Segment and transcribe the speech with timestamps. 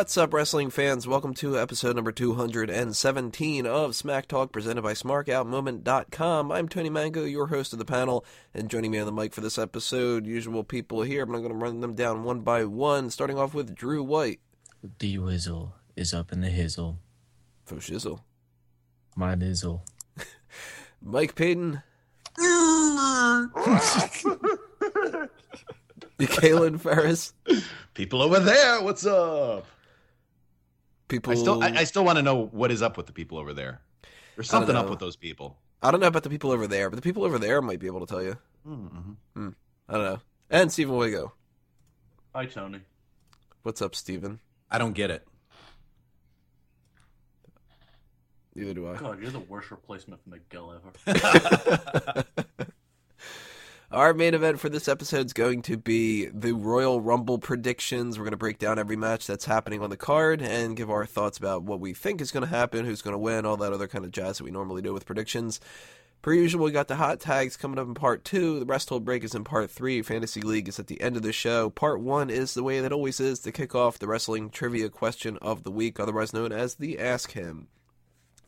[0.00, 1.06] What's up, wrestling fans?
[1.06, 6.50] Welcome to episode number 217 of Smack Talk, presented by SmarkOutMoment.com.
[6.50, 8.24] I'm Tony Mango, your host of the panel,
[8.54, 11.22] and joining me on the mic for this episode, usual people here.
[11.22, 14.40] I'm going to run them down one by one, starting off with Drew White.
[15.00, 16.96] The whizzle is up in the hizzle.
[17.66, 18.20] For shizzle.
[19.14, 19.82] My nizzle.
[21.02, 21.82] Mike Payton.
[26.18, 27.34] Kalen Ferris.
[27.92, 29.66] People over there, what's up?
[31.10, 31.32] People.
[31.32, 33.52] I still, I, I still want to know what is up with the people over
[33.52, 33.82] there.
[34.36, 35.58] There's something up with those people.
[35.82, 37.86] I don't know about the people over there, but the people over there might be
[37.86, 38.36] able to tell you.
[38.66, 39.48] Mm-hmm.
[39.88, 40.20] I don't know.
[40.48, 41.32] And Stephen Wigo.
[42.34, 42.80] Hi, Tony.
[43.62, 44.40] What's up, Stephen?
[44.70, 45.26] I don't get it.
[48.54, 48.96] Neither do I.
[48.96, 52.24] God, you're the worst replacement for Miguel ever.
[53.92, 58.16] Our main event for this episode is going to be the Royal Rumble predictions.
[58.16, 61.04] We're going to break down every match that's happening on the card and give our
[61.04, 63.72] thoughts about what we think is going to happen, who's going to win, all that
[63.72, 65.58] other kind of jazz that we normally do with predictions.
[66.22, 68.60] Per usual, we got the hot tags coming up in part two.
[68.60, 70.02] The rest hold break is in part three.
[70.02, 71.68] Fantasy League is at the end of the show.
[71.68, 75.36] Part one is the way that always is to kick off the wrestling trivia question
[75.42, 77.66] of the week, otherwise known as the Ask Him.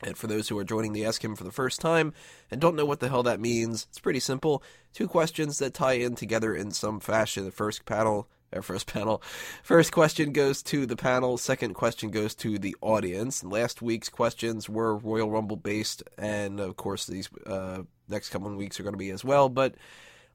[0.05, 2.13] And for those who are joining the Ask Him for the first time
[2.51, 4.63] and don't know what the hell that means, it's pretty simple.
[4.93, 7.45] Two questions that tie in together in some fashion.
[7.45, 9.21] The first panel, or first panel,
[9.63, 11.37] first question goes to the panel.
[11.37, 13.43] Second question goes to the audience.
[13.43, 18.57] Last week's questions were Royal Rumble based, and of course these uh, next couple of
[18.57, 19.49] weeks are going to be as well.
[19.49, 19.75] But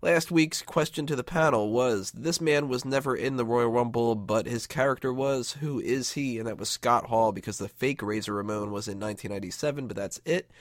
[0.01, 4.15] Last week's question to the panel was This man was never in the Royal Rumble,
[4.15, 5.55] but his character was.
[5.55, 6.39] Who is he?
[6.39, 10.21] And that was Scott Hall because the fake Razor Ramon was in 1997, but that's
[10.25, 10.53] it.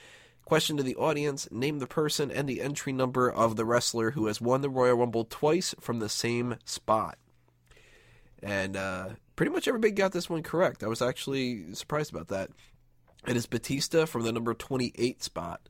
[0.44, 4.26] Question to the audience Name the person and the entry number of the wrestler who
[4.26, 7.16] has won the Royal Rumble twice from the same spot.
[8.42, 10.82] And uh, pretty much everybody got this one correct.
[10.82, 12.50] I was actually surprised about that.
[13.24, 15.68] It is Batista from the number 28 spot.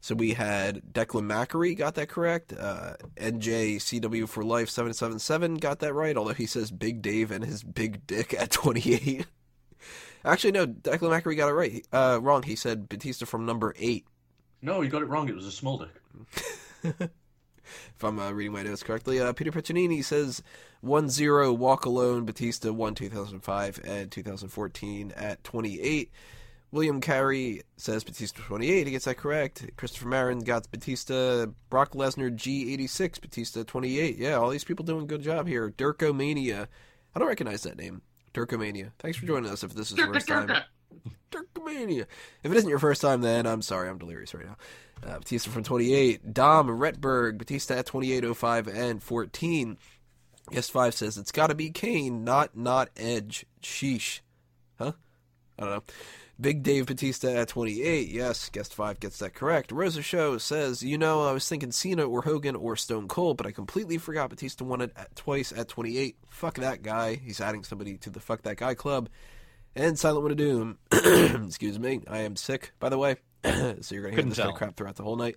[0.00, 2.52] So we had Declan Mackery got that correct.
[2.52, 7.62] Uh, NJCW for Life 777 got that right, although he says Big Dave and his
[7.62, 9.26] big dick at 28.
[10.24, 11.86] Actually, no, Declan Mackery got it right.
[11.92, 12.42] Uh, wrong.
[12.42, 14.06] He said Batista from number 8.
[14.62, 15.28] no, he got it wrong.
[15.28, 15.86] It was a small
[16.82, 17.10] dick.
[17.96, 20.42] If I'm uh, reading my notes correctly, uh, Peter Piccinini says
[20.80, 26.10] 1 0 Walk Alone, Batista 1 2005 and 2014 at 28.
[26.72, 28.86] William Carey says Batista 28.
[28.86, 29.68] He gets that correct.
[29.76, 31.46] Christopher Marin got Batista.
[31.68, 33.20] Brock Lesnar G86.
[33.20, 34.16] Batista 28.
[34.18, 35.70] Yeah, all these people doing a good job here.
[35.70, 36.68] Dirkomania.
[37.14, 38.02] I don't recognize that name.
[38.32, 38.92] Dirkomania.
[39.00, 40.48] Thanks for joining us if this is your first time.
[41.32, 42.06] Dirkomania.
[42.42, 43.88] If it isn't your first time, then I'm sorry.
[43.88, 44.56] I'm delirious right now.
[45.04, 46.32] Uh, Batista from 28.
[46.32, 47.38] Dom Retberg.
[47.38, 49.76] Batista at 28, 05, and 14.
[50.50, 53.46] Guest 5 says it's got to be Kane, not not Edge.
[53.62, 54.20] Sheesh.
[54.78, 54.92] Huh?
[55.58, 55.82] I don't know.
[56.40, 58.08] Big Dave Batista at 28.
[58.08, 59.72] Yes, guest 5 gets that correct.
[59.72, 63.46] Rosa Show says, You know, I was thinking Cena or Hogan or Stone Cold, but
[63.46, 66.16] I completely forgot Batista won it at, twice at 28.
[66.28, 67.16] Fuck that guy.
[67.16, 69.10] He's adding somebody to the Fuck That Guy Club.
[69.76, 70.78] And Silent One of Doom.
[70.92, 72.00] Excuse me.
[72.08, 73.16] I am sick, by the way.
[73.44, 75.36] so you're going to hear Couldn't this kind of crap throughout the whole night.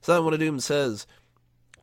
[0.00, 1.06] Silent One of Doom says,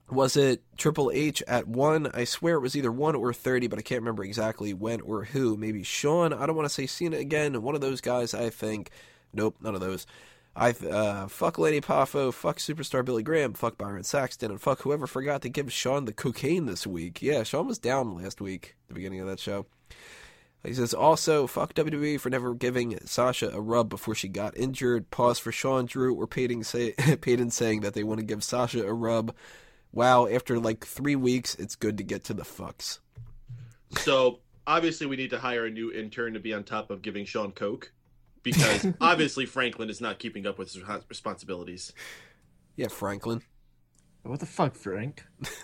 [0.09, 2.09] was it Triple H at one?
[2.13, 5.25] I swear it was either one or 30, but I can't remember exactly when or
[5.25, 5.57] who.
[5.57, 6.33] Maybe Sean.
[6.33, 7.61] I don't want to say Cena again.
[7.61, 8.91] One of those guys, I think.
[9.33, 10.07] Nope, none of those.
[10.55, 15.05] I uh, fuck Lanny Poffo, fuck superstar Billy Graham, fuck Byron Saxton, and fuck whoever
[15.05, 17.21] forgot to give Sean the cocaine this week.
[17.21, 19.67] Yeah, Sean was down last week, the beginning of that show.
[20.65, 25.11] He says also fuck WWE for never giving Sasha a rub before she got injured.
[25.11, 28.83] Pause for Sean Drew or Peyton, say, Peyton saying that they want to give Sasha
[28.83, 29.35] a rub.
[29.97, 32.99] Wow, after like three weeks, it's good to get to the fucks.
[33.97, 37.25] So obviously, we need to hire a new intern to be on top of giving
[37.25, 37.91] Sean coke,
[38.43, 41.93] because obviously Franklin is not keeping up with his responsibilities.
[42.75, 43.41] Yeah, Franklin.
[44.21, 45.25] What the fuck, Frank?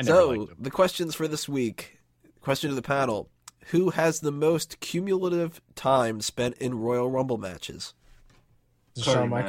[0.00, 1.98] So the questions for this week.
[2.40, 3.30] Question to the panel:
[3.66, 7.94] Who has the most cumulative time spent in Royal Rumble matches?
[8.96, 9.42] Is it Curry, Shawn man.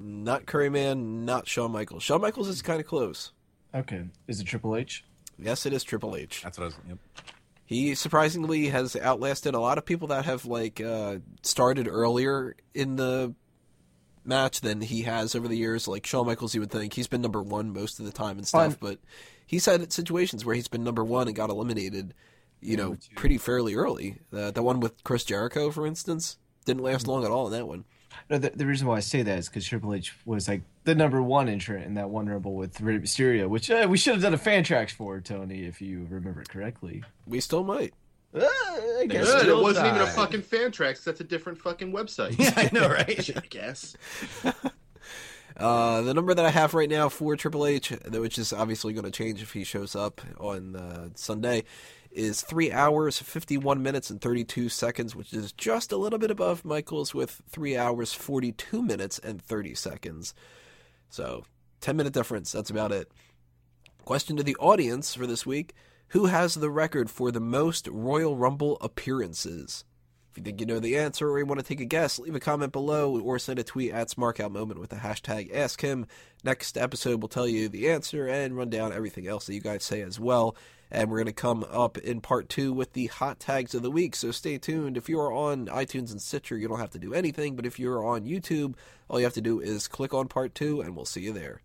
[0.00, 0.42] Michaels?
[0.46, 2.02] Curry Man, not Shawn Michaels.
[2.02, 3.32] Shawn Michaels is kind of close.
[3.74, 4.04] Okay.
[4.26, 5.04] Is it Triple H?
[5.38, 6.42] Yes, it is Triple H.
[6.42, 6.76] That's what I was.
[6.88, 6.98] Yep.
[7.66, 12.96] He surprisingly has outlasted a lot of people that have like uh, started earlier in
[12.96, 13.34] the
[14.24, 15.86] match than he has over the years.
[15.86, 18.46] Like Shawn Michaels, you would think he's been number one most of the time and
[18.46, 18.78] stuff, Fun.
[18.80, 18.98] but
[19.46, 22.14] he's had situations where he's been number one and got eliminated.
[22.62, 24.18] You know, pretty fairly early.
[24.30, 26.36] Uh, the one with Chris Jericho, for instance,
[26.66, 27.86] didn't last long at all in that one.
[28.28, 30.94] No, the, the reason why I say that is because Triple H was like the
[30.94, 34.22] number one entrant in that one Rumble with Rey Mysterio, which uh, we should have
[34.22, 37.02] done a fan tracks for, Tony, if you remember correctly.
[37.26, 37.94] We still might.
[38.34, 39.26] Uh, I guess.
[39.26, 39.40] Good.
[39.42, 39.48] Good.
[39.48, 41.04] It wasn't even a fucking fan tracks.
[41.04, 42.38] That's a different fucking website.
[42.38, 43.36] Yeah, I know, right?
[43.36, 43.96] I guess.
[45.56, 49.04] Uh, the number that I have right now for Triple H, which is obviously going
[49.04, 51.64] to change if he shows up on uh, Sunday,
[52.10, 56.64] is three hours, fifty-one minutes, and thirty-two seconds, which is just a little bit above
[56.64, 60.34] Michaels with three hours, forty-two minutes, and thirty seconds.
[61.08, 61.44] So,
[61.80, 62.52] ten-minute difference.
[62.52, 63.10] That's about it.
[64.04, 65.74] Question to the audience for this week:
[66.08, 69.84] Who has the record for the most Royal Rumble appearances?
[70.30, 72.36] If you think you know the answer or you want to take a guess, leave
[72.36, 76.06] a comment below or send a tweet at SmarkoutMoment with the hashtag AskHim.
[76.44, 79.82] Next episode will tell you the answer and run down everything else that you guys
[79.82, 80.54] say as well.
[80.90, 83.90] And we're going to come up in part two with the hot tags of the
[83.90, 84.96] week, so stay tuned.
[84.96, 87.78] If you are on iTunes and Stitcher, you don't have to do anything, but if
[87.78, 88.74] you're on YouTube,
[89.08, 91.62] all you have to do is click on part two and we'll see you there.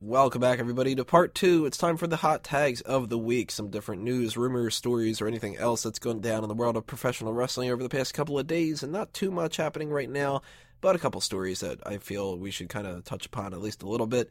[0.00, 1.64] Welcome back, everybody, to part two.
[1.64, 3.50] It's time for the hot tags of the week.
[3.50, 6.86] Some different news, rumors, stories, or anything else that's gone down in the world of
[6.86, 10.42] professional wrestling over the past couple of days, and not too much happening right now,
[10.82, 13.82] but a couple stories that I feel we should kind of touch upon at least
[13.82, 14.30] a little bit.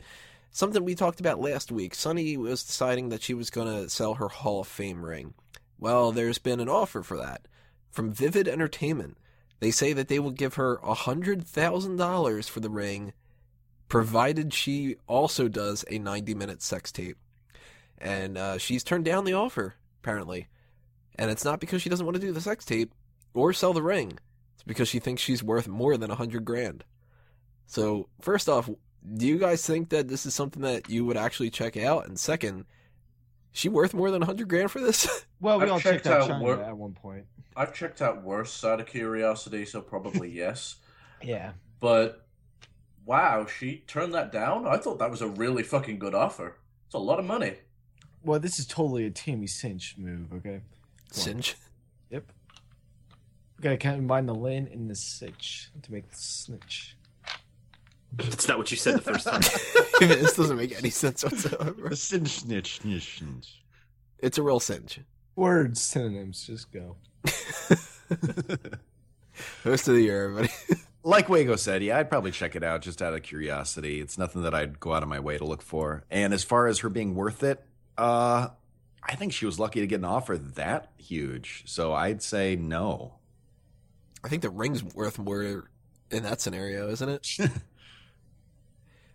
[0.56, 1.96] Something we talked about last week.
[1.96, 5.34] Sunny was deciding that she was going to sell her Hall of Fame ring.
[5.80, 7.48] Well, there's been an offer for that
[7.90, 9.18] from Vivid Entertainment.
[9.60, 13.14] They say that they will give her $100,000 for the ring
[13.90, 17.18] provided she also does a 90 minute sex tape.
[17.98, 20.48] And uh, she's turned down the offer, apparently.
[21.16, 22.94] And it's not because she doesn't want to do the sex tape
[23.34, 24.20] or sell the ring.
[24.54, 26.84] It's because she thinks she's worth more than a hundred grand.
[27.66, 28.70] So, first off,
[29.16, 32.08] do you guys think that this is something that you would actually check out?
[32.08, 32.66] And second,
[33.52, 35.26] she worth more than a hundred grand for this?
[35.42, 37.26] Well, we I've all checked checked out out Chyna work- at one point.
[37.58, 40.78] I've checked out worse out of curiosity, so probably yes.
[41.22, 41.52] Yeah.
[41.82, 42.26] But
[43.06, 44.66] wow, she turned that down?
[44.66, 46.56] I thought that was a really fucking good offer.
[46.86, 47.56] It's a lot of money.
[48.24, 50.62] Well, this is totally a Tammy Cinch move, okay?
[51.12, 51.58] Cinch.
[52.10, 52.24] Yep.
[53.60, 56.96] Gotta combine the Lin and the Cinch to make the snitch.
[58.16, 59.42] That's not what you said the first time.
[60.00, 61.88] this doesn't make any sense whatsoever.
[64.20, 65.00] It's a real cinch.
[65.36, 66.96] Words, synonyms, just go.
[69.64, 70.54] Host of the year, everybody.
[71.06, 74.00] Like Wago said, yeah, I'd probably check it out just out of curiosity.
[74.00, 76.06] It's nothing that I'd go out of my way to look for.
[76.10, 77.62] And as far as her being worth it,
[77.98, 78.48] uh,
[79.04, 81.64] I think she was lucky to get an offer that huge.
[81.66, 83.16] So I'd say no.
[84.24, 85.70] I think the ring's worth more
[86.10, 87.38] in that scenario, isn't it?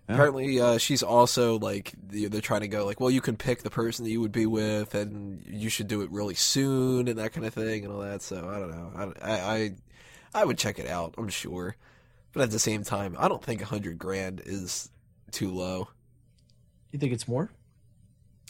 [0.09, 3.71] Apparently, uh, she's also like they're trying to go like, well, you can pick the
[3.71, 7.33] person that you would be with, and you should do it really soon, and that
[7.33, 8.23] kind of thing, and all that.
[8.23, 9.15] So I don't know.
[9.23, 9.75] I I,
[10.35, 11.15] I would check it out.
[11.19, 11.77] I'm sure,
[12.33, 14.91] but at the same time, I don't think a hundred grand is
[15.31, 15.89] too low.
[16.91, 17.51] You think it's more?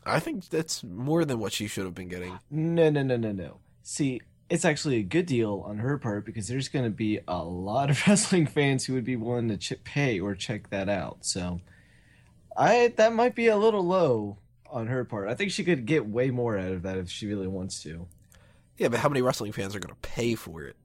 [0.06, 2.38] I think that's more than what she should have been getting.
[2.50, 3.58] No, no, no, no, no.
[3.82, 7.43] See, it's actually a good deal on her part because there's going to be a
[7.43, 11.19] lot of wrestling fans who would be willing to ch- pay or check that out.
[11.22, 11.60] So,
[12.56, 14.38] I that might be a little low
[14.70, 15.28] on her part.
[15.28, 18.06] I think she could get way more out of that if she really wants to.
[18.76, 20.76] Yeah, but how many wrestling fans are going to pay for it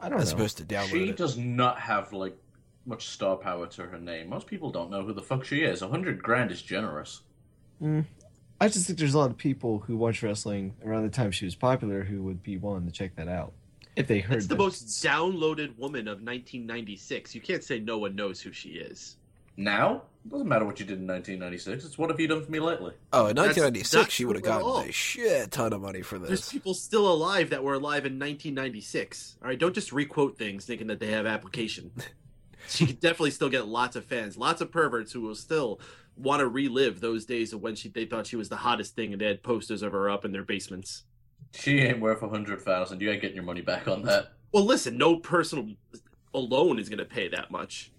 [0.00, 0.38] I don't as know.
[0.38, 1.16] opposed to download She it?
[1.16, 2.36] does not have like
[2.86, 4.28] much star power to her name.
[4.28, 5.82] Most people don't know who the fuck she is.
[5.82, 7.22] A hundred grand is generous.
[7.82, 8.04] Mm.
[8.60, 11.44] I just think there's a lot of people who watch wrestling around the time she
[11.44, 13.52] was popular who would be willing to check that out
[13.96, 14.38] if they heard.
[14.38, 17.34] It's the that- most downloaded woman of 1996.
[17.34, 19.16] You can't say no one knows who she is.
[19.58, 21.84] Now it doesn't matter what you did in 1996.
[21.86, 22.92] It's what have you done for me lately?
[23.12, 24.80] Oh, in 1996, she would have true at gotten all.
[24.80, 26.28] a shit ton of money for this.
[26.28, 29.36] There's people still alive that were alive in 1996.
[29.42, 31.90] All right, don't just requote things thinking that they have application.
[32.68, 35.80] she could definitely still get lots of fans, lots of perverts who will still
[36.16, 39.12] want to relive those days of when she they thought she was the hottest thing
[39.12, 41.04] and they had posters of her up in their basements.
[41.54, 43.00] She ain't worth a hundred thousand.
[43.00, 44.32] You ain't getting your money back on that.
[44.52, 45.76] Well, listen, no person
[46.34, 47.92] alone is going to pay that much.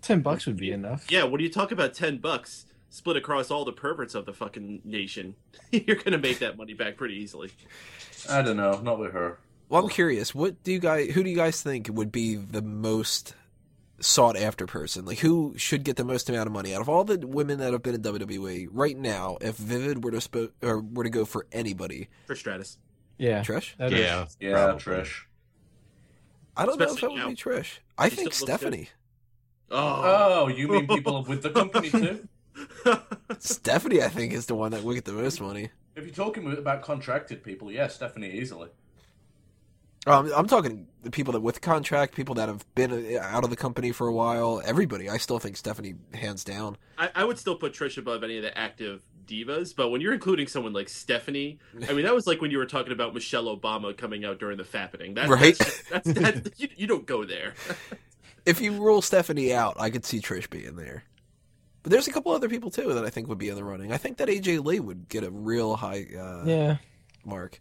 [0.00, 1.10] ten bucks would be enough.
[1.10, 4.80] Yeah, when you talk about 10 bucks split across all the perverts of the fucking
[4.84, 5.34] nation,
[5.70, 7.50] you're going to make that money back pretty easily.
[8.30, 8.80] I don't know.
[8.80, 9.38] Not with her.
[9.68, 10.34] Well, I'm curious.
[10.34, 11.10] What do you guys?
[11.14, 13.34] Who do you guys think would be the most
[14.02, 15.04] sought after person?
[15.04, 17.72] Like, who should get the most amount of money out of all the women that
[17.72, 19.38] have been in WWE right now?
[19.40, 22.78] If Vivid were to spo- or were to go for anybody, For Stratus.
[23.18, 23.76] Yeah, Trish.
[23.78, 24.26] that is- Yeah.
[24.40, 24.72] Yeah.
[24.78, 25.22] Trish.
[26.56, 27.28] I don't know if that would now.
[27.28, 27.78] be Trish.
[27.96, 28.68] I She think still looks good.
[28.68, 28.88] Stephanie.
[29.70, 30.02] Oh.
[30.44, 32.28] Oh, you mean people with the company too?
[33.38, 35.70] Stephanie, I think, is the one that would get the most money.
[35.96, 38.68] If you're talking about contracted people, yeah, Stephanie easily.
[40.06, 43.50] Um, I'm talking the people that with contract, people that have been uh, out of
[43.50, 44.60] the company for a while.
[44.64, 46.76] Everybody, I still think Stephanie hands down.
[46.98, 50.12] I, I would still put Trish above any of the active divas, but when you're
[50.12, 53.44] including someone like Stephanie, I mean, that was like when you were talking about Michelle
[53.56, 55.14] Obama coming out during the fappening.
[55.14, 55.56] That, Right.
[55.56, 57.54] That's, that's, that's, you, you don't go there.
[58.44, 61.04] If you rule Stephanie out, I could see Trish being there.
[61.84, 63.92] But there's a couple other people too that I think would be in the running.
[63.92, 66.76] I think that AJ Lee would get a real high uh, Yeah.
[67.24, 67.60] mark.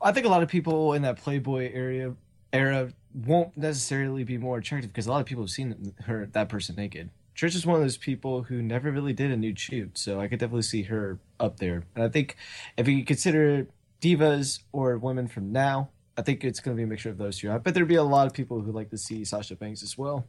[0.00, 2.14] I think a lot of people in that Playboy area
[2.52, 6.48] era won't necessarily be more attractive because a lot of people have seen her that
[6.48, 7.10] person naked.
[7.36, 10.26] Trish is one of those people who never really did a nude shoot, so I
[10.26, 11.84] could definitely see her up there.
[11.94, 12.36] And I think
[12.76, 13.68] if you consider
[14.00, 17.38] divas or women from now, I think it's going to be a mixture of those
[17.38, 17.52] two.
[17.52, 19.96] I bet there'd be a lot of people who like to see Sasha Banks as
[19.96, 20.26] well,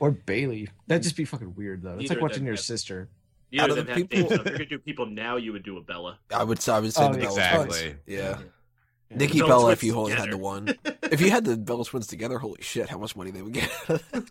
[0.00, 0.68] or Bayley.
[0.88, 1.98] That'd just be fucking weird though.
[2.00, 3.08] It's like watching your sister.
[3.50, 4.28] Neither Out of of the people- dates.
[4.34, 6.18] So if you're gonna do people now, you would do a Bella.
[6.34, 6.68] I would.
[6.68, 7.24] I would say Oh, the yeah.
[7.24, 7.78] Bella Exactly.
[7.80, 7.96] Twins.
[8.06, 8.18] Yeah.
[8.18, 8.38] Yeah.
[9.16, 10.74] Nikki Bella Bella, if you only had the one.
[11.04, 13.70] if you had the Bella Twins together, holy shit, how much money they would get.
[13.88, 14.30] It'd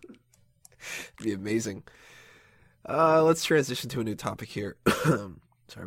[1.24, 1.84] be amazing.
[2.88, 4.78] Uh, let's transition to a new topic here.
[5.04, 5.32] Sorry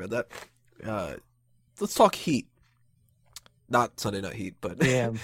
[0.04, 0.26] about that.
[0.84, 1.14] Uh,
[1.78, 2.48] let's talk Heat.
[3.68, 5.20] Not Sunday Night Heat, but Damn.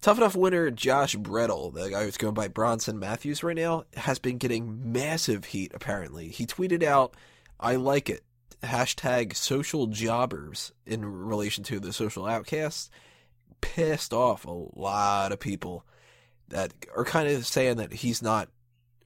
[0.00, 4.18] Tough Enough winner Josh Bredl, the guy who's going by Bronson Matthews right now, has
[4.18, 6.28] been getting massive heat, apparently.
[6.28, 7.14] He tweeted out,
[7.58, 8.24] I like it,
[8.62, 12.88] hashtag social jobbers in relation to the social outcasts.
[13.60, 15.84] Pissed off a lot of people
[16.48, 18.48] that are kind of saying that he's not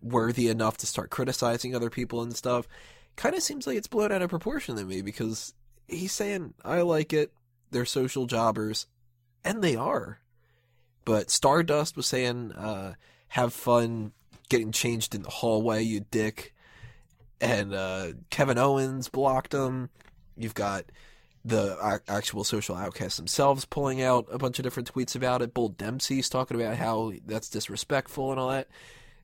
[0.00, 2.68] worthy enough to start criticizing other people and stuff.
[3.16, 5.54] Kind of seems like it's blown out of proportion to me because
[5.88, 7.32] he's saying, I like it,
[7.72, 8.86] they're social jobbers,
[9.44, 10.20] and they are.
[11.04, 12.94] But Stardust was saying, uh,
[13.28, 14.12] have fun
[14.48, 16.54] getting changed in the hallway, you dick.
[17.40, 19.90] And uh, Kevin Owens blocked him.
[20.36, 20.84] You've got
[21.44, 25.52] the ac- actual social outcasts themselves pulling out a bunch of different tweets about it.
[25.52, 28.68] Bull Dempsey's talking about how that's disrespectful and all that.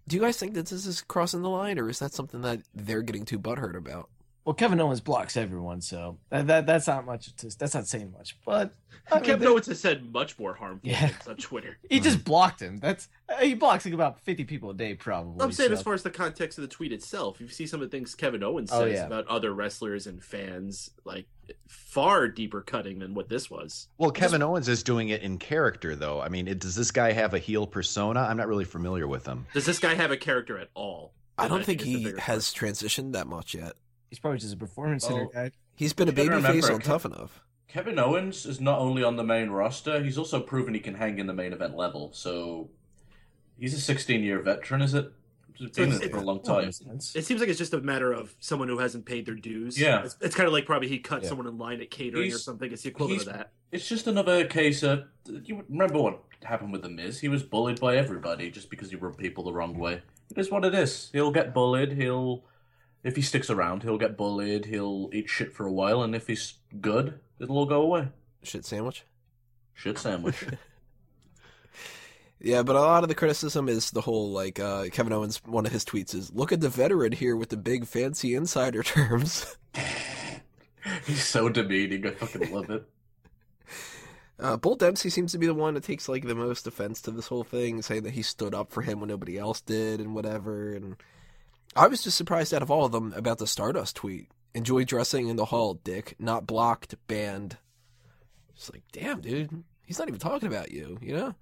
[0.07, 2.61] Do you guys think that this is crossing the line, or is that something that
[2.75, 4.11] they're getting too butthurt about?
[4.51, 7.33] Well, Kevin Owens blocks everyone, so that, that that's not much.
[7.37, 8.75] To, that's not saying much, but
[9.09, 11.07] I mean, Kevin they- Owens has said much more harmful Yeah.
[11.07, 11.79] things on Twitter.
[11.89, 12.79] he just blocked him.
[12.81, 15.41] That's uh, he blocks like about fifty people a day, probably.
[15.45, 17.81] I'm saying so- as far as the context of the tweet itself, you see some
[17.81, 19.07] of the things Kevin Owens Oh, says yeah.
[19.07, 21.27] about other wrestlers and fans, like
[21.69, 23.87] far deeper cutting than what this was.
[23.99, 26.21] Well, Kevin Owens is doing it in character, though.
[26.21, 28.19] I mean, it, does this guy have a heel persona?
[28.23, 29.47] I'm not really familiar with him.
[29.55, 31.13] Does this guy have a character at all?
[31.39, 33.75] I don't think he bigger has transitioned that much yet.
[34.11, 35.31] He's probably just a performance center Oh.
[35.33, 35.51] guy.
[35.75, 37.41] He's been a You gotta babyface on Kev- Tough Enough.
[37.69, 41.19] Kevin Owens is not only on the main roster, he's also proven he can hang
[41.19, 42.11] in the main event level.
[42.13, 42.69] So
[43.59, 45.11] he's a 16 year veteran, is it?
[45.55, 46.69] He's been it for a long time.
[46.69, 49.79] It seems like it's just a matter of someone who hasn't paid their dues.
[49.79, 50.03] Yeah.
[50.05, 51.29] it's, it's kind of like probably he cut Yeah.
[51.29, 52.73] someone in line at catering or something.
[52.73, 53.51] It's the equivalent of that.
[53.71, 55.05] It's just another case of
[55.45, 57.21] you remember what happened with the Miz.
[57.21, 60.01] He was bullied by everybody just because he rubbed people the wrong way.
[60.31, 61.11] It is what it is.
[61.13, 61.93] He'll get bullied.
[61.93, 62.43] He'll,
[63.03, 64.67] if he sticks around, he'll get bullied.
[64.67, 68.09] He'll eat shit for a while, and if he's good, it'll all go away.
[68.43, 69.05] Shit sandwich.
[69.75, 70.45] Shit sandwich.
[72.43, 75.43] Yeah, but a lot of the criticism is the whole like uh, Kevin Owens.
[75.45, 78.83] One of his tweets is, "Look at the veteran here with the big fancy insider
[78.83, 79.59] terms."
[81.07, 82.07] he's so demeaning.
[82.07, 82.89] I fucking love it.
[84.39, 87.11] Uh, Bull Dempsey seems to be the one that takes like the most offense to
[87.11, 90.15] this whole thing, saying that he stood up for him when nobody else did and
[90.15, 90.73] whatever.
[90.73, 90.97] And
[91.77, 94.29] I was just surprised out of all of them about the Stardust tweet.
[94.55, 96.17] Enjoy dressing in the hall, Dick.
[96.19, 97.57] Not blocked, banned.
[98.55, 100.99] It's like, damn, dude, he's not even talking about you.
[101.01, 101.35] You know,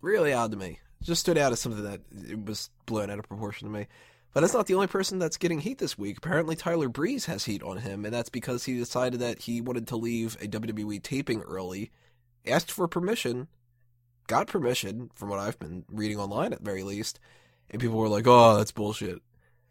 [0.00, 0.78] really odd to me.
[1.02, 3.86] Just stood out as something that it was blown out of proportion to me.
[4.32, 6.18] But that's not the only person that's getting heat this week.
[6.18, 9.86] Apparently, Tyler Breeze has heat on him, and that's because he decided that he wanted
[9.88, 11.90] to leave a WWE taping early,
[12.46, 13.48] asked for permission,
[14.28, 17.20] got permission, from what I've been reading online at the very least,
[17.72, 19.20] and people were like, "Oh, that's bullshit."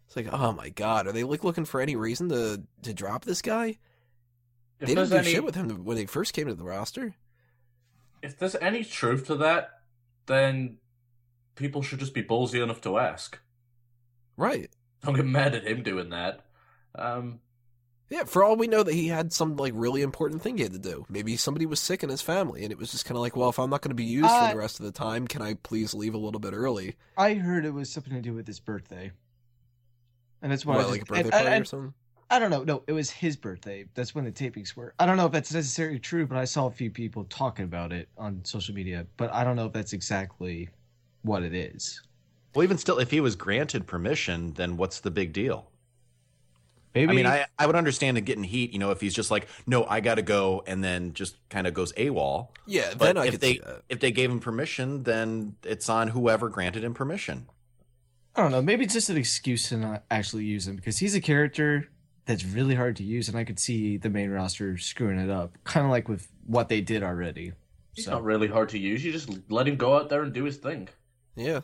[0.06, 3.24] It's like, oh my god, are they like looking for any reason to to drop
[3.24, 3.78] this guy?
[4.78, 7.14] If they didn't do any, shit with him when they first came to the roster.
[8.22, 9.70] if there's any truth to that,
[10.26, 10.76] then
[11.54, 13.38] people should just be ballsy enough to ask.
[14.36, 14.68] Right.
[15.02, 16.44] Don't get mad at him doing that.
[16.94, 17.40] Um,
[18.12, 20.72] Yeah, for all we know that he had some like really important thing he had
[20.74, 21.06] to do.
[21.08, 23.48] Maybe somebody was sick in his family and it was just kind of like, well,
[23.48, 25.40] if I'm not going to be used Uh, for the rest of the time, can
[25.40, 26.96] I please leave a little bit early?
[27.16, 29.12] I heard it was something to do with his birthday,
[30.42, 31.94] and that's why What, I like a birthday and- party and- or something?
[32.30, 32.64] I don't know.
[32.64, 33.84] No, it was his birthday.
[33.94, 34.94] That's when the tapings were.
[34.98, 37.92] I don't know if that's necessarily true, but I saw a few people talking about
[37.92, 39.06] it on social media.
[39.18, 40.68] But I don't know if that's exactly
[41.22, 42.00] what it is.
[42.54, 45.71] Well, even still, if he was granted permission, then what's the big deal?
[46.94, 49.30] Maybe I mean, I, I would understand it getting heat, you know, if he's just
[49.30, 52.48] like, no, I got to go, and then just kind of goes AWOL.
[52.66, 53.82] Yeah, But then I if could they see that.
[53.88, 57.46] if they gave him permission, then it's on whoever granted him permission.
[58.36, 58.60] I don't know.
[58.62, 61.88] Maybe it's just an excuse to not actually use him because he's a character
[62.26, 65.56] that's really hard to use, and I could see the main roster screwing it up,
[65.64, 67.52] kind of like with what they did already.
[67.94, 69.04] He's So- not really hard to use.
[69.04, 70.88] You just let him go out there and do his thing.
[71.36, 71.60] Yeah.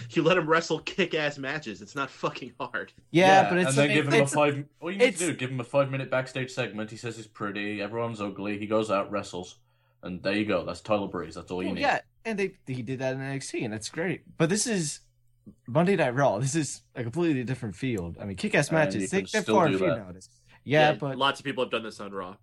[0.10, 1.82] You let him wrestle kick-ass matches.
[1.82, 2.92] It's not fucking hard.
[3.10, 4.64] Yeah, but it's and then it- give him a five.
[4.80, 6.90] All you need to do, give him a five-minute backstage segment.
[6.90, 7.80] He says he's pretty.
[7.82, 8.58] Everyone's ugly.
[8.58, 9.56] He goes out, wrestles,
[10.02, 10.64] and there you go.
[10.64, 11.34] That's Tyler Breeze.
[11.34, 11.80] That's all you need.
[11.80, 14.22] yeah, and they he did that in NXT, and it's great.
[14.38, 15.00] But this is
[15.66, 16.38] Monday Night Raw.
[16.38, 18.16] This is a completely different field.
[18.20, 20.28] I mean, kick-ass And matches They, they're far and few nowadays.
[20.64, 22.36] Yeah, but lots of people have done this on Raw.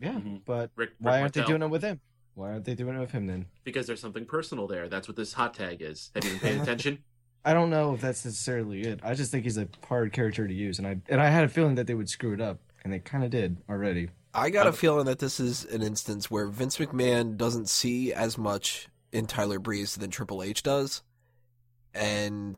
[0.00, 0.42] yeah, Mhm.
[0.44, 2.00] but Rick, why Rick aren't they doing it with him?
[2.38, 3.46] Why aren't they doing it with him then?
[3.64, 4.88] Because there's something personal there.
[4.88, 6.10] That's what this hot tag is.
[6.14, 6.98] Have you been paying attention?
[7.44, 9.00] I don't know if that's necessarily it.
[9.02, 11.48] I just think he's a hard character to use, and I and I had a
[11.48, 14.10] feeling that they would screw it up, and they kind of did already.
[14.32, 18.12] I got a Um, feeling that this is an instance where Vince McMahon doesn't see
[18.12, 21.02] as much in Tyler Breeze than Triple H does.
[21.94, 22.56] And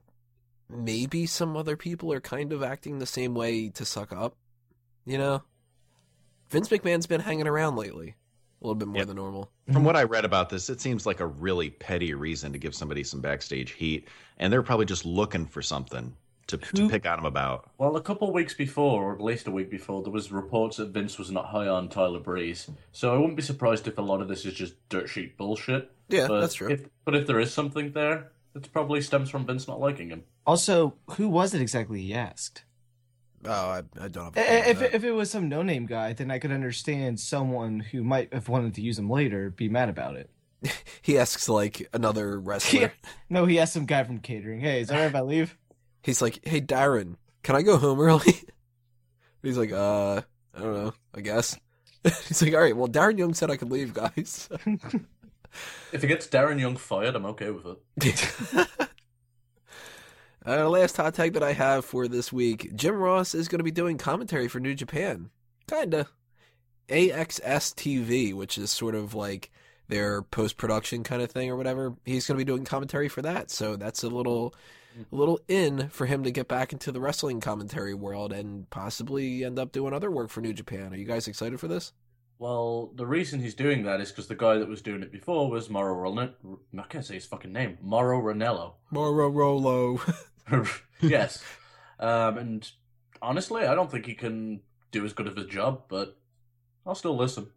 [0.69, 4.35] maybe some other people are kind of acting the same way to suck up.
[5.07, 5.43] You know?
[6.51, 8.17] Vince McMahon's been hanging around lately.
[8.63, 9.07] A little bit more Yep.
[9.07, 9.51] than normal.
[9.73, 10.01] From what mhm.
[10.01, 13.21] I read about this, it seems like a really petty reason to give somebody some
[13.21, 14.07] backstage heat,
[14.39, 16.15] and they're probably just looking for something
[16.49, 17.71] to, to pick on him about.
[17.79, 20.77] Well, a couple of weeks before, or at least a week before, there was reports
[20.77, 22.69] that Vince was not high on Tyler Breeze.
[22.93, 25.91] So I wouldn't be surprised if a lot of this is just dirt sheet bullshit.
[26.09, 26.71] Yeah, but that's true.
[26.71, 30.25] If, but if there is something there, it probably stems from Vince not liking him.
[30.47, 32.65] Also, who was it exactly he asked?
[33.45, 34.95] Oh, I, I don't have a I- If about that.
[34.97, 38.49] if it was some no name guy, then I could understand someone who might have
[38.49, 40.31] wanted to use him later be mad about it.
[41.03, 42.81] He asks like another wrestler.
[42.81, 42.89] Yeah.
[43.31, 44.61] No, he asks some guy from catering.
[44.61, 45.57] Hey, is that all right if I leave?
[46.03, 48.35] He's like, "Hey Darren, can I go home early?"
[49.43, 50.21] He's like, "Uh,
[50.55, 50.93] I don't know.
[51.15, 51.59] I guess."
[52.05, 52.77] He's like, "All right.
[52.77, 54.49] Well, Darren Young said I could leave, guys."
[55.93, 58.69] If it gets Darren Young fired, I'm okay with it.
[60.47, 63.65] Uh, last hot tag that I have for this week: Jim Ross is going to
[63.65, 65.31] be doing commentary for New Japan.
[65.69, 66.09] Kinda.
[66.89, 69.51] AXS TV, which is sort of like
[69.89, 71.95] their post production kind of thing or whatever.
[72.05, 73.51] He's going to be doing commentary for that.
[73.51, 74.55] So that's a little
[75.13, 79.45] a little in for him to get back into the wrestling commentary world and possibly
[79.45, 80.93] end up doing other work for New Japan.
[80.93, 81.93] Are you guys excited for this?
[82.39, 85.51] Well, the reason he's doing that is because the guy that was doing it before
[85.51, 86.33] was Mauro Ranallo.
[86.77, 87.77] I can't say his fucking name.
[87.83, 88.75] Mauro Ranallo.
[88.91, 90.01] Moro Rolo.
[91.01, 91.43] yes.
[91.99, 92.71] Um, and
[93.23, 94.61] honestly, I don't think he can
[94.93, 96.17] do as good of a job, but
[96.87, 97.49] I'll still listen.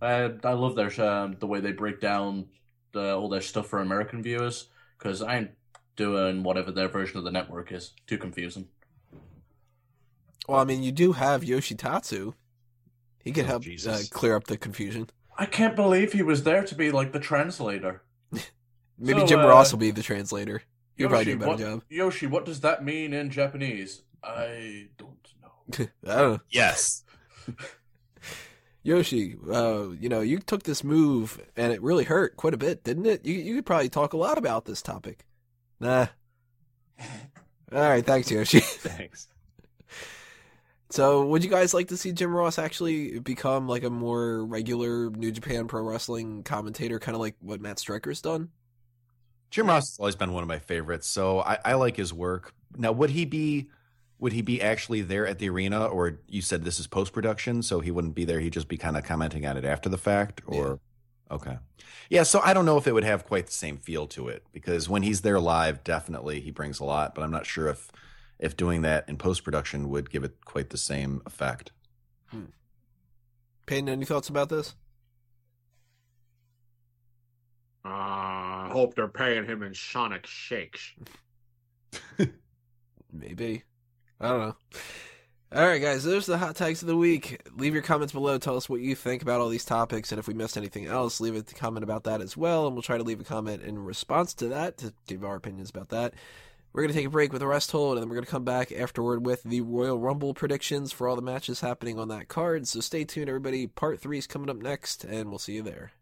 [0.00, 2.48] I I love their um, the way they break down
[2.92, 5.50] the, all their stuff for American viewers because I ain't
[5.96, 7.92] doing whatever their version of the network is.
[8.06, 8.68] Too confusing.
[10.48, 12.34] well, I mean, you do have Yoshitatsu.
[13.24, 15.10] He could Oh, help uh, clear up the confusion.
[15.36, 18.02] I can't believe he was there to be like the translator.
[18.98, 20.62] Maybe So, Jim uh, Ross will be the translator.
[20.96, 21.84] He'll probably do a Yoshi, better what, job.
[21.88, 24.02] Yoshi, what does that mean in Japanese?
[24.22, 25.86] I don't know.
[26.06, 26.38] I don't know.
[26.50, 27.04] Yes.
[28.84, 32.82] Yoshi, uh, you know, you took this move and it really hurt quite a bit,
[32.82, 33.24] didn't it?
[33.24, 35.24] You you could probably talk a lot about this topic.
[35.78, 36.06] Nah.
[37.72, 38.60] All right, thanks, Yoshi.
[38.60, 39.28] Thanks.
[40.90, 45.08] So, would you guys like to see Jim Ross actually become like a more regular
[45.08, 48.50] New Japan Pro Wrestling commentator, kind of like what Matt Striker's done?
[49.52, 52.54] Jim Ross has always been one of my favorites, so I, I like his work.
[52.76, 53.68] Now, would he be
[54.18, 57.62] would he be actually there at the arena, or you said this is post production,
[57.62, 58.40] so he wouldn't be there?
[58.40, 60.80] He'd just be kind of commenting on it after the fact, or
[61.30, 61.58] okay,
[62.08, 62.22] yeah.
[62.22, 64.88] So I don't know if it would have quite the same feel to it because
[64.88, 67.92] when he's there live, definitely he brings a lot, but I'm not sure if
[68.38, 71.72] if doing that in post production would give it quite the same effect.
[73.66, 74.74] Payne, any thoughts about this?
[77.84, 80.92] Uh, I hope they're paying him in Sonic shakes.
[83.12, 83.64] Maybe.
[84.20, 84.56] I don't know.
[85.54, 87.42] All right, guys, those are the hot tags of the week.
[87.54, 88.38] Leave your comments below.
[88.38, 91.20] Tell us what you think about all these topics, and if we missed anything else,
[91.20, 93.78] leave a comment about that as well, and we'll try to leave a comment in
[93.78, 96.14] response to that to give our opinions about that.
[96.72, 98.30] We're going to take a break with the rest hold, and then we're going to
[98.30, 102.28] come back afterward with the Royal Rumble predictions for all the matches happening on that
[102.28, 102.66] card.
[102.66, 103.66] So stay tuned, everybody.
[103.66, 105.92] Part three is coming up next, and we'll see you there.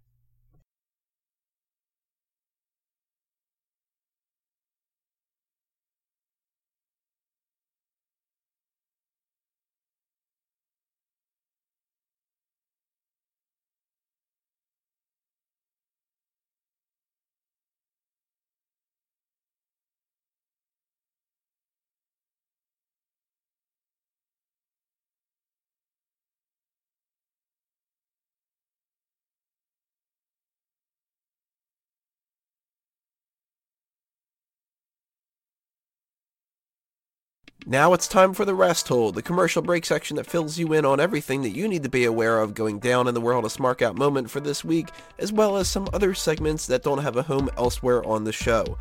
[37.70, 40.84] Now it's time for the rest hold, the commercial break section that fills you in
[40.84, 43.52] on everything that you need to be aware of going down in the world of
[43.52, 44.88] Smark Out Moment for this week,
[45.20, 48.76] as well as some other segments that don't have a home elsewhere on the show.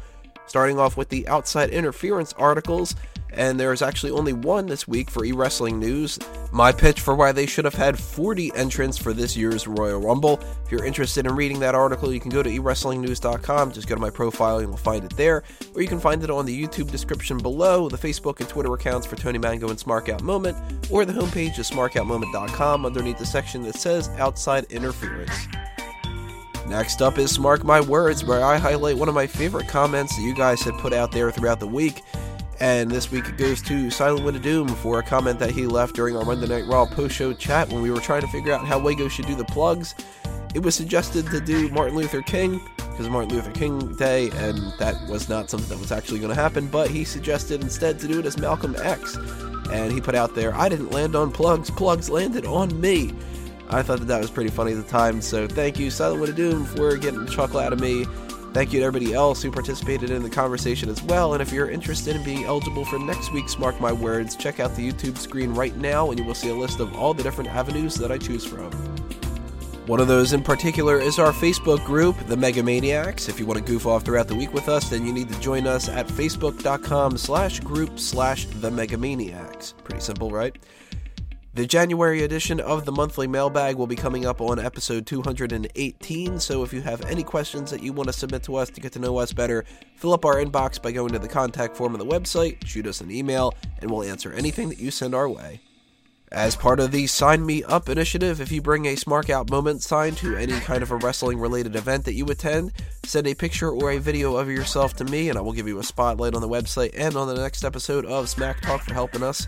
[0.50, 2.96] Starting off with the outside interference articles,
[3.32, 6.18] and there's actually only one this week for e-wrestling news.
[6.52, 10.42] My pitch for why they should have had 40 entrants for this year's Royal Rumble.
[10.66, 14.02] If you're interested in reading that article, you can go to ewrestlingnews.com, just go to
[14.02, 15.44] my profile and you'll find it there,
[15.76, 19.06] or you can find it on the YouTube description below, the Facebook and Twitter accounts
[19.06, 20.58] for Tony Mango and Smarkout Moment,
[20.90, 25.48] or the homepage of smarkoutmoment.com underneath the section that says Outside Interference.
[26.69, 30.21] Next up is Mark My Words, where I highlight one of my favorite comments that
[30.21, 32.03] you guys had put out there throughout the week.
[32.60, 35.65] And this week it goes to Silent Wind of Doom for a comment that he
[35.65, 38.53] left during our Monday Night Raw post show chat when we were trying to figure
[38.53, 39.95] out how Wago should do the plugs.
[40.53, 44.95] It was suggested to do Martin Luther King because Martin Luther King Day, and that
[45.10, 48.19] was not something that was actually going to happen, but he suggested instead to do
[48.19, 49.15] it as Malcolm X.
[49.71, 53.15] And he put out there, I didn't land on plugs, plugs landed on me.
[53.69, 56.32] I thought that that was pretty funny at the time, so thank you, Silent Wind
[56.32, 58.05] of Doom, for getting the chuckle out of me.
[58.51, 61.34] Thank you to everybody else who participated in the conversation as well.
[61.34, 64.75] And if you're interested in being eligible for next week's Mark My Words, check out
[64.75, 67.51] the YouTube screen right now and you will see a list of all the different
[67.51, 68.71] avenues that I choose from.
[69.86, 73.29] One of those in particular is our Facebook group, The Megamaniacs.
[73.29, 75.39] If you want to goof off throughout the week with us, then you need to
[75.39, 79.75] join us at facebook.com slash group slash The Megamaniacs.
[79.84, 80.55] Pretty simple, right?
[81.60, 86.39] The January edition of the monthly mailbag will be coming up on episode 218.
[86.39, 88.93] So if you have any questions that you want to submit to us to get
[88.93, 89.65] to know us better,
[89.98, 93.02] fill up our inbox by going to the contact form on the website, shoot us
[93.02, 95.60] an email, and we'll answer anything that you send our way.
[96.32, 99.82] As part of the Sign Me Up initiative, if you bring a Smark Out Moment
[99.84, 102.72] sign to any kind of a wrestling related event that you attend,
[103.04, 105.80] send a picture or a video of yourself to me, and I will give you
[105.80, 109.24] a spotlight on the website and on the next episode of Smack Talk for helping
[109.24, 109.45] us.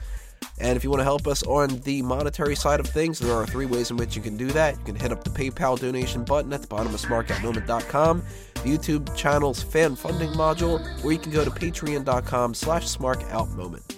[0.61, 3.47] And if you want to help us on the monetary side of things, there are
[3.47, 4.77] three ways in which you can do that.
[4.77, 8.23] You can hit up the PayPal donation button at the bottom of smarkoutmoment.com,
[8.53, 13.97] the YouTube channel's fan funding module, or you can go to patreon.com slash smarkoutmoment.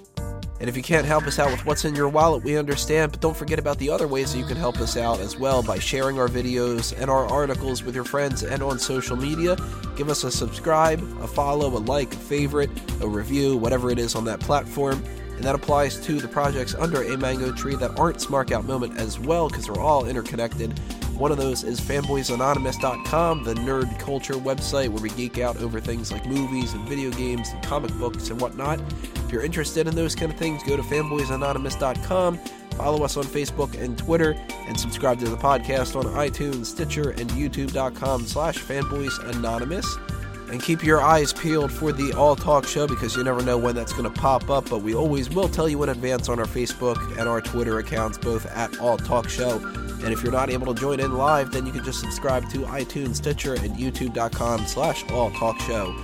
[0.62, 3.20] And if you can't help us out with what's in your wallet, we understand, but
[3.20, 5.78] don't forget about the other ways that you can help us out as well by
[5.78, 9.58] sharing our videos and our articles with your friends and on social media.
[9.98, 12.70] Give us a subscribe, a follow, a like, a favorite,
[13.02, 15.04] a review, whatever it is on that platform
[15.36, 18.98] and that applies to the projects under a mango tree that aren't Smark Out Moment
[18.98, 20.78] as well, because they're all interconnected.
[21.18, 26.12] One of those is fanboysanonymous.com, the nerd culture website where we geek out over things
[26.12, 28.80] like movies and video games and comic books and whatnot.
[29.16, 32.38] If you're interested in those kind of things, go to fanboysanonymous.com,
[32.78, 34.36] follow us on Facebook and Twitter,
[34.68, 40.23] and subscribe to the podcast on iTunes, Stitcher, and youtube.com slash fanboysanonymous
[40.54, 43.74] and keep your eyes peeled for the All Talk show because you never know when
[43.74, 44.70] that's going to pop up.
[44.70, 48.20] But we always will tell you in advance on our Facebook and our Twitter accounts,
[48.20, 49.58] both at All Talk Show.
[50.04, 52.60] And if you're not able to join in live, then you can just subscribe to
[52.60, 55.96] iTunes, Stitcher, and YouTube.com slash All Talk Show.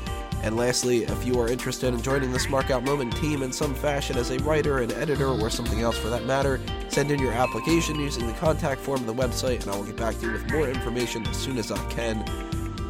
[0.42, 3.76] And lastly, if you are interested in joining the Smark Out Moment team in some
[3.76, 7.34] fashion as a writer, an editor, or something else for that matter, send in your
[7.34, 10.32] application using the contact form on the website, and I will get back to you
[10.32, 12.26] with more information as soon as I can.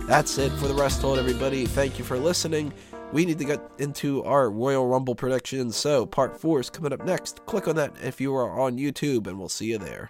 [0.10, 1.67] That's it for the rest hold, everybody.
[1.67, 2.74] Thank you for listening.
[3.13, 7.06] We need to get into our Royal Rumble predictions, so part four is coming up
[7.06, 7.45] next.
[7.45, 10.10] Click on that if you are on YouTube, and we'll see you there.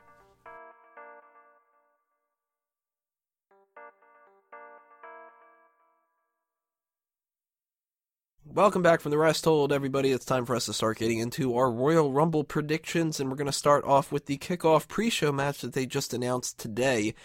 [8.46, 10.12] Welcome back from the rest hold, everybody.
[10.12, 13.48] It's time for us to start getting into our Royal Rumble predictions, and we're going
[13.48, 17.16] to start off with the kickoff pre show match that they just announced today.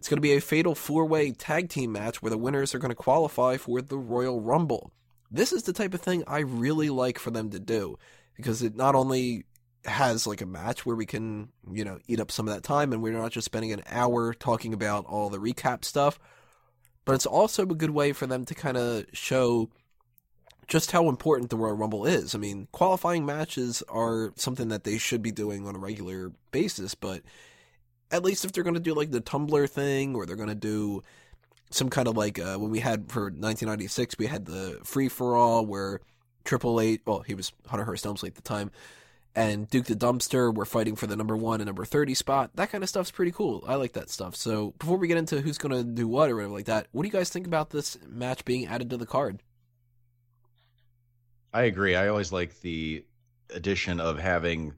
[0.00, 2.78] It's going to be a fatal four way tag team match where the winners are
[2.78, 4.92] going to qualify for the Royal Rumble.
[5.30, 7.98] This is the type of thing I really like for them to do
[8.34, 9.44] because it not only
[9.84, 12.94] has like a match where we can, you know, eat up some of that time
[12.94, 16.18] and we're not just spending an hour talking about all the recap stuff,
[17.04, 19.68] but it's also a good way for them to kind of show
[20.66, 22.34] just how important the Royal Rumble is.
[22.34, 26.94] I mean, qualifying matches are something that they should be doing on a regular basis,
[26.94, 27.20] but
[28.10, 30.54] at least if they're going to do like the Tumblr thing or they're going to
[30.54, 31.02] do
[31.70, 35.36] some kind of like uh, when we had for 1996 we had the free for
[35.36, 36.00] all where
[36.44, 38.70] Triple H well he was Hunter Hearst Helmsley at the time
[39.34, 42.50] and Duke the Dumpster were fighting for the number one and number 30 spot.
[42.56, 43.62] That kind of stuff's pretty cool.
[43.66, 44.34] I like that stuff.
[44.34, 47.02] So before we get into who's going to do what or whatever like that what
[47.02, 49.42] do you guys think about this match being added to the card?
[51.52, 51.96] I agree.
[51.96, 53.04] I always like the
[53.52, 54.74] addition of having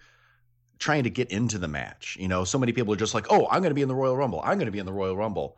[0.83, 2.17] trying to get into the match.
[2.19, 3.95] You know, so many people are just like, "Oh, I'm going to be in the
[3.95, 4.41] Royal Rumble.
[4.45, 5.57] I'm going to be in the Royal Rumble."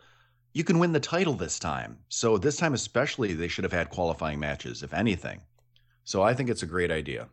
[0.52, 1.98] You can win the title this time.
[2.08, 5.40] So this time especially they should have had qualifying matches if anything.
[6.04, 7.28] So I think it's a great idea.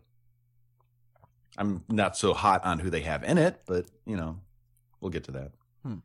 [1.58, 4.40] I'm not so hot on who they have in it, but you know,
[5.02, 5.52] we'll get to that.
[5.84, 6.00] Hmm.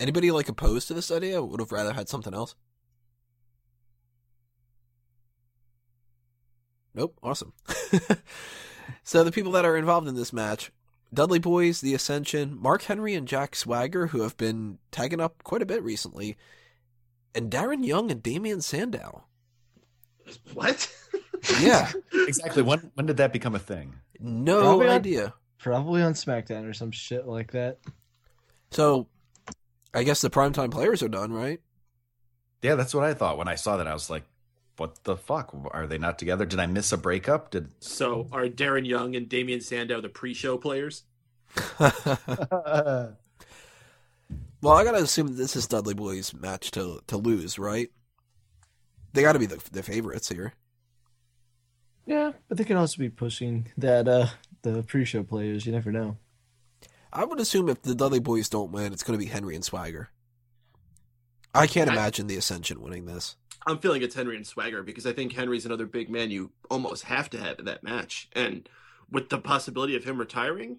[0.00, 1.42] Anybody like opposed to this idea?
[1.42, 2.54] Would have rather had something else.
[6.94, 7.16] Nope.
[7.22, 7.52] Awesome.
[9.04, 10.72] so the people that are involved in this match:
[11.12, 15.62] Dudley Boys, The Ascension, Mark Henry, and Jack Swagger, who have been tagging up quite
[15.62, 16.36] a bit recently,
[17.34, 19.24] and Darren Young and Damien Sandow.
[20.54, 20.92] What?
[21.60, 21.90] Yeah.
[22.12, 22.62] Exactly.
[22.62, 23.94] when when did that become a thing?
[24.20, 25.34] No Probably on- idea.
[25.58, 27.78] Probably on SmackDown or some shit like that.
[28.70, 29.08] So,
[29.92, 31.60] I guess the primetime players are done, right?
[32.62, 33.86] Yeah, that's what I thought when I saw that.
[33.88, 34.22] I was like,
[34.80, 35.54] "What the fuck?
[35.72, 36.46] Are they not together?
[36.46, 37.50] Did I miss a breakup?
[37.50, 41.02] Did so are Darren Young and Damien Sandow the pre-show players?
[41.78, 43.12] well,
[44.64, 47.90] I gotta assume that this is Dudley Boys' match to to lose, right?
[49.12, 50.54] They got to be the the favorites here.
[52.06, 54.28] Yeah, but they can also be pushing that uh
[54.62, 55.66] the pre-show players.
[55.66, 56.16] You never know.
[57.12, 59.62] I would assume if the Dudley Boys don't win, it's going to be Henry and
[59.62, 60.08] Swagger.
[61.54, 63.36] I can't I- imagine the Ascension winning this.
[63.66, 67.04] I'm feeling it's Henry and Swagger because I think Henry's another big man you almost
[67.04, 68.28] have to have in that match.
[68.32, 68.68] And
[69.10, 70.78] with the possibility of him retiring,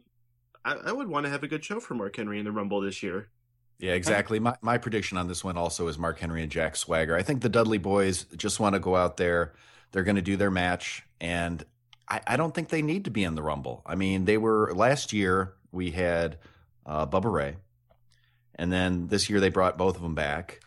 [0.66, 2.82] I, I would want to have a good show for Mark Henry in the Rumble
[2.82, 3.30] this year.
[3.80, 4.40] Yeah, exactly.
[4.40, 7.16] My my prediction on this one also is Mark Henry and Jack Swagger.
[7.16, 9.54] I think the Dudley boys just want to go out there.
[9.92, 11.66] They're going to do their match, and
[12.08, 13.82] I, I don't think they need to be in the Rumble.
[13.86, 15.56] I mean, they were last year.
[15.72, 16.38] We had
[16.86, 17.56] uh, Bubba Ray,
[18.54, 20.60] and then this year they brought both of them back.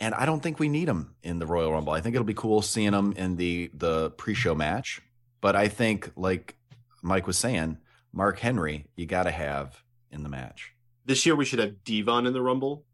[0.00, 1.92] And I don't think we need them in the Royal Rumble.
[1.92, 5.00] I think it'll be cool seeing them in the the pre-show match.
[5.40, 6.56] But I think, like
[7.02, 7.78] Mike was saying,
[8.12, 10.72] Mark Henry, you got to have in the match.
[11.04, 12.84] This year we should have D-Von in the Rumble,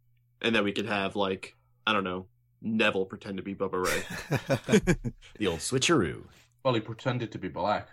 [0.43, 2.27] and then we could have like I don't know
[2.63, 4.95] Neville pretend to be Bubba Ray.
[5.39, 6.25] The old switcheroo.
[6.63, 7.89] Well, he pretended to be black.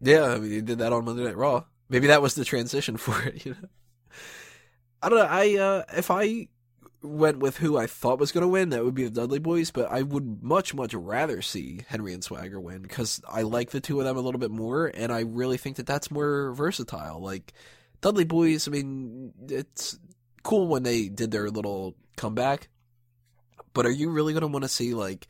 [0.00, 1.64] yeah, I mean, he did that on Monday Night Raw.
[1.88, 3.44] Maybe that was the transition for it.
[3.44, 3.68] You know,
[5.02, 5.26] I don't know.
[5.28, 6.48] I uh, if I
[7.02, 9.70] went with who I thought was going to win, that would be the Dudley Boys.
[9.70, 13.80] But I would much much rather see Henry and Swagger win because I like the
[13.80, 17.20] two of them a little bit more, and I really think that that's more versatile.
[17.20, 17.52] Like
[18.00, 19.98] Dudley Boys, I mean, it's
[20.42, 22.68] cool when they did their little comeback,
[23.72, 25.28] but are you really going to want to see like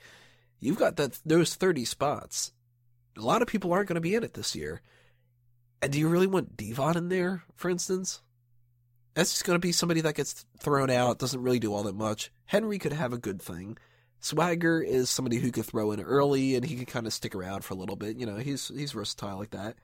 [0.60, 2.52] you've got that those thirty spots?
[3.18, 4.82] A lot of people aren't going to be in it this year.
[5.82, 8.22] And do you really want D-Von in there, for instance?
[9.16, 11.96] That's just going to be somebody that gets thrown out, doesn't really do all that
[11.96, 12.30] much.
[12.44, 13.78] Henry could have a good thing.
[14.20, 17.64] Swagger is somebody who could throw in early and he could kind of stick around
[17.64, 18.18] for a little bit.
[18.18, 19.76] You know, he's he's versatile like that.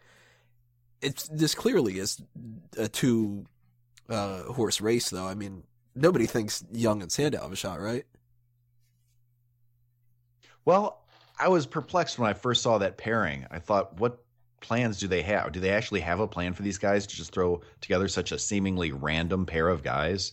[1.01, 2.21] It's this clearly is
[2.77, 3.47] a two
[4.11, 5.27] uh, horse race, though.
[5.27, 5.63] I mean,
[5.95, 8.05] nobody thinks Young and Sandow have a shot, right?
[10.67, 11.01] Well,
[11.39, 13.47] I was perplexed when I first saw that pairing.
[13.51, 14.23] I thought, what
[14.63, 15.53] plans do they have?
[15.53, 18.39] Do they actually have a plan for these guys to just throw together such a
[18.39, 20.33] seemingly random pair of guys?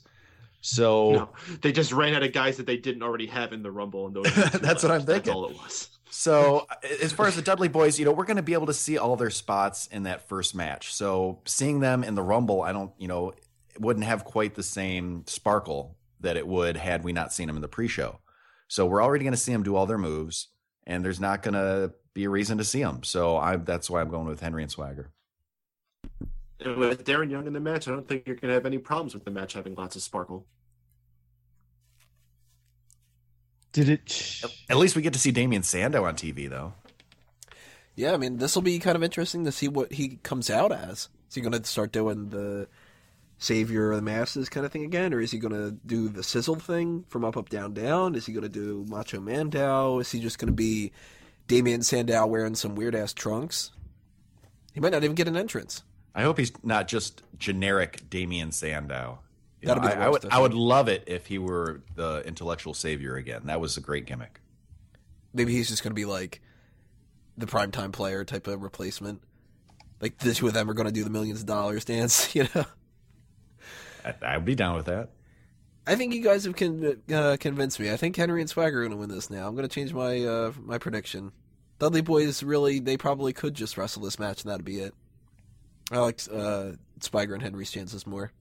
[0.61, 1.29] So No,
[1.61, 4.15] they just ran out of guys that they didn't already have in the Rumble, and
[4.15, 5.33] those That's what I'm That's thinking.
[5.33, 5.89] all it was.
[6.11, 6.65] So,
[7.01, 8.97] as far as the Dudley boys, you know, we're going to be able to see
[8.97, 10.93] all their spots in that first match.
[10.93, 13.33] So, seeing them in the Rumble, I don't, you know,
[13.79, 17.61] wouldn't have quite the same sparkle that it would had we not seen them in
[17.61, 18.19] the pre-show.
[18.67, 20.47] So, we're already going to see them do all their moves,
[20.87, 23.01] and there's not going to be a reason to see them.
[23.03, 25.12] So, I that's why I'm going with Henry and Swagger.
[26.60, 28.77] And with Darren Young in the match, I don't think you're going to have any
[28.77, 30.45] problems with the match having lots of sparkle.
[33.71, 34.41] Did it?
[34.69, 36.73] At least we get to see Damien Sandow on TV, though.
[37.95, 40.73] Yeah, I mean, this will be kind of interesting to see what he comes out
[40.73, 41.08] as.
[41.29, 42.67] Is he going to start doing the
[43.38, 46.23] savior of the masses kind of thing again, or is he going to do the
[46.23, 48.15] sizzle thing from up, up, down, down?
[48.15, 49.99] Is he going to do Macho Mandow?
[49.99, 50.91] Is he just going to be
[51.49, 53.71] Damien Sandow wearing some weird ass trunks?
[54.71, 55.83] He might not even get an entrance.
[56.13, 59.19] I hope he's not just generic Damien Sandow.
[59.59, 61.81] You That'll know, be I, I would I I would love it if he were
[61.95, 63.41] the intellectual savior again.
[63.45, 64.39] That was a great gimmick.
[65.33, 66.39] Maybe he's just going to be like
[67.35, 69.21] the primetime player type of replacement.
[69.99, 72.47] Like the two of them are going to do the millions of dollars dance, you
[72.55, 72.65] know?
[74.05, 75.09] I, I would be down with that.
[75.88, 77.91] I think you guys have con- uh, convinced me.
[77.91, 79.47] I think Henry and Swagger are going to win this now.
[79.47, 81.31] I'm going to change my uh, my prediction.
[81.79, 84.93] Dudley Boys really, they probably could just wrestle this match and that'd be it.
[85.91, 88.31] I like uh, Swagger and Henry's chances more.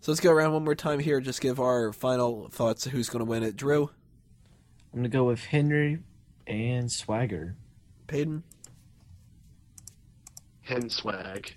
[0.00, 1.20] So let's go around one more time here.
[1.20, 3.56] Just give our final thoughts of who's going to win it.
[3.56, 3.84] Drew,
[4.92, 6.00] I'm gonna go with Henry
[6.46, 7.56] and Swagger.
[8.06, 8.44] Payton,
[10.62, 11.54] Hen swag.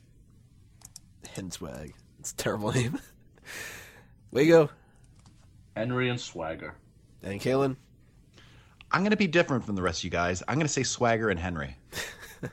[1.35, 1.93] Henswag.
[2.19, 2.99] It's a terrible name.
[4.31, 4.69] Way go.
[5.75, 6.75] Henry and Swagger.
[7.23, 7.75] and Kalen.
[8.91, 10.41] I'm going to be different from the rest of you guys.
[10.47, 11.78] I'm going to say Swagger and Henry.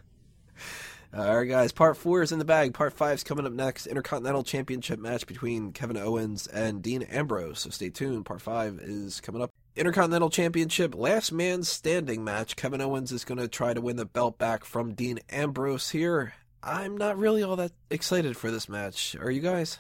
[1.16, 1.72] All right, guys.
[1.72, 2.74] Part four is in the bag.
[2.74, 3.86] Part five is coming up next.
[3.86, 7.60] Intercontinental Championship match between Kevin Owens and Dean Ambrose.
[7.60, 8.26] So stay tuned.
[8.26, 9.50] Part five is coming up.
[9.76, 12.54] Intercontinental Championship last man standing match.
[12.54, 16.34] Kevin Owens is going to try to win the belt back from Dean Ambrose here.
[16.62, 19.16] I'm not really all that excited for this match.
[19.18, 19.78] Are you guys?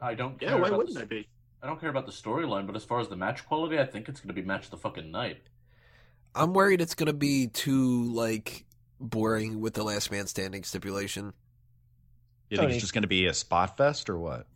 [0.00, 0.50] I don't care.
[0.50, 1.28] Yeah, why about wouldn't the, I be?
[1.64, 4.08] I don't care about the storyline, but as far as the match quality, I think
[4.08, 5.38] it's going to be match the fucking night.
[6.34, 8.66] I'm worried it's going to be too like
[9.00, 11.32] boring with the last man standing stipulation.
[12.50, 12.74] You think Tony.
[12.74, 14.46] it's just going to be a spot fest or what?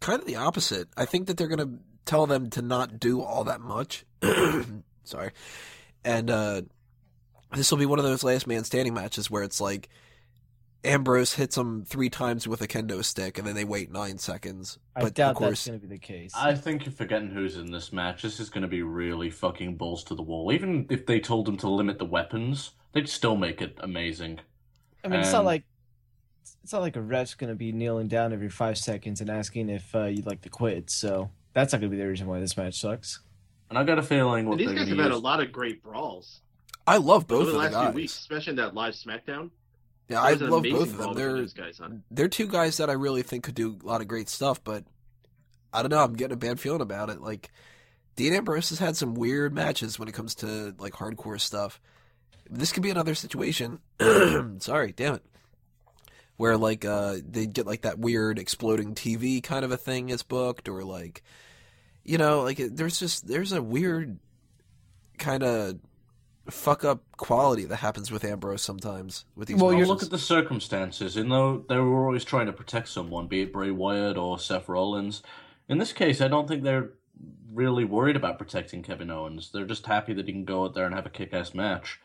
[0.00, 0.88] kind of the opposite.
[0.96, 4.04] I think that they're going to tell them to not do all that much.
[5.04, 5.30] Sorry.
[6.04, 6.62] And uh
[7.54, 9.88] this will be one of those last man standing matches where it's like
[10.84, 14.78] Ambrose hits him three times with a kendo stick and then they wait nine seconds.
[14.94, 16.32] I But doubt of course, that's going to be the case.
[16.36, 18.22] I think you're forgetting who's in this match.
[18.22, 20.52] This is going to be really fucking balls to the wall.
[20.52, 24.40] Even if they told them to limit the weapons, they'd still make it amazing.
[25.04, 25.64] I mean, it's not like
[26.62, 29.68] it's not like a ref's going to be kneeling down every five seconds and asking
[29.70, 30.90] if uh, you'd like to quit.
[30.90, 33.20] So that's not going to be the reason why this match sucks.
[33.68, 35.18] And I got a feeling what And these they're guys going have to had a
[35.18, 36.40] lot of great brawls
[36.86, 37.86] I love both over of the the last guys.
[37.92, 39.50] few weeks, especially in that live SmackDown.
[40.08, 41.14] Yeah, I love both of them.
[41.14, 41.88] They're guys, huh?
[42.10, 44.84] they're two guys that I really think could do a lot of great stuff, but
[45.72, 46.02] I don't know.
[46.02, 47.20] I'm getting a bad feeling about it.
[47.20, 47.50] Like
[48.16, 51.80] Dean Ambrose has had some weird matches when it comes to like hardcore stuff.
[52.48, 53.80] This could be another situation.
[54.60, 55.22] Sorry, damn it.
[56.38, 60.22] Where like uh they get like that weird exploding TV kind of a thing is
[60.22, 61.22] booked, or like
[62.04, 64.18] you know like there's just there's a weird
[65.18, 65.78] kind of
[66.50, 69.56] fuck up quality that happens with Ambrose sometimes with these.
[69.56, 71.16] Well, Well, you're- look at the circumstances.
[71.16, 74.68] In though they were always trying to protect someone, be it Bray Wyatt or Seth
[74.68, 75.22] Rollins.
[75.68, 76.90] In this case, I don't think they're
[77.52, 79.50] really worried about protecting Kevin Owens.
[79.52, 82.00] They're just happy that he can go out there and have a kick-ass match.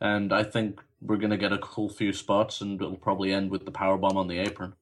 [0.00, 3.64] And I think we're gonna get a cool few spots, and it'll probably end with
[3.64, 4.74] the power bomb on the apron.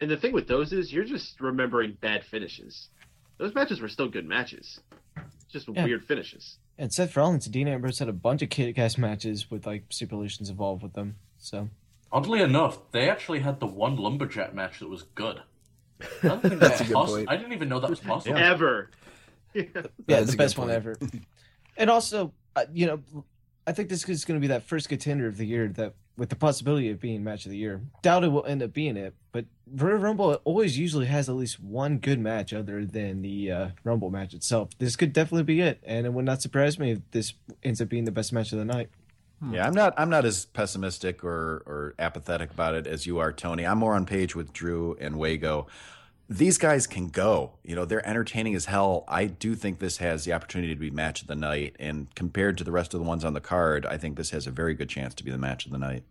[0.00, 2.90] And the thing with those is you're just remembering bad finishes.
[3.38, 4.80] Those matches were still good matches.
[5.48, 5.84] Just Yeah.
[5.84, 6.58] weird finishes.
[6.78, 10.50] And Seth Rollins and Dean Ambrose had a bunch of kick-ass matches with like stipulations
[10.50, 11.16] involved with them.
[11.38, 11.68] So
[12.10, 15.40] Oddly enough, they actually had the one lumberjack match that was good.
[16.00, 17.16] I don't think That's that's a good possible.
[17.18, 17.30] point.
[17.30, 18.36] I didn't even know that was possible.
[18.36, 18.90] Ever.
[19.54, 19.62] yeah,
[20.06, 20.96] That's a the best one ever.
[21.76, 23.24] and also, uh, you know,
[23.66, 26.28] I think this is going to be that first contender of the year that, with
[26.28, 27.80] the possibility of being match of the year.
[28.02, 31.60] Doubt it will end up being it, but Royal Rumble always usually has at least
[31.60, 34.70] one good match other than the uh, Rumble match itself.
[34.78, 37.88] This could definitely be it, and it would not surprise me if this ends up
[37.88, 38.90] being the best match of the night.
[39.50, 39.92] Yeah, I'm not.
[39.98, 43.66] I'm not as pessimistic or or apathetic about it as you are, Tony.
[43.66, 45.66] I'm more on page with Drew and Wago.
[46.28, 47.52] These guys can go.
[47.62, 49.04] You know, they're entertaining as hell.
[49.08, 52.56] I do think this has the opportunity to be match of the night, and compared
[52.58, 54.74] to the rest of the ones on the card, I think this has a very
[54.74, 56.04] good chance to be the match of the night.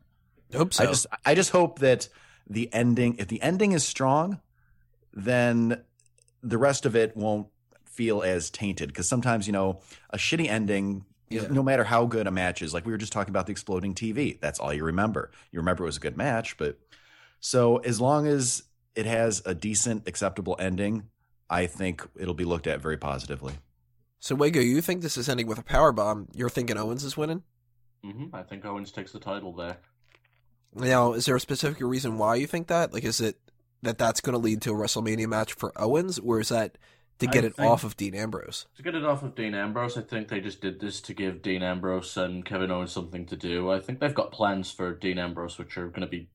[0.54, 0.84] Hope so.
[0.84, 2.10] I just I just hope that
[2.48, 4.40] the ending if the ending is strong,
[5.14, 5.82] then
[6.42, 7.48] the rest of it won't
[7.86, 11.48] feel as tainted because sometimes you know a shitty ending Yeah.
[11.50, 13.94] no matter how good a match is like we were just talking about the exploding
[13.94, 16.80] tv that's all you remember you remember it was a good match but
[17.40, 18.64] so as long as
[18.96, 21.04] it has a decent acceptable ending
[21.50, 23.54] i think it'll be looked at very positively
[24.20, 26.30] So, Wago, you think this is ending with a power bomb?
[26.34, 27.44] You're thinking Owens is winning?
[28.04, 29.78] hmm I think Owens takes the title there.
[30.74, 32.94] Now, is there a specific reason why you think that?
[32.94, 33.36] Like, is it
[33.82, 36.78] that that's going to lead to a WrestleMania match for Owens, or is that
[37.20, 38.66] to get I it off of Dean Ambrose?
[38.78, 41.42] To get it off of Dean Ambrose, I think they just did this to give
[41.42, 43.70] Dean Ambrose and Kevin Owens something to do.
[43.72, 46.30] I think they've got plans for Dean Ambrose, which are going to be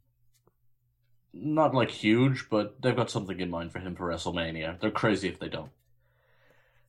[1.32, 4.80] not like huge, but they've got something in mind for him for WrestleMania.
[4.80, 5.70] They're crazy if they don't.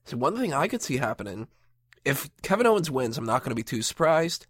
[0.06, 1.48] So, one thing I could see happening,
[2.06, 4.48] if Kevin Owens wins, I'm not going to be too surprised.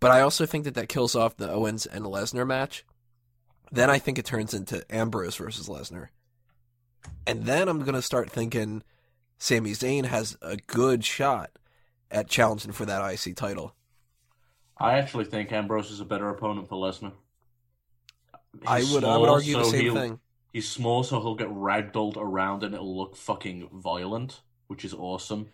[0.00, 2.84] But I also think that that kills off the Owens and Lesnar match.
[3.70, 6.08] Then I think it turns into Ambrose versus Lesnar.
[7.26, 8.82] And then I'm going to start thinking
[9.38, 11.50] Sami Zayn has a good shot
[12.10, 13.74] at challenging for that IC title.
[14.78, 17.12] I actually think Ambrose is a better opponent for Lesnar.
[18.66, 20.20] I He's would I would small, argue the same thing.
[20.52, 25.48] He's small, so he'll get ragdolled around and it'll look fucking violent, which is awesome.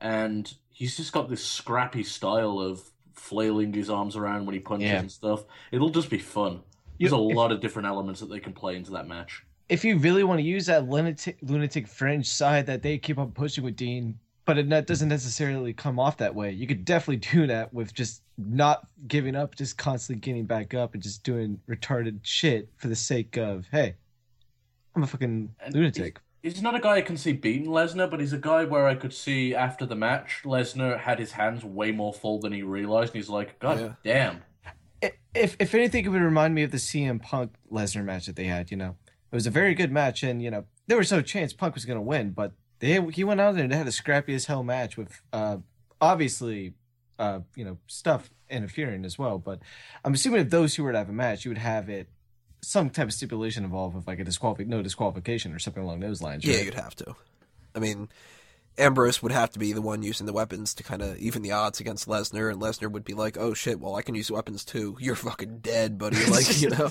[0.00, 4.88] And he's just got this scrappy style of flailing his arms around when he punches
[4.90, 4.98] Yeah.
[5.00, 5.44] and stuff.
[5.70, 6.62] It'll just be fun.
[6.98, 9.44] You- There's a if- lot of different elements that they can play into that match.
[9.68, 13.30] if you really want to use that lunatic, lunatic fringe side that they keep on
[13.32, 17.46] pushing with Dean, but it doesn't necessarily come off that way, you could definitely do
[17.46, 22.20] that with just not giving up, just constantly getting back up and just doing retarded
[22.22, 23.94] shit for the sake of, hey,
[24.94, 26.20] I'm a fucking And lunatic.
[26.42, 28.94] he's not a guy I can see beating Lesnar, but he's a guy where I
[28.94, 33.14] could see after the match, Lesnar had his hands way more full than he realized,
[33.14, 33.92] and he's like, God Yeah.
[34.02, 34.42] damn.
[35.34, 38.44] If if anything, it would remind me of the CM Punk Lesnar match that they
[38.44, 38.70] had.
[38.70, 38.96] You know,
[39.30, 41.84] it was a very good match, and you know there was no chance Punk was
[41.86, 44.44] going to win, but they he went out there and they had a scrappy as
[44.44, 45.56] hell match with uh
[46.00, 46.74] obviously
[47.18, 49.38] uh you know stuff interfering as well.
[49.38, 49.60] But
[50.04, 52.08] I'm assuming if those two were to have a match, you would have it
[52.62, 56.22] some type of stipulation involved with like a disqualification, no disqualification or something along those
[56.22, 56.44] lines.
[56.44, 57.16] Yeah, you'd have to.
[57.74, 58.08] I mean,
[58.78, 61.52] Ambrose would have to be the one using the weapons to kind of even the
[61.52, 64.64] odds against Lesnar, and Lesnar would be like, "Oh shit, well I can use weapons
[64.64, 64.96] too.
[65.00, 66.90] You're fucking dead, buddy." Like you know,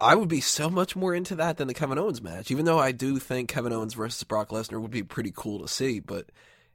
[0.00, 2.50] I would be so much more into that than the Kevin Owens match.
[2.50, 5.68] Even though I do think Kevin Owens versus Brock Lesnar would be pretty cool to
[5.68, 6.30] see, but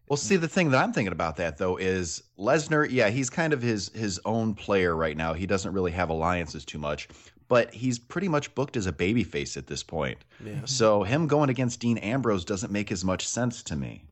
[0.09, 2.87] Well, see, the thing that I'm thinking about that though is Lesnar.
[2.89, 5.33] Yeah, he's kind of his his own player right now.
[5.33, 7.07] He doesn't really have alliances too much,
[7.47, 10.17] but he's pretty much booked as a babyface at this point.
[10.45, 10.61] yeah.
[10.65, 14.05] So him going against Dean Ambrose doesn't make as much sense to me.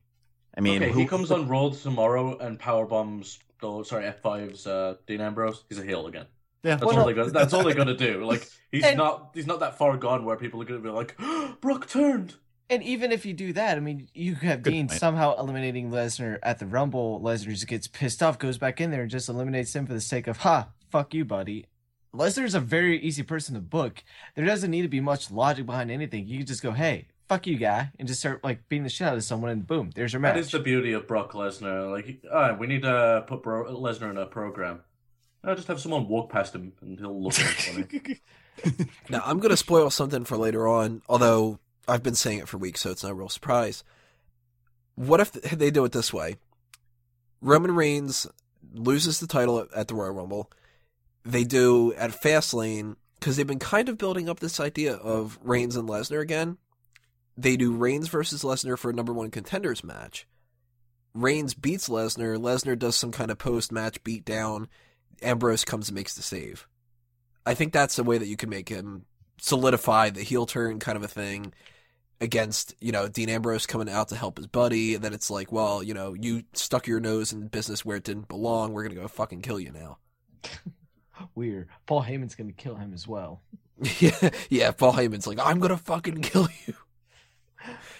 [0.56, 3.38] I mean, okay, who, he comes on Raw tomorrow and power bombs.
[3.62, 5.64] Oh, sorry, F5's uh, Dean Ambrose.
[5.68, 6.26] He's a heel again.
[6.64, 7.32] Yeah, That's Well, all no- they got.
[7.32, 8.24] That's all they're gonna do.
[8.24, 9.30] Like he's And- not.
[9.34, 11.16] He's not that far gone where people are gonna be like,
[11.60, 12.34] Brock turned.
[12.72, 14.98] And even if you do that, I mean, you could have Good Dean point.
[14.98, 17.20] somehow eliminating Lesnar at the Rumble.
[17.20, 20.00] Lesnar just gets pissed off, goes back in there, and just eliminates him for the
[20.00, 21.66] sake of, ha, fuck you, buddy.
[22.14, 24.02] Lesnar's a very easy person to book.
[24.34, 26.26] There doesn't need to be much logic behind anything.
[26.26, 29.06] You can just go, hey, fuck you, guy, and just start like beating the shit
[29.06, 30.34] out of someone, and boom, there's your match.
[30.34, 31.90] That is the beauty of Brock Lesnar.
[31.90, 34.80] Like, uh, we need to put Bro- Lesnar in a program.
[35.44, 38.20] Uh, just have someone walk past him and he'll look at it funny.
[39.08, 41.58] Now I'm gonna spoil something for later on, although
[41.88, 43.82] I've been saying it for weeks, so it's no real surprise.
[44.94, 46.36] What if they do it this way?
[47.40, 48.26] Roman Reigns
[48.72, 50.50] loses the title at- the Royal Rumble.
[51.24, 55.76] They do at Fastlane because they've been kind of building up this idea of Reigns
[55.76, 56.58] and Lesnar again.
[57.36, 60.26] They do Reigns versus Lesnar for a number one contenders match.
[61.14, 62.36] Reigns beats Lesnar.
[62.36, 64.68] Lesnar does some kind of post match beatdown.
[65.22, 66.66] Ambrose comes and makes the save.
[67.46, 69.06] I think that's the way that you can make him
[69.42, 71.52] solidify the heel turn kind of a thing
[72.20, 74.94] against, you know, Dean Ambrose coming out to help his buddy.
[74.94, 78.04] And then it's like, well, you know, you stuck your nose in business where it
[78.04, 78.72] didn't belong.
[78.72, 79.98] We're going to go fucking kill you now.
[81.34, 81.68] Weird.
[81.86, 83.42] Paul Heyman's gonna kill him as well.
[84.00, 84.70] yeah, yeah.
[84.70, 86.74] Paul Heyman's like, I'm going to fucking kill you.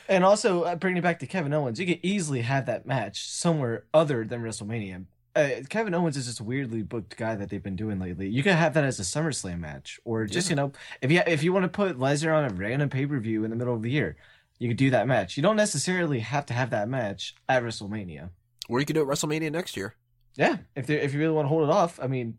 [0.09, 3.29] And also, uh, bringing it back to Kevin Owens, you could easily have that match
[3.29, 5.07] somewhere other than WrestleMania.
[5.35, 8.29] Uh, Kevin Owens is just a weirdly booked guy that they've been doing lately.
[8.29, 10.53] You could have that as a SummerSlam match, or just Yeah.
[10.53, 13.19] you know, if you if you want to put Lesnar on a random pay per
[13.19, 14.17] view in the middle of the year,
[14.59, 15.37] you could do that match.
[15.37, 18.31] You don't necessarily have to have that match at WrestleMania.
[18.69, 19.95] Or you could do it WrestleMania next year.
[20.37, 22.39] Yeah, if they if you really want to hold it off, I mean,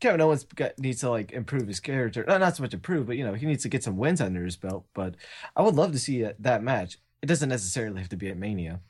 [0.00, 2.24] Kevin Owens got, needs to like improve his character.
[2.26, 4.44] Not not so much improve, but you know he needs to get some wins under
[4.44, 4.86] his belt.
[4.94, 5.16] But
[5.54, 6.98] I would love to see uh, that match.
[7.22, 8.80] It doesn't necessarily have to be at Mania.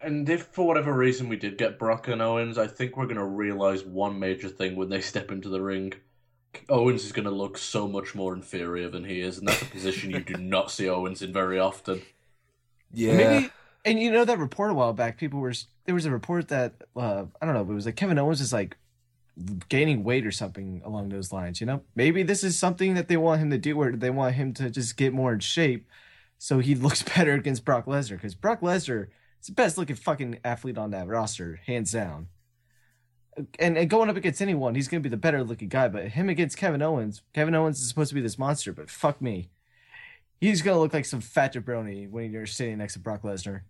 [0.00, 3.16] And if for whatever reason we did get Brock and Owens, I think we're going
[3.16, 5.94] to realize one major thing when they step into the ring.
[6.68, 9.66] Owens is going to look so much more inferior than he is, and that's a
[9.66, 12.02] position you do not see Owens in very often.
[12.92, 13.16] Yeah.
[13.16, 13.50] Maybe,
[13.84, 15.52] and you know that report a while back, people were
[15.84, 18.40] there was a report that uh, I don't know, but it was like Kevin Owens
[18.40, 18.76] is like
[19.68, 21.60] gaining weight or something along those lines.
[21.60, 24.34] You know, maybe this is something that they want him to do, where they want
[24.34, 25.86] him to just get more in shape,
[26.38, 28.16] so he looks better against Brock Lesnar.
[28.16, 29.08] Because Brock Lesnar
[29.40, 32.28] is the best looking fucking athlete on that roster, hands down.
[33.58, 35.88] And, and going up against anyone, he's gonna be the better looking guy.
[35.88, 39.20] But him against Kevin Owens, Kevin Owens is supposed to be this monster, but fuck
[39.20, 39.50] me.
[40.40, 43.62] He's gonna look like some fat jabroni when you're sitting next to Brock Lesnar.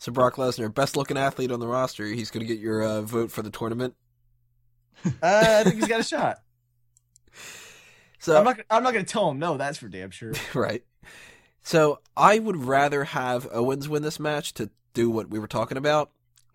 [0.00, 2.06] So Brock Lesnar, best looking athlete on the roster.
[2.06, 3.94] He's going to get your uh, vote for the tournament.
[5.04, 6.38] Uh, I think he's got a shot.
[8.22, 8.60] So I'm not.
[8.68, 9.56] I'm not gonna tell him no.
[9.56, 10.34] That's for damn sure.
[10.54, 10.84] right.
[11.62, 15.76] So I would rather have Owens win this match to do what we were talking
[15.76, 16.10] about,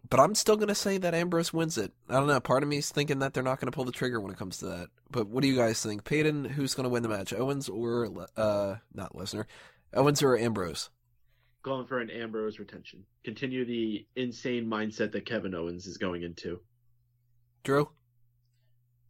[0.10, 1.92] but I'm still going to say that Ambrose wins it.
[2.10, 2.40] I don't know.
[2.40, 4.38] Part of me is thinking that they're not going to pull the trigger when it
[4.38, 4.88] comes to that.
[5.10, 6.46] But what do you guys think, Peyton?
[6.46, 9.46] Who's going to win the match, Owens or uh, not Lesnar?
[9.94, 10.90] Owens or Ambrose?
[11.64, 13.06] Going for an Ambrose retention.
[13.24, 16.60] Continue the insane mindset that Kevin Owens is going into.
[17.64, 17.90] Drew?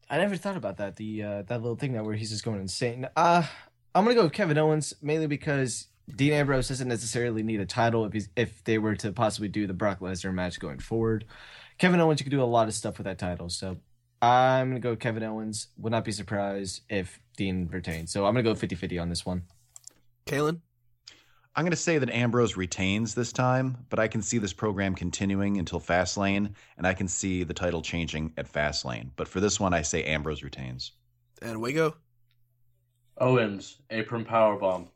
[0.09, 0.95] I never thought about that.
[0.95, 3.07] The uh, that little thing that where he's just going insane.
[3.15, 3.43] Uh
[3.93, 8.05] I'm gonna go with Kevin Owens mainly because Dean Ambrose doesn't necessarily need a title
[8.05, 11.25] if he's if they were to possibly do the Brock Lesnar match going forward.
[11.77, 13.49] Kevin Owens, you could do a lot of stuff with that title.
[13.49, 13.77] So
[14.21, 15.67] I'm gonna go Kevin Owens.
[15.77, 18.11] Would not be surprised if Dean retains.
[18.11, 19.43] So I'm gonna go 50-50 on this one.
[20.25, 20.61] Kalen?
[21.57, 24.93] I'm going to say that Ambrose retains this time, but I can see this program
[24.93, 29.11] continuing until Fastlane, and I can see the title changing at Fastlane.
[29.15, 30.91] But for this one, I say Ambrose retains.
[31.41, 31.95] And Wago?
[33.19, 34.89] Owens, apron powerbomb.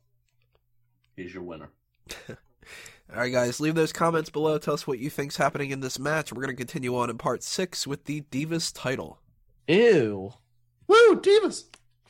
[1.19, 1.69] He's your winner.
[2.29, 4.57] All right, guys, leave those comments below.
[4.57, 6.31] Tell us what you think's happening in this match.
[6.31, 9.19] We're going to continue on in part six with the Divas title.
[9.67, 10.31] Ew.
[10.87, 11.65] Woo, Divas!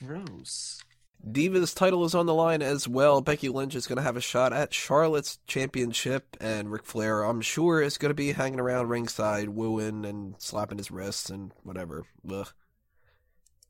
[0.05, 0.84] Gross.
[1.28, 3.20] Divas title is on the line as well.
[3.20, 7.41] Becky Lynch is going to have a shot at Charlotte's championship, and Ric Flair, I'm
[7.41, 12.03] sure, is going to be hanging around ringside, wooing and slapping his wrists and whatever.
[12.32, 12.49] Ugh.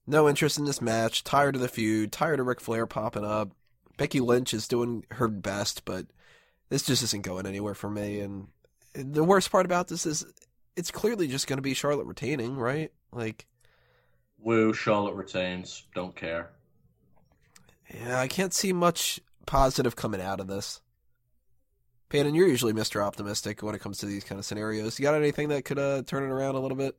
[0.06, 1.24] No interest in this match.
[1.24, 2.12] Tired of the feud.
[2.12, 3.52] Tired of Ric Flair popping up.
[4.00, 6.06] Becky Lynch is doing her best, but
[6.70, 8.22] this just isn't going anywhere for me.
[8.22, 8.48] And
[8.96, 10.26] the worst part about this is
[10.78, 12.94] it's clearly just going to be Charlotte retaining, right?
[13.12, 13.46] Like,
[14.40, 15.86] Woo, Charlotte retains.
[15.94, 16.50] Don't care.
[17.94, 20.80] yeah, I can't see much positive coming out of this.
[22.08, 23.04] Peyton, you're usually Mr.
[23.04, 24.98] Optimistic when it comes to these kind of scenarios.
[24.98, 26.98] You got anything that could uh, turn it around a little bit?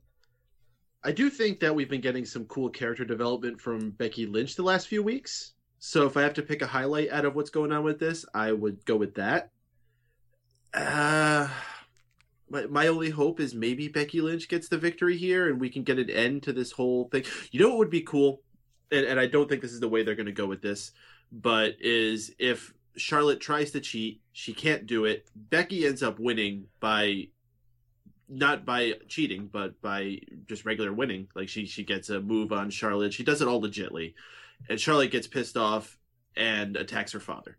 [1.03, 4.61] I do think that we've been getting some cool character development from Becky Lynch the
[4.61, 5.53] last few weeks.
[5.83, 8.23] So if I have to pick a highlight out of what's going on with this,
[8.35, 9.49] I would go with that.
[10.75, 11.47] Uh,
[12.47, 15.81] my, my only hope is maybe Becky Lynch gets the victory here and we can
[15.81, 17.23] get an end to this whole thing.
[17.49, 18.43] You know what would be cool?
[18.91, 20.91] And, and I don't think this is the way they're going to go with this,
[21.31, 25.27] but is if Charlotte tries to cheat, she can't do it.
[25.35, 27.29] Becky ends up winning by
[28.29, 31.27] not by cheating, but by just regular winning.
[31.33, 33.13] Like she she gets a move on Charlotte.
[33.13, 34.13] She does it all legitly,
[34.69, 35.97] and Charlotte gets pissed off
[36.35, 37.57] and attacks her father.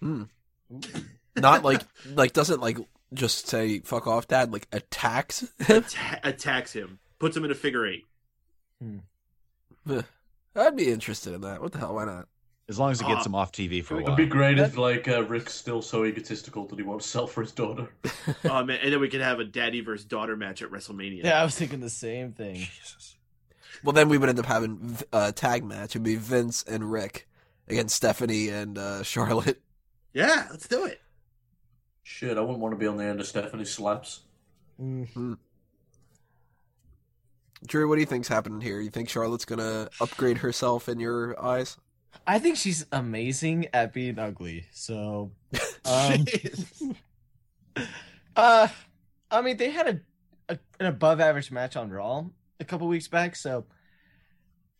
[0.00, 1.82] Not like
[2.14, 2.78] like doesn't like
[3.14, 4.52] just say fuck off, dad.
[4.52, 5.84] Like attacks him.
[5.84, 8.04] Atta- attacks him, puts him in a figure eight.
[10.54, 11.62] I'd be interested in that.
[11.62, 11.94] What the hell?
[11.94, 12.28] Why not?
[12.68, 14.12] As long as it gets him off TV for a It while.
[14.12, 17.42] would be great if, like, uh, Ric's still so egotistical that he won't sell for
[17.42, 17.88] his daughter.
[18.44, 21.24] oh um, and then we could have a daddy versus daughter match at WrestleMania.
[21.24, 22.54] Yeah, I was thinking the same thing.
[22.54, 23.16] Jesus.
[23.82, 25.90] Well, then we would end up having a tag match.
[25.90, 27.28] It'd be Vince and Ric
[27.68, 29.60] against Stephanie and uh, Charlotte.
[30.12, 31.00] yeah, let's do it.
[32.02, 34.20] Shit, I wouldn't want to be on the end of Stephanie slaps.
[34.80, 35.38] Mm.
[37.66, 38.80] Drew, what do you think's happening here?
[38.80, 41.76] You think Charlotte's gonna upgrade herself in your eyes?
[42.26, 44.66] I think she's amazing at being ugly.
[44.72, 45.30] So,
[45.84, 46.24] um,
[48.36, 48.68] uh,
[49.30, 50.00] I mean, they had a,
[50.54, 52.26] a an above average match on Raw
[52.62, 53.64] a couple weeks back, so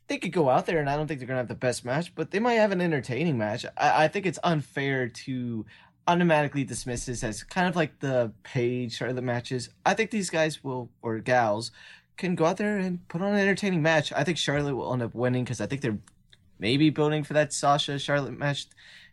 [0.08, 2.14] they could go out there, and I don't think they're gonna have the best match,
[2.14, 3.66] but they might have an entertaining match.
[3.76, 5.66] I, I think it's unfair to
[6.08, 9.70] automatically dismiss this as kind of like the Paige Charlotte matches.
[9.86, 11.70] I think these guys will or gals
[12.16, 14.12] can go out there and put on an entertaining match.
[14.12, 15.98] I think Charlotte will end up winning because I think they're
[16.58, 18.66] maybe building for that Sasha Charlotte match.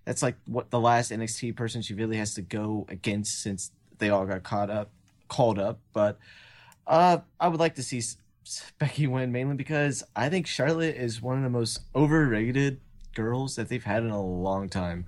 [0.06, 4.10] That's like what the last NXT person she really has to go against since they
[4.10, 4.90] all got caught up,
[5.28, 5.80] called up.
[5.94, 6.18] But
[6.88, 8.02] uh, I would like to see
[8.80, 12.80] Becky win mainly because I think Charlotte is one of the most overrated
[13.14, 15.06] girls that they've had in a long time.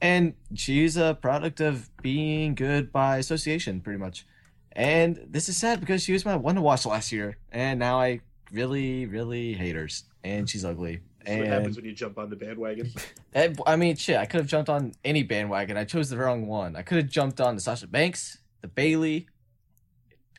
[0.00, 4.26] And she's a product of being good by association, pretty much.
[4.72, 8.00] And this is sad because she was my one to watch last year, and now
[8.00, 8.20] I
[8.52, 9.88] really, really hate her.
[10.24, 11.00] And she's ugly.
[11.24, 12.92] That's what happens when you jump on the bandwagon.
[13.32, 15.76] Eh, I mean, shit, I could have jumped on any bandwagon.
[15.76, 16.74] I chose the wrong one.
[16.74, 19.28] I could have jumped on the Sasha Banks, the Bayley,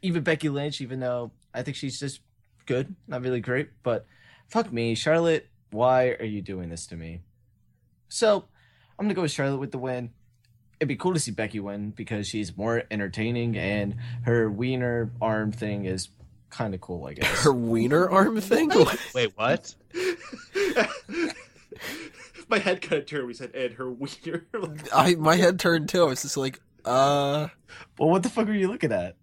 [0.01, 2.21] even Becky Lynch, even though I think she's just
[2.65, 3.69] good, not really great.
[3.83, 4.05] But
[4.47, 7.21] fuck me, Charlotte, why are you doing this to me?
[8.09, 8.45] So
[8.99, 10.11] I'm gonna go with Charlotte with the win.
[10.79, 15.51] It'd be cool to see Becky win because she's more entertaining and her wiener arm
[15.51, 16.09] thing is
[16.49, 17.43] kind of cool, I guess.
[17.43, 18.71] Her wiener arm thing?
[19.15, 19.75] Wait, what?
[22.49, 23.27] My head kind of turned.
[23.27, 24.45] We said, "And her wiener."
[24.93, 26.03] I my head turned too.
[26.03, 27.47] I was just like, uh,
[27.97, 29.15] well, what the fuck are you looking at?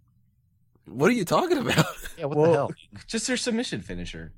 [0.91, 1.85] What are you talking about?
[2.19, 2.71] Yeah, what Well- the hell?
[3.07, 4.33] Just her submission finisher.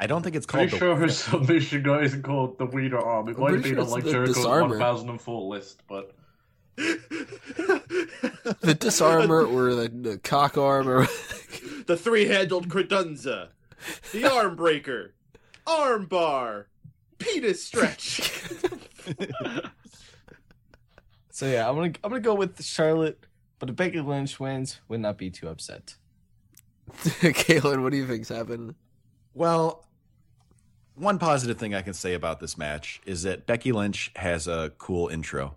[0.00, 2.98] I don't think it's called Pretty the sure her submission guy isn't called the Wiener
[2.98, 3.28] Arm.
[3.28, 4.78] It I'm might have been sure on it's like the Jericho's Disarmer.
[4.78, 6.14] 1004 list, but
[6.76, 11.06] the disarmer or the, the cock arm or
[11.86, 13.48] the three-handled credenza,
[14.12, 15.14] the arm breaker,
[15.66, 16.68] arm bar,
[17.18, 18.20] penis stretch.
[21.30, 23.24] So yeah, I'm gonna I'm gonna go with Charlotte,
[23.58, 25.96] but if Becky Lynch wins, would not be too upset.
[26.92, 28.74] Kaylin, what do you think's happened?
[29.34, 29.84] Well,
[30.94, 34.72] one positive thing I can say about this match is that Becky Lynch has a
[34.78, 35.54] cool intro.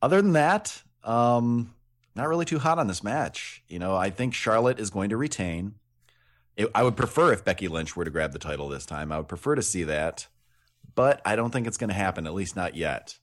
[0.00, 1.74] Other than that, um,
[2.14, 3.62] not really too hot on this match.
[3.68, 5.74] You know, I think Charlotte is going to retain.
[6.56, 9.12] It, I would prefer if Becky Lynch were to grab the title this time.
[9.12, 10.26] I would prefer to see that,
[10.94, 13.18] but I don't think it's going to happen, at least not yet.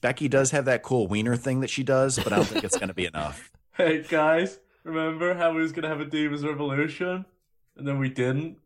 [0.00, 2.76] Becky does have that cool wiener thing that she does, but I don't think it's
[2.76, 3.50] going to be enough.
[3.78, 7.24] hey guys, remember how we was gonna have a Divas Revolution,
[7.76, 8.58] and then we didn't,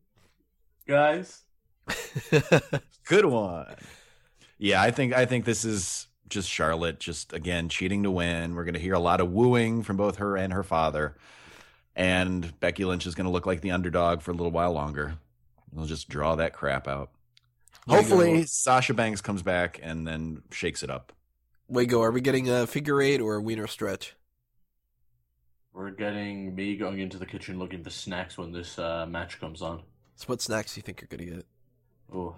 [0.87, 1.43] guys.
[3.05, 3.74] Good one.
[4.57, 8.55] Yeah, I think I think this is just Charlotte, just again cheating to win.
[8.55, 11.14] We're going to hear a lot of wooing from both her and her father,
[11.95, 15.16] and Becky Lynch is going to look like the underdog for a little while longer.
[15.74, 17.11] They'll just draw that crap out.
[17.87, 18.47] Hopefully.
[18.47, 21.12] Sasha Banks comes back and then shakes it up.
[21.68, 24.14] Wago, are we getting a figure eight or a wiener stretch?
[25.72, 29.62] We're getting me going into the kitchen looking for snacks when this uh, match comes
[29.62, 29.82] on.
[30.16, 31.46] So what snacks do you think you're gonna get?
[32.14, 32.36] Oh,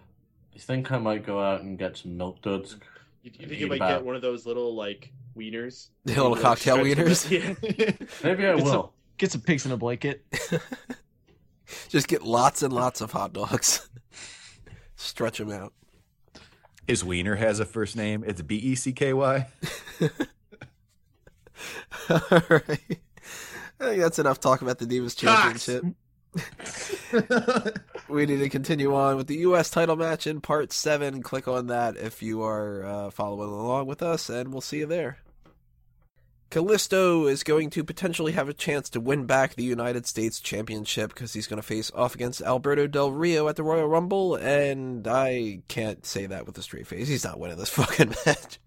[0.54, 2.76] I think I might go out and get some milk duds.
[3.22, 5.88] You, you think you might about- get one of those little like wieners?
[6.04, 7.30] The little Like, cocktail stretch wieners?
[7.30, 8.06] Yeah.
[8.22, 8.92] Maybe I It's a- will.
[9.16, 10.24] Get some pigs in a blanket.
[11.88, 13.88] Just get lots and lots of hot dogs.
[14.96, 15.72] Stretch them out.
[16.86, 18.24] His wiener has a first name.
[18.26, 19.46] It's B E C K Y.
[22.10, 22.98] All right.
[23.80, 25.84] I think that's enough talk about the Divas Championship.
[28.08, 29.70] we need to continue on with the U.S.
[29.70, 31.22] title match in part seven.
[31.22, 34.86] Click on that if you are uh, following along with us, and we'll see you
[34.86, 35.18] there.
[36.50, 41.12] Kalisto is going to potentially have a chance to win back the United States Championship
[41.12, 45.06] because he's going to face off against Alberto Del Rio at the Royal Rumble, and
[45.08, 47.08] I can't say that with a straight face.
[47.08, 48.60] He's not winning this fucking match.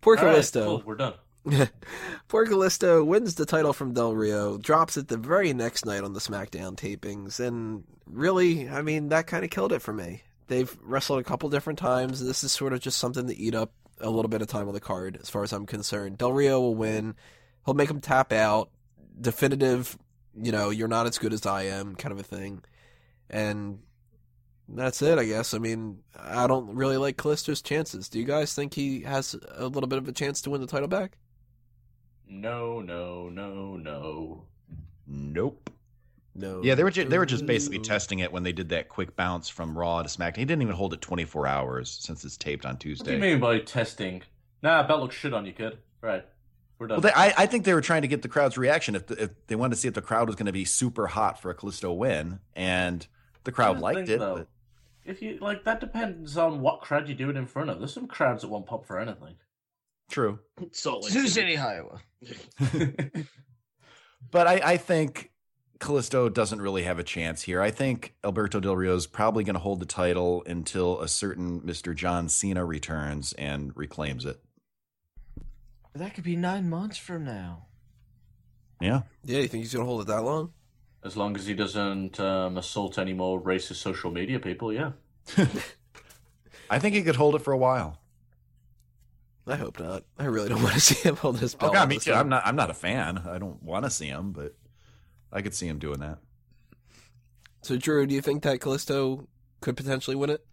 [0.00, 0.64] Poor All right, Kalisto.
[0.64, 1.14] cool, we're done.
[2.28, 6.14] Poor Kalisto wins the title from Del Rio, drops it the very next night on
[6.14, 10.22] the SmackDown tapings, and really, I mean, that kind of killed it for me.
[10.48, 12.24] They've wrestled a couple different times.
[12.24, 13.72] This is sort of just something to eat up
[14.04, 16.18] a little bit of time on the card, as far as I'm concerned.
[16.18, 17.14] Del Rio will win.
[17.64, 18.70] He'll make him tap out.
[19.20, 19.98] Definitive,
[20.40, 22.62] you know, you're not as good as I am, kind of a thing.
[23.30, 23.80] And
[24.68, 25.54] that's it, I guess.
[25.54, 28.08] I mean, I don't really like Kalisto's chances.
[28.08, 30.66] Do you guys think he has a little bit of a chance to win the
[30.66, 31.16] title back?
[32.28, 34.44] No, no, no, no.
[35.06, 35.70] Nope.
[36.36, 36.60] No.
[36.62, 37.84] Yeah, they were ju- they were just basically mm.
[37.84, 40.38] testing it when they did that quick bounce from Raw to SmackDown.
[40.38, 43.12] He didn't even hold it 24 hours since it's taped on Tuesday.
[43.12, 44.22] What do you mean by testing?
[44.62, 45.78] Nah, belt looks shit on you, kid.
[46.00, 46.24] Right,
[46.78, 47.00] we're done.
[47.00, 48.96] Well, they, I, I think they were trying to get the crowd's reaction.
[48.96, 51.06] If, the, if they wanted to see if the crowd was going to be super
[51.06, 53.06] hot for a Kalisto win, and
[53.44, 54.18] the crowd don't liked think, it.
[54.18, 54.36] though.
[54.38, 54.48] but-
[55.04, 57.78] If you like, that depends on what crowd you do it in front of.
[57.78, 59.36] There's some crowds that won't pop for anything.
[60.10, 60.40] True,
[60.72, 61.56] Salt Lake Sioux City.
[61.56, 62.00] City, Iowa.
[64.30, 65.30] but I, I think
[65.84, 67.60] Kalisto doesn't really have a chance here.
[67.60, 71.60] I think Alberto Del Rio is probably going to hold the title until a certain
[71.60, 71.94] Mr.
[71.94, 74.40] John Cena returns and reclaims it.
[75.94, 77.66] That could be nine months from now.
[78.80, 80.52] Yeah, Yeah, you think he's gonna hold it that long?
[81.04, 84.92] As long as he doesn't um, assault any more racist social media people, yeah.
[86.70, 88.00] I think he could hold it for a while.
[89.46, 90.04] I hope not.
[90.18, 91.70] I really don't want to see him hold this Oh.
[91.70, 92.10] God, me too.
[92.10, 92.20] time.
[92.20, 92.46] I'm not.
[92.46, 93.18] I'm not a fan.
[93.18, 94.56] I don't want to see him, but
[95.34, 96.18] I could see him doing that.
[97.62, 99.26] So, Drew, do you think that Kalisto
[99.60, 100.46] could potentially win it?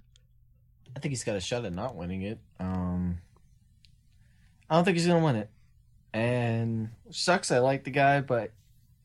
[0.96, 2.40] I think he's got a shot at not winning it.
[2.60, 3.20] Um,
[4.70, 5.50] I don't think he's gonna win it,
[6.14, 7.52] and sucks.
[7.52, 8.52] I like the guy, but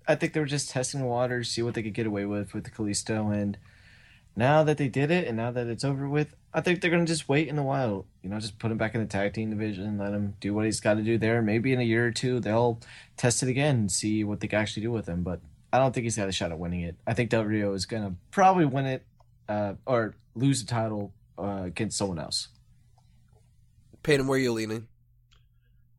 [0.08, 2.54] I think they were just testing the waters, see what they could get away with
[2.54, 3.34] with the Kalisto.
[3.34, 3.58] And
[4.34, 7.04] now that they did it, and now that it's over with, I think they're gonna
[7.04, 8.06] just wait in the wild.
[8.22, 10.64] You know, just put him back in the tag team division, let him do what
[10.64, 11.42] he's got to do there.
[11.42, 12.80] Maybe in a year or two, they'll
[13.16, 15.22] test it again and see what they can actually do with him.
[15.22, 15.40] But
[15.76, 16.96] I don't think he's got a shot at winning it.
[17.06, 19.04] I think Del Rio is gonna probably win it,
[19.46, 22.48] uh, or lose the title uh, against someone else.
[24.02, 24.88] Peyton, where are you leaning?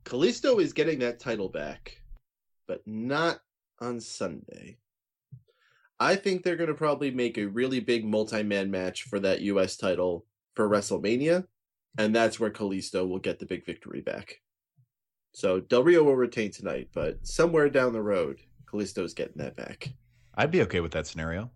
[0.04, 2.02] Kalisto is getting that title back,
[2.68, 3.42] but not
[3.80, 4.80] on Sunday.
[6.00, 9.78] I think they're going to probably make a really big multi-man match for that U.S.
[9.78, 10.26] title
[10.56, 11.46] for WrestleMania,
[12.00, 14.42] and that's where Kalisto will get the big victory back.
[15.34, 18.40] So Del Rio will retain tonight, but somewhere down the road,
[18.72, 19.94] Kalisto's getting that back.
[20.36, 21.52] I'd be okay with that scenario.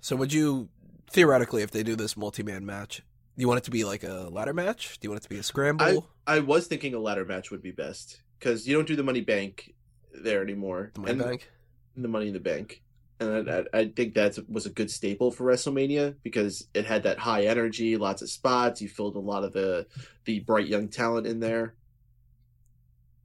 [0.00, 0.68] So, would you
[1.10, 3.02] theoretically, if they do this multi-man match,
[3.36, 4.98] you want it to be like a ladder match?
[5.00, 6.08] Do you want it to be a scramble?
[6.26, 9.20] I was thinking a ladder match would be best because you don't do the Money
[9.20, 9.74] Bank
[10.12, 10.90] there anymore.
[10.94, 11.50] The Money And- Bank?
[11.96, 12.82] the Money in the Bank,
[13.20, 17.02] and I, I, I think that was a good staple for WrestleMania because it had
[17.02, 18.80] that high energy, lots of spots.
[18.80, 19.86] You filled a lot of the
[20.24, 21.74] the bright young talent in there.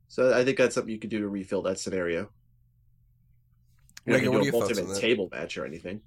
[0.08, 2.30] So I think that's something you could do to refill that scenario.
[4.06, 6.02] You're Megan, not what gonna do a ultimate table match or anything.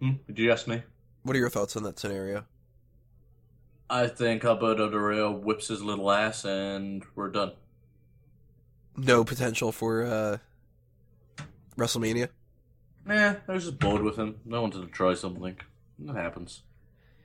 [0.00, 0.12] Hmm?
[0.26, 0.82] Did you ask me?
[1.22, 2.44] What are your thoughts on that scenario?
[3.90, 7.52] I think Alberto Del Rio whips his little ass and we're done.
[8.96, 10.38] No potential for uh,
[11.76, 12.28] WrestleMania.
[13.04, 14.36] Nah, I was just bored with him.
[14.52, 15.56] I wanted to try something.
[16.08, 16.62] It happens.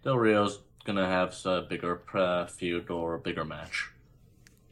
[0.03, 3.91] Del Rio's gonna have a bigger uh, feud or a bigger match.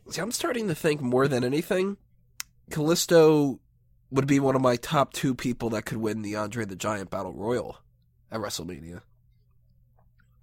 [0.10, 1.98] See, I'm starting to think more than anything,
[2.72, 3.60] Kalisto
[4.12, 7.10] would be one of my top two people that could win the Andre the Giant
[7.10, 7.80] Battle Royal
[8.32, 9.02] at WrestleMania.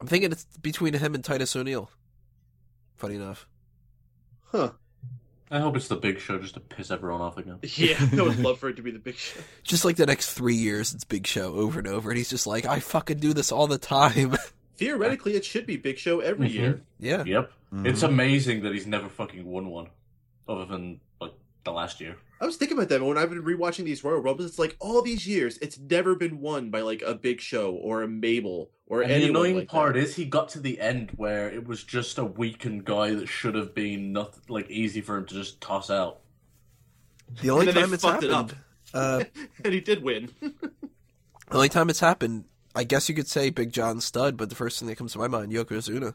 [0.01, 1.91] I'm thinking it's between him and Titus O'Neil.
[2.97, 3.47] Funny enough.
[4.45, 4.73] Huh.
[5.51, 7.59] I hope it's the big show just to piss everyone off again.
[7.63, 9.41] Yeah, I would love for it to be the big show.
[9.63, 12.47] Just like the next three years, it's Big Show over and over, and he's just
[12.47, 14.37] like, I fucking do this all the time.
[14.77, 16.53] Theoretically, it should be Big Show every Mhm.
[16.55, 16.83] year.
[16.99, 17.25] yeah.
[17.25, 17.53] Yep.
[17.73, 17.87] Mhm.
[17.87, 19.89] It's amazing that he's never fucking won one,
[20.49, 21.33] other than like
[21.65, 22.17] the last year.
[22.41, 24.51] I was thinking about that when I've been rewatching these Royal Rumbles.
[24.51, 28.03] It's like all these years, it's never been won by like a Big Show or
[28.03, 30.01] a Mabel or And the annoying like part that.
[30.03, 33.55] is he got to the end where it was just a weakened guy that should
[33.55, 36.21] have been nothing like easy for him to just toss out.
[37.43, 38.59] The only And time it's fucked it happened,
[38.95, 39.25] uh,
[39.65, 40.31] and he did win.
[40.41, 40.61] the
[41.51, 42.45] only time it's happened,
[42.77, 45.19] I guess you could say Big John Studd, but the first thing that comes to
[45.19, 46.15] my mind, Yokozuna.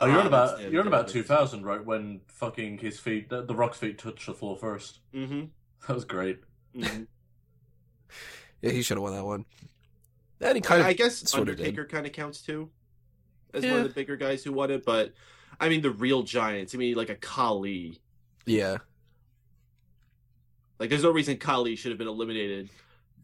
[0.00, 1.84] Oh, you're on about you're on about 2000, right?
[1.84, 4.98] When fucking his feet, the, the Rock's feet touched the floor first.
[5.14, 5.44] mm-hmm.
[5.86, 6.40] That was great.
[6.76, 7.04] mm-hmm.
[8.62, 9.44] Yeah, he should have won that one.
[10.40, 11.48] And he kind of I guess sort.
[11.48, 12.70] Undertaker kind of counts too,
[13.52, 14.84] as one of the bigger guys who won it.
[14.84, 15.12] But
[15.60, 16.74] I mean, the real giants.
[16.74, 18.00] I mean, like a Khali.
[18.46, 18.78] yeah.
[20.80, 22.68] Like, there's no reason Khali should have been eliminated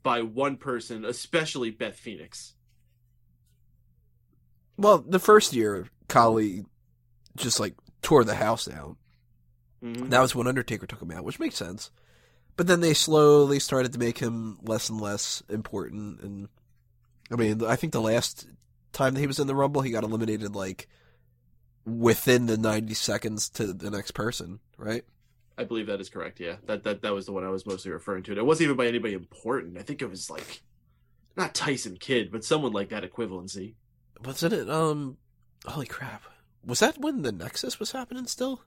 [0.03, 2.55] by one person, especially Beth Phoenix.
[4.76, 6.64] Well, the first year, Khali
[7.36, 8.96] just like tore the house down.
[9.82, 10.09] Mm-hmm.
[10.09, 11.90] That was when Undertaker took him out, which makes sense.
[12.57, 16.20] But then they slowly started to make him less and less important.
[16.20, 16.48] And
[17.30, 18.46] I mean, I think the last
[18.92, 20.88] time that he was in the Rumble, he got eliminated like
[21.86, 25.05] within the 90 seconds to the next person, right?
[25.61, 26.40] I believe that is correct.
[26.40, 28.32] Yeah, that that that was the one I was mostly referring to.
[28.32, 29.76] And it wasn't even by anybody important.
[29.78, 30.62] I think it was like
[31.36, 33.74] not Tyson Kidd, but someone like that equivalency.
[34.24, 34.68] Wasn't it?
[34.70, 35.16] Um,
[35.66, 36.22] holy crap!
[36.64, 38.62] Was that when the Nexus was happening still?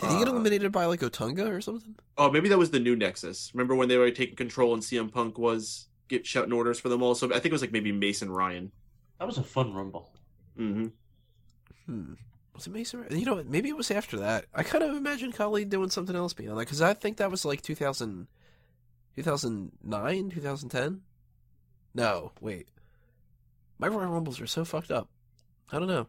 [0.00, 1.94] Did he get Uh, eliminated by like Otunga or something?
[2.18, 3.50] Oh, maybe that was the new Nexus.
[3.54, 7.02] Remember when they were taking control and CM Punk was get shouting orders for them
[7.02, 7.14] all?
[7.14, 8.72] So I think it was like maybe Mason Ryan.
[9.18, 10.12] That was a fun rumble.
[10.58, 10.86] Mm-hmm.
[11.86, 12.14] Hmm.
[12.54, 13.06] Was it Mason?
[13.10, 14.44] You know, maybe it was after that.
[14.54, 17.44] I kind of imagine Khali doing something else beyond that because I think that was
[17.44, 18.26] like 2000,
[19.16, 21.00] 2009, 2010.
[21.94, 22.68] No, wait.
[23.78, 25.08] My Royal Rumbles are so fucked up.
[25.70, 26.06] I don't know.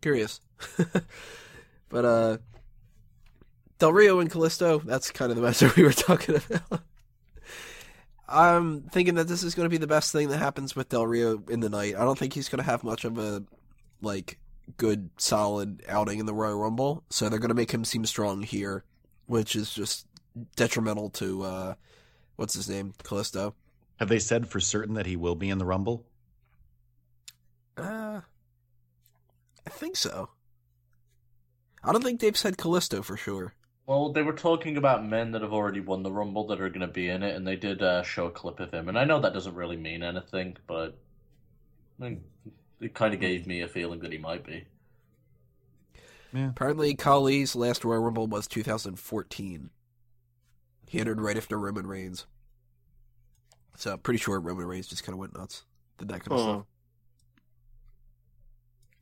[0.00, 0.40] Curious.
[1.88, 2.38] but uh
[3.78, 6.82] Del Rio and Kalisto, that's kind of the match we were talking about.
[8.28, 11.06] I'm thinking that this is going to be the best thing that happens with Del
[11.06, 11.96] Rio in the night.
[11.96, 13.42] I don't think he's going to have much of a
[14.00, 14.38] like
[14.76, 18.42] good solid outing in the Royal Rumble, so they're going to make him seem strong
[18.42, 18.84] here,
[19.26, 20.06] which is just
[20.56, 21.74] detrimental to uh
[22.36, 23.54] what's his name, Kalisto.
[23.96, 26.06] Have they said for certain that he will be in the Rumble?
[27.76, 28.20] Uh
[29.66, 30.30] I think so.
[31.84, 33.54] I don't think they've said Callisto for sure.
[33.86, 36.80] Well, they were talking about men that have already won the rumble that are going
[36.80, 38.88] to be in it, and they did uh, show a clip of him.
[38.88, 40.96] And I know that doesn't really mean anything, but
[42.00, 42.24] I mean,
[42.82, 44.64] it kind of gave me a feeling that he might be.
[46.34, 49.70] Apparently, Khali's last Royal Rumble was 2014.
[50.88, 52.26] He entered right after Roman Reigns.
[53.76, 55.64] So, pretty sure Roman Reigns just kind of went nuts.
[55.98, 56.52] Did that kind of Oh.
[56.52, 56.66] stuff.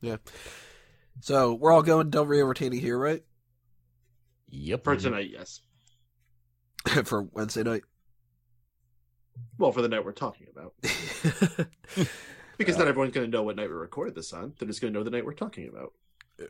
[0.01, 0.17] Yeah.
[1.21, 3.23] So, we're all going Del Rio retaining here, right?
[4.49, 4.83] Yep.
[4.83, 5.61] For tonight, yes.
[7.05, 7.83] For Wednesday night.
[9.57, 10.73] Well, for the night we're talking about,
[12.61, 14.53] because not everyone's going to know what night we recorded this on.
[14.57, 15.93] They're just going to know the night we're talking about.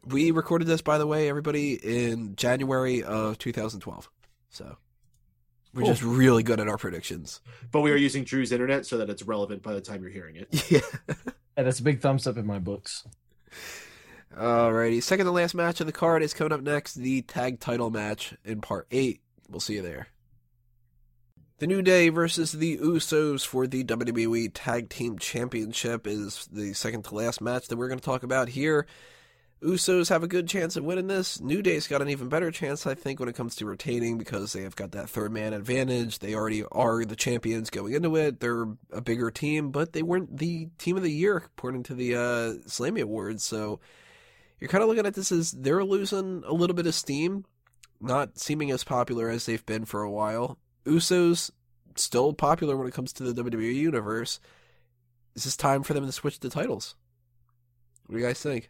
[0.05, 4.09] we recorded this, by the way, everybody, in January of 2012.
[4.49, 4.78] So,
[5.74, 5.89] we're Cool.
[5.91, 7.39] just really good at our predictions.
[7.72, 10.36] But we are using Drew's internet so that it's relevant by the time you're hearing
[10.36, 10.47] it.
[10.72, 11.16] Yeah.
[11.57, 13.05] And that's a big thumbs up in my books.
[14.36, 17.89] Alrighty, second to last match of the card is coming up next, the tag title
[17.89, 19.22] match in part 8.
[19.49, 20.07] We'll see you there.
[21.62, 27.03] The New Day versus the Usos for the WWE Tag Team Championship is the second
[27.03, 28.88] to last match that we're going to talk about here.
[29.62, 31.39] Usos have a good chance of winning this.
[31.39, 34.53] New Day's got an even better chance, I think, when it comes to retaining because
[34.53, 36.18] they have got that third man advantage.
[36.18, 38.39] They already are the champions going into it.
[38.39, 42.16] They're a bigger team, but they weren't the team of the year according to the
[42.16, 43.43] uh, Slammy Awards.
[43.43, 43.80] So
[44.59, 47.45] you're kind of looking at this as they're losing a little bit of steam,
[47.99, 50.57] not seeming as popular as they've been for a while.
[50.86, 51.51] Usos
[51.95, 54.39] still popular when it comes to the WWE universe.
[55.36, 56.95] Is this time for them to switch the titles?
[58.07, 58.69] What do you guys think?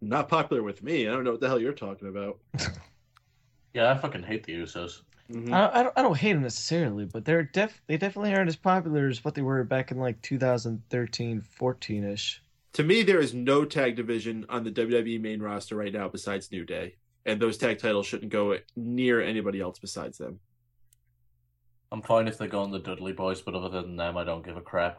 [0.00, 1.08] Not popular with me.
[1.08, 2.38] I don't know what the hell you're talking about.
[3.74, 5.02] Yeah, I fucking hate the Usos.
[5.30, 5.52] Mhm.
[5.52, 8.56] I, I don't I don't hate them necessarily, but they're def they definitely aren't as
[8.56, 12.42] popular as what they were back in like 2013, 14 ish.
[12.72, 16.50] To me, there is no tag division on the WWE main roster right now besides
[16.50, 16.96] New Day,
[17.28, 20.40] and those tag titles shouldn't go near anybody else besides them.
[21.92, 24.44] I'm fine if they go on the Dudley Boyz, but other than them, I don't
[24.44, 24.98] give a crap.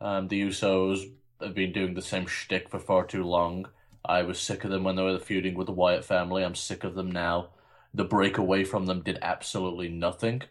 [0.00, 3.68] Um, the Usos have been doing the same shtick for far too long.
[4.04, 6.44] I was sick of them when they were feuding with the Wyatt family.
[6.44, 7.48] I'm sick of them now.
[7.92, 10.42] The break away from them did absolutely nothing.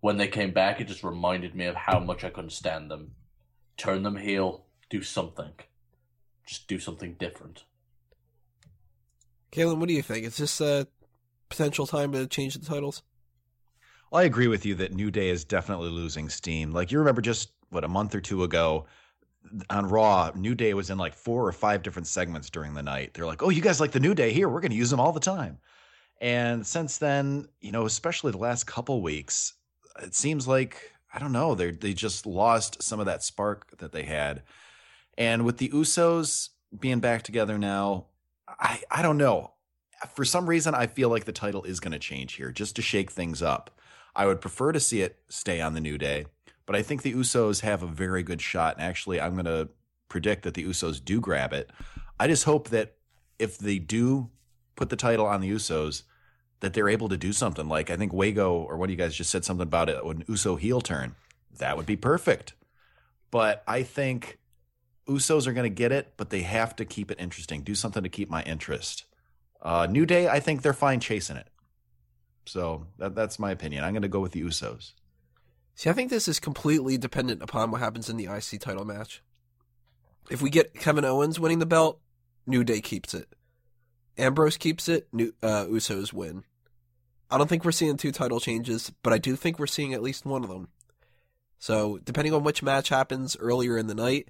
[0.00, 3.12] When they came back, it just reminded me of how much I couldn't stand them.
[3.76, 5.52] Turn them heel, do something.
[6.46, 7.64] Just do something different.
[9.52, 10.26] Kalen, what do you think?
[10.26, 10.86] Is this a
[11.48, 13.02] potential time to change the titles?
[14.10, 16.72] Well, I agree with you that New Day is definitely losing steam.
[16.72, 18.86] Like you remember just what a month or two ago
[19.70, 23.14] on Raw, New Day was in like four or five different segments during the night.
[23.14, 24.32] They're like, "Oh, you guys like the New Day?
[24.32, 25.58] Here, we're going to use them all the time."
[26.20, 29.54] And since then, you know, especially the last couple weeks,
[30.02, 33.92] it seems like I don't know, they they just lost some of that spark that
[33.92, 34.42] they had.
[35.18, 38.06] And with the Usos being back together now,
[38.58, 39.52] I I don't know.
[40.14, 42.82] For some reason, I feel like the title is going to change here, just to
[42.82, 43.80] shake things up.
[44.14, 46.26] I would prefer to see it stay on the New Day,
[46.66, 48.76] but I think the Usos have a very good shot.
[48.76, 49.70] And actually, I'm going to
[50.08, 51.70] predict that the Usos do grab it.
[52.20, 52.96] I just hope that
[53.38, 54.30] if they do
[54.74, 56.02] put the title on the Usos,
[56.60, 57.68] that they're able to do something.
[57.68, 60.24] Like I think Wago or one of you guys just said something about it, an
[60.28, 61.14] Uso heel turn.
[61.58, 62.54] That would be perfect.
[63.30, 64.38] But I think
[65.08, 67.62] Usos are going to get it, but they have to keep it interesting.
[67.62, 69.04] Do something to keep my interest.
[69.62, 71.48] Uh, New Day, I think they're fine chasing it.
[72.44, 73.84] So that, that's my opinion.
[73.84, 74.92] I'm going to go with the Usos.
[75.74, 79.22] See, I think this is completely dependent upon what happens in the IC title match.
[80.30, 82.00] If we get Kevin Owens winning the belt,
[82.46, 83.28] New Day keeps it.
[84.18, 86.44] Ambrose keeps it, New, uh, Usos win.
[87.30, 90.02] I don't think we're seeing two title changes, but I do think we're seeing at
[90.02, 90.68] least one of them.
[91.58, 94.28] So, depending on which match happens earlier in the night,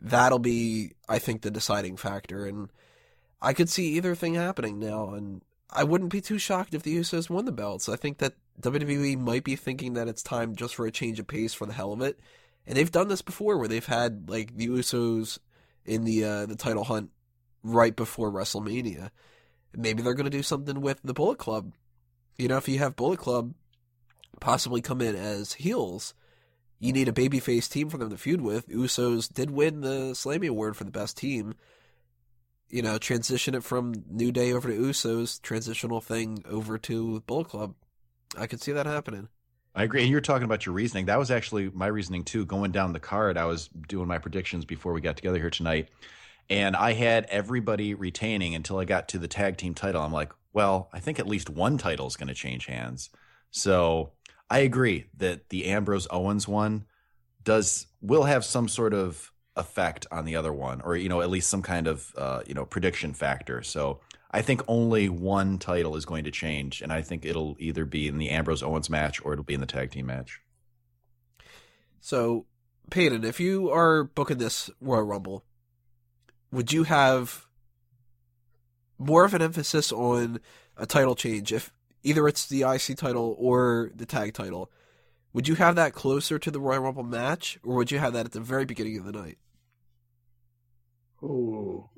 [0.00, 2.46] that'll be, I think, the deciding factor.
[2.46, 2.70] And
[3.40, 6.96] I could see either thing happening now, and I wouldn't be too shocked if the
[6.96, 7.88] Usos won the belts.
[7.88, 11.26] I think that WWE might be thinking that it's time just for a change of
[11.26, 12.18] pace for the hell of it.
[12.66, 15.38] And they've done this before, where they've had like the Usos
[15.84, 17.10] in the uh, the title hunt
[17.62, 19.10] right before WrestleMania.
[19.74, 21.72] Maybe they're going to do something with the Bullet Club.
[22.36, 23.54] You know, if you have Bullet Club
[24.40, 26.14] possibly come in as heels,
[26.80, 28.68] you need a babyface team for them to feud with.
[28.68, 31.54] Usos did win the Slammy Award for the best team.
[32.70, 37.48] You know, transition it from New Day over to Usos, transitional thing over to Bullet
[37.48, 37.74] Club.
[38.38, 39.28] I could see that happening.
[39.74, 40.02] I agree.
[40.02, 41.06] And you're talking about your reasoning.
[41.06, 42.46] That was actually my reasoning too.
[42.46, 45.88] Going down the card, I was doing my predictions before we got together here tonight.
[46.48, 50.02] And I had everybody retaining until I got to the tag team title.
[50.02, 53.10] I'm like, well, I think at least one title is going to change hands.
[53.50, 54.12] So
[54.50, 56.84] I agree that the Ambrose Owens one
[57.44, 61.30] does will have some sort of effect on the other one, or you know, at
[61.30, 63.62] least some kind of uh, you know prediction factor.
[63.62, 64.00] So
[64.32, 68.08] I think only one title is going to change, and I think it'll either be
[68.08, 70.40] in the Ambrose Owens match or it'll be in the tag team match.
[72.00, 72.46] So,
[72.90, 75.44] Peyton, if you are booking this Royal Rumble,
[76.50, 77.46] would you have
[78.98, 80.40] more of an emphasis on
[80.76, 81.72] a title change if
[82.02, 84.70] either it's the IC title or the tag title?
[85.32, 88.26] Would you have that closer to the Royal Rumble match, or would you have that
[88.26, 89.38] at the very beginning of the night?
[91.22, 91.88] Ooh.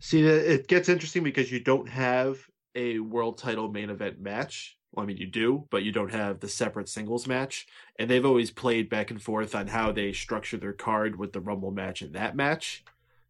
[0.00, 2.38] See, it gets interesting because you don't have
[2.74, 4.76] a world title main event match.
[4.90, 7.66] Well, I mean, you do, but you don't have the separate singles match.
[7.98, 11.40] And they've always played back and forth on how they structure their card with the
[11.40, 12.84] Rumble match and that match.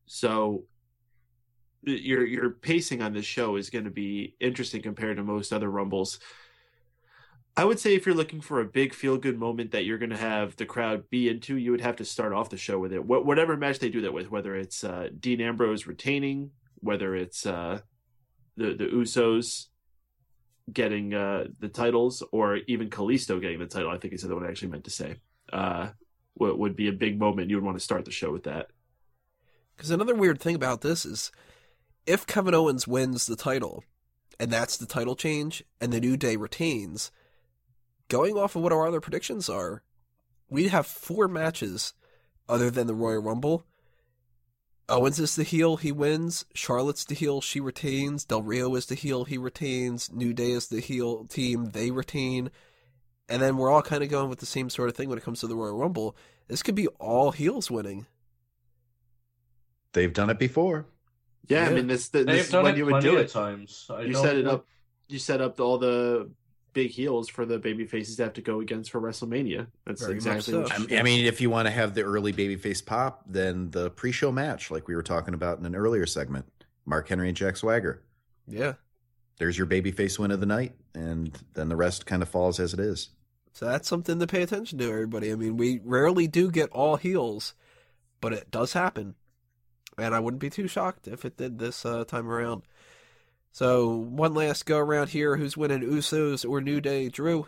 [0.07, 0.65] So
[1.83, 5.71] your your pacing on this show is going to be interesting compared to most other
[5.71, 6.19] Rumbles.
[7.57, 10.11] I would say if you're looking for a big feel good moment that you're going
[10.11, 12.95] to have the crowd be into, you would have to start off the show with
[12.95, 13.01] it.
[13.01, 17.45] Wh- whatever match they do that with, whether it's uh, Dean Ambrose retaining, whether it's
[17.45, 17.81] uh,
[18.57, 19.67] the the Usos
[20.73, 23.91] getting uh, the titles, or even Kalisto getting the title.
[23.91, 25.17] I think he said that what I actually meant to say.
[25.53, 25.91] Uh,
[26.35, 27.51] what would be a big moment?
[27.51, 28.69] You would want to start the show with that.
[29.77, 31.33] Because another weird thing about this is,
[32.07, 33.85] if Kevin Owens wins the title,
[34.39, 37.11] and that's the title change, and the New Day retains,
[38.09, 39.83] going off of what our other predictions are,
[40.49, 41.95] we'd have four matches
[42.49, 43.65] other than the Royal Rumble.
[44.89, 46.45] Owens is the heel, he wins.
[46.55, 48.25] Charlotte's the heel, she retains.
[48.25, 50.13] Del Rio is the heel, he retains.
[50.13, 52.51] New Day is the heel team, they retain.
[53.29, 55.25] And then we're all kind of going with the same sort of thing when it
[55.25, 56.17] comes to the Royal Rumble.
[56.49, 58.07] This could be all heels winning.
[59.93, 60.87] They've done it before.
[61.49, 63.31] Yeah, I mean this, this They've is when you would do of it.
[63.31, 63.87] times.
[63.91, 64.67] I You set it know- up.
[65.09, 66.31] You set up all the
[66.73, 69.67] big heels for the baby faces to have to go against for WrestleMania.
[69.85, 70.63] That's Very exactly so.
[70.63, 73.25] what I you mean- I mean, if you want to have the early babyface pop,
[73.27, 76.47] then the pre-show match, like we were talking about in an earlier segment,
[76.87, 78.03] Mark Henry and Jack Swagger.
[78.49, 78.75] Yeah.
[79.37, 82.73] There's your babyface win of the night, and then the rest kind of falls as
[82.73, 83.11] it is.
[83.53, 85.31] So that's something to pay attention to, everybody.
[85.31, 87.53] I mean, we rarely do get all heels,
[88.23, 89.15] but it does happen.
[89.99, 92.63] And I wouldn't be too shocked if it did this uh, time around.
[93.53, 95.37] So, one last go around here.
[95.37, 97.11] Who's winning, Usos or New Day?
[97.11, 97.47] Drew?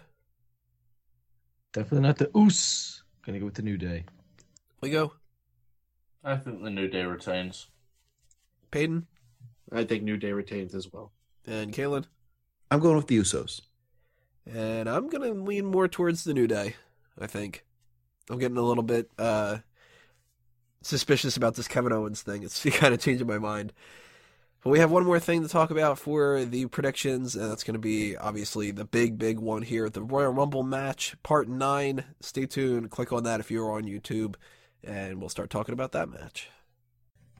[1.72, 3.03] Definitely not the Oos.
[3.24, 4.05] Gonna go with the New Day.
[4.82, 5.14] We go.
[6.22, 7.68] I think the New Day retains.
[8.70, 9.07] Peyton?
[9.72, 11.12] I think New Day retains as well.
[11.47, 12.05] And Kalen?
[12.70, 13.61] I'm going with the Usos.
[14.53, 16.76] And I'm going to lean more towards the New Day,
[17.18, 17.64] I think.
[18.30, 19.59] I'm getting a little bit uh,
[20.85, 22.43] suspicious about this Kevin Owens thing.
[22.43, 23.72] It's kind of changing my mind.
[24.62, 27.74] But we have one more thing to talk about for the predictions, and that's going
[27.74, 32.05] to be obviously the big, big one here the Royal Rumble match, part nine.
[32.20, 32.91] Stay tuned.
[32.91, 34.37] Click on that if you're on YouTube,
[34.82, 36.49] and we'll start talking about that match.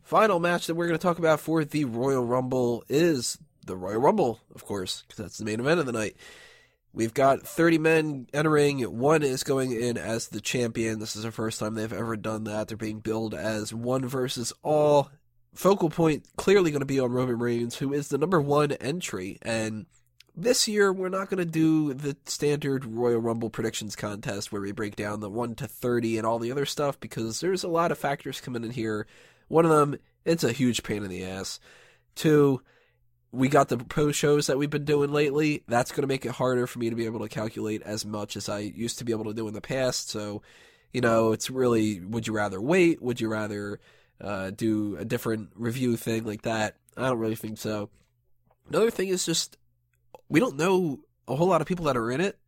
[0.03, 4.01] Final match that we're going to talk about for the Royal Rumble is the Royal
[4.01, 6.17] Rumble, of course, because that's the main event of the night.
[6.95, 8.81] We've got 30 men entering.
[8.83, 11.01] One is going in as the champion.
[11.01, 12.69] This is the first time they've ever done that.
[12.69, 15.11] They're being billed as one versus all.
[15.55, 19.39] Focal point clearly going to be on Roman Reigns, who is the number one entry.
[19.43, 19.87] And
[20.37, 24.71] this year, we're not going to do the standard Royal Rumble predictions contest where we
[24.71, 27.91] break down the 1 to 30 and all the other stuff because there's a lot
[27.91, 29.09] of factors coming in here.
[29.49, 31.59] One of them, it's a huge pain in the ass.
[32.15, 32.63] Two,
[33.35, 35.65] we got the pro shows that we've been doing lately.
[35.67, 38.37] That's going to make it harder for me to be able to calculate as much
[38.37, 40.09] as I used to be able to do in the past.
[40.09, 40.43] So,
[40.93, 43.03] you know, it's really would you rather wait?
[43.03, 43.81] Would you rather
[44.21, 46.77] uh, do a different review thing like that?
[46.97, 47.91] I don't really think so.
[48.69, 49.57] Another thing is just
[50.29, 52.39] we don't know a whole lot of people that are in it.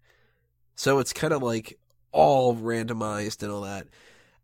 [0.76, 1.78] So it's kind of like
[2.12, 3.88] all randomized and all that.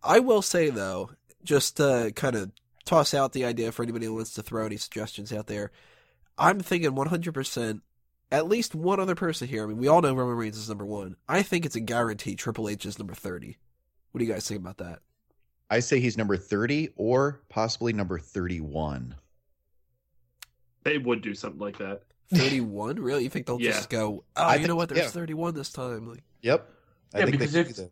[0.03, 1.11] I will say though,
[1.45, 2.51] just to kind of
[2.85, 5.71] toss out the idea for anybody who wants to throw any suggestions out there.
[6.39, 7.81] I'm thinking 100%,
[8.31, 9.63] at least one other person here.
[9.65, 11.17] I mean, we all know Roman Reigns is number one.
[11.29, 13.57] I think it's a guarantee Triple H is number 30.
[14.11, 15.01] What do you guys think about that?
[15.71, 19.15] I say he's number 30 or possibly number 31.
[20.85, 22.03] They would do something like that.
[22.35, 22.97] 31?
[22.97, 23.25] really?
[23.25, 23.73] You think they'll Yeah.
[23.73, 24.89] just go, oh, I you know what?
[24.89, 25.09] There's yeah.
[25.09, 26.09] 31 this time.
[26.09, 26.69] Like, Yep.
[27.15, 27.91] I Yeah, think they because could if- do that.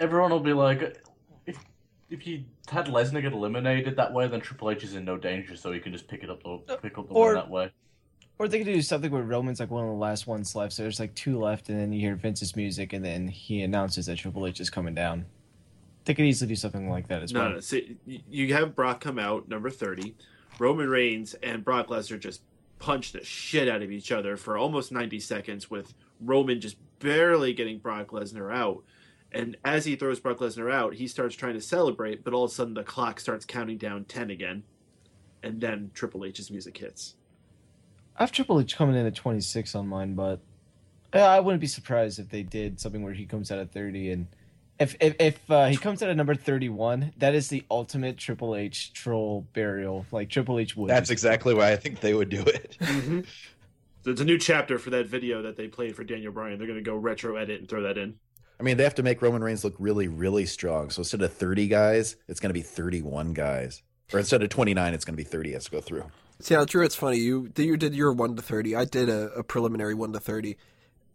[0.00, 1.04] Everyone will be like,
[2.10, 5.16] if if you had Lesnar get eliminated that way, then Triple H is in no
[5.16, 7.34] danger, so he can just pick it up the uh, pick up the Or- win
[7.36, 7.70] that way.
[8.38, 10.82] Or they could do something where Roman's like one of the last ones left, so
[10.82, 14.16] there's like two left, and then you hear Vince's music, and then he announces that
[14.16, 15.26] Triple H is coming down.
[16.06, 17.50] They could easily do something like that as No, well.
[17.50, 17.60] no.
[17.60, 20.14] So you have Brock come out, number 30.
[20.58, 22.40] Roman Reigns and Brock Lesnar just
[22.78, 27.52] punch the shit out of each other for almost 90 seconds, with Roman just barely
[27.52, 28.82] getting Brock Lesnar out.
[29.32, 32.50] And as he throws Brock Lesnar out, he starts trying to celebrate, but all of
[32.50, 34.64] a sudden the clock starts counting down 10 again.
[35.42, 37.14] And then Triple H's music hits.
[38.16, 40.40] I have Triple H coming in at 26 on mine, but
[41.12, 44.26] I wouldn't be surprised if they did something where he comes out at 30 and
[44.78, 48.56] if if, if uh, he comes out at number 31, that is the ultimate Triple
[48.56, 50.06] H troll burial.
[50.10, 50.88] Like Triple H would.
[50.88, 52.78] That's exactly why I think they would do it.
[54.02, 56.58] So it's a new chapter for that video that they played for Daniel Bryan.
[56.58, 58.14] They're going to go retro edit and throw that in.
[58.60, 60.90] I mean, they have to make Roman Reigns look really, really strong.
[60.90, 63.82] So instead of 30 guys, it's going to be 31 guys.
[64.12, 66.04] Or instead of 29, it's going to be 30 has to go through.
[66.40, 67.18] See, now, Drew, it's funny.
[67.18, 68.74] You you did your one to thirty.
[68.74, 70.56] I did a, a preliminary one to thirty,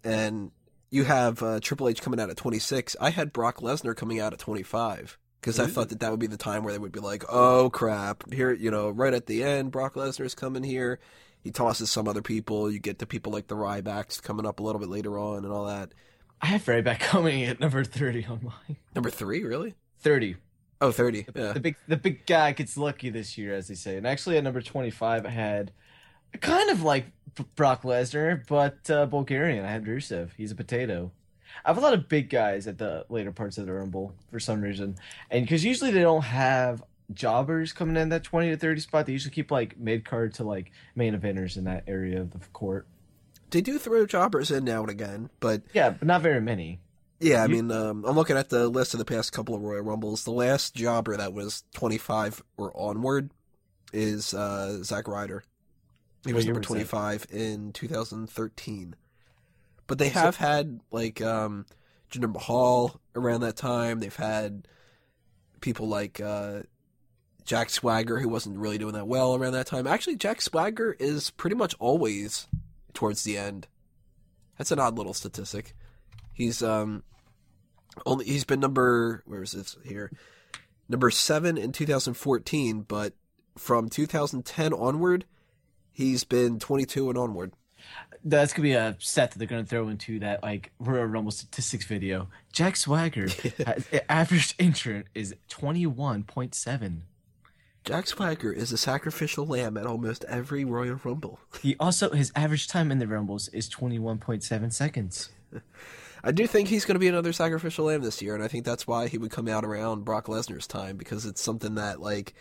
[0.03, 0.51] and
[0.91, 2.95] you have uh, Triple H coming out at twenty six.
[3.01, 6.19] I had Brock Lesnar coming out at twenty five because I thought that that would
[6.19, 9.25] be the time where they would be like, "Oh crap!" Here, you know, right at
[9.25, 10.99] the end, Brock Lesnar's coming here.
[11.43, 12.71] He tosses some other people.
[12.71, 15.51] You get to people like the Rybacks coming up a little bit later on and
[15.51, 15.91] all that.
[16.41, 18.77] I have Ryback coming at number 30 on mine.
[18.93, 19.75] Number three, really?
[19.99, 20.35] 30.
[20.81, 21.25] Oh, 30.
[21.35, 21.53] Yeah.
[21.53, 23.97] The big the big guy gets lucky this year, as they say.
[23.97, 25.71] And actually, at number twenty five, I had
[26.41, 27.05] kind of like
[27.55, 29.65] Brock Lesnar, but uh, Bulgarian.
[29.65, 30.31] I had Rusev.
[30.37, 31.11] He's a potato.
[31.63, 34.39] I have a lot of big guys at the later parts of the Rumble for
[34.39, 34.97] some reason,
[35.31, 36.83] and because usually they don't have
[37.13, 39.05] jobbers coming in that twenty to thirty spot.
[39.05, 42.39] They usually keep like mid card to like main eventers in that area of the
[42.51, 42.85] court.
[43.51, 46.79] They do throw jobbers in now and again, but Yeah, but not very many.
[47.19, 49.61] Yeah, I You- mean, um, I'm looking at the list of the past couple of
[49.61, 50.23] Royal Rumbles.
[50.25, 53.31] The last jobber that was 25 or onward
[53.93, 55.43] is uh, Zack Ryder.
[56.25, 56.73] He was number was that?
[56.73, 58.95] 25 in 2013.
[59.87, 61.65] But they have had like um,
[62.11, 63.99] Jinder Mahal around that time.
[63.99, 64.67] They've had
[65.61, 66.61] people like uh,
[67.45, 69.85] Jack Swagger, who wasn't really doing that well around that time.
[69.87, 72.47] Actually, Jack Swagger is pretty much always
[72.95, 73.67] towards the end.
[74.57, 75.75] That's an odd little statistic.
[76.33, 77.03] He's um
[78.05, 80.11] only he's been number where is this here?
[80.87, 83.13] Number 7 in 2014, but
[83.57, 85.25] from 2010 onward,
[85.91, 87.53] he's been 22 and onward.
[88.23, 91.85] That's gonna be a set that they're gonna throw into that like Royal Rumble statistics
[91.85, 92.29] video.
[92.51, 93.27] Jack Swagger
[94.09, 97.03] average injury is twenty one point seven.
[97.85, 101.39] Jack Swagger is a sacrificial lamb at almost every Royal Rumble.
[101.61, 105.29] He also his average time in the Rumbles is twenty one point seven seconds.
[106.23, 108.65] I do think he's going to be another sacrificial lamb this year, and I think
[108.65, 112.33] that's why he would come out around Brock Lesnar's time because it's something that like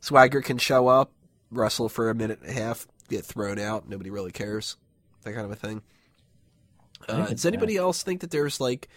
[0.00, 1.12] Swagger can show up,
[1.50, 4.76] wrestle for a minute and a half, get thrown out, nobody really cares,
[5.22, 5.82] that kind of a thing.
[7.06, 8.88] Uh, does anybody else think that there's like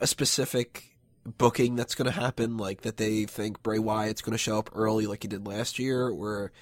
[0.00, 0.89] a specific
[1.24, 4.70] booking that's going to happen, like that they think Bray Wyatt's going to show up
[4.74, 6.52] early, like he did last year, or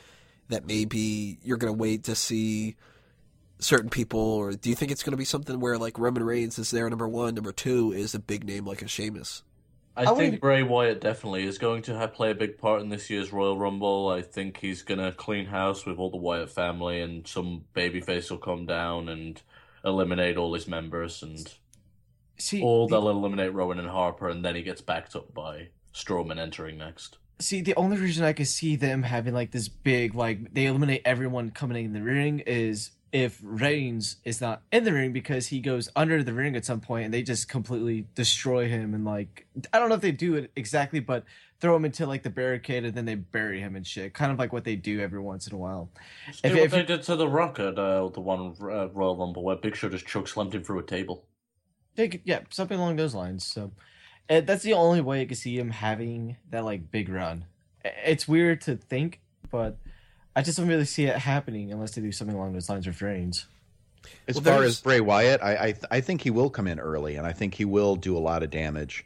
[0.48, 2.76] that maybe you're going to wait to see
[3.60, 6.58] certain people, or do you think it's going to be something where like Roman Reigns
[6.58, 9.42] is there number one, number two is a big name like a Sheamus?
[9.96, 12.82] I, I think wouldn't- Bray Wyatt definitely is going to have, play a big part
[12.82, 14.08] in this year's Royal Rumble.
[14.10, 18.30] I think he's going to clean house with all the Wyatt family, and some babyface
[18.30, 19.42] will come down and
[19.84, 21.52] eliminate all his members, and
[22.38, 26.38] See, or they'll eliminate Rowan and Harper, and then he gets backed up by Strowman
[26.38, 27.18] entering next.
[27.40, 31.02] see, the only reason I could see them having like this big like they eliminate
[31.04, 35.60] everyone coming in the ring is if Reigns is not in the ring because he
[35.60, 39.46] goes under the ring at some point and they just completely destroy him and like
[39.72, 41.24] I don't know if they do it exactly, but
[41.60, 44.38] throw him into like the barricade and then they bury him and shit, kind of
[44.38, 45.90] like what they do every once in a while.
[46.44, 49.42] If- what if they did to the Rock at uh, the one uh, Royal Rumble
[49.42, 51.24] where Big Show just choke slammed him through a table.
[51.98, 53.44] They yeah, something along those lines.
[53.44, 53.72] So
[54.30, 57.44] uh, that's the only way I could see him having that like big run.
[57.84, 59.20] It's weird to think,
[59.50, 59.78] but
[60.36, 63.02] I just don't really see it happening unless they do something along those lines with
[63.02, 63.46] Reigns.
[64.28, 66.78] As Well, far as Bray Wyatt, I, I th- I think he will come in
[66.78, 69.04] early, and I think he will do a lot of damage.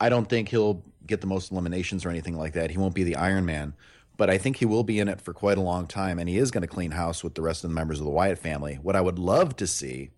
[0.00, 2.70] I don't think he'll get the most eliminations or anything like that.
[2.70, 3.74] He won't be the Iron Man,
[4.16, 6.38] but I think he will be in it for quite a long time, and he
[6.38, 8.76] is going to clean house with the rest of the members of the Wyatt family.
[8.80, 10.08] What I would love to see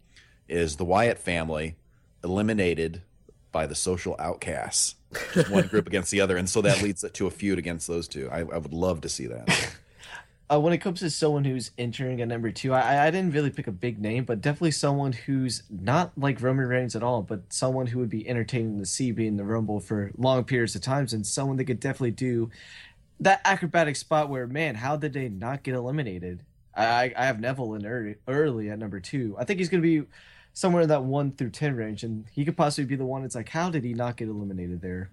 [0.49, 1.75] is the Wyatt family
[2.25, 3.03] eliminated
[3.51, 4.95] by the social outcasts,
[5.51, 8.29] one group against the other, and so that leads to a feud against those two.
[8.33, 9.75] I, I would love to see that.
[10.51, 13.49] Uh, when it comes to someone who's entering at number two, I, I didn't really
[13.49, 17.41] pick a big name, but definitely someone who's not like Roman Reigns at all, but
[17.51, 20.83] someone who would be entertaining to see being in the Rumble for long periods of
[20.83, 22.51] times, and someone that could definitely do
[23.21, 26.43] that acrobatic spot where, man, how did they not get eliminated?
[26.77, 29.35] I, I- I have Neville in early, early at number two.
[29.39, 30.07] I think he's going to be
[30.53, 33.25] somewhere in that one through ten range, and he could possibly be the one.
[33.25, 35.11] It's like, how did he not get eliminated there?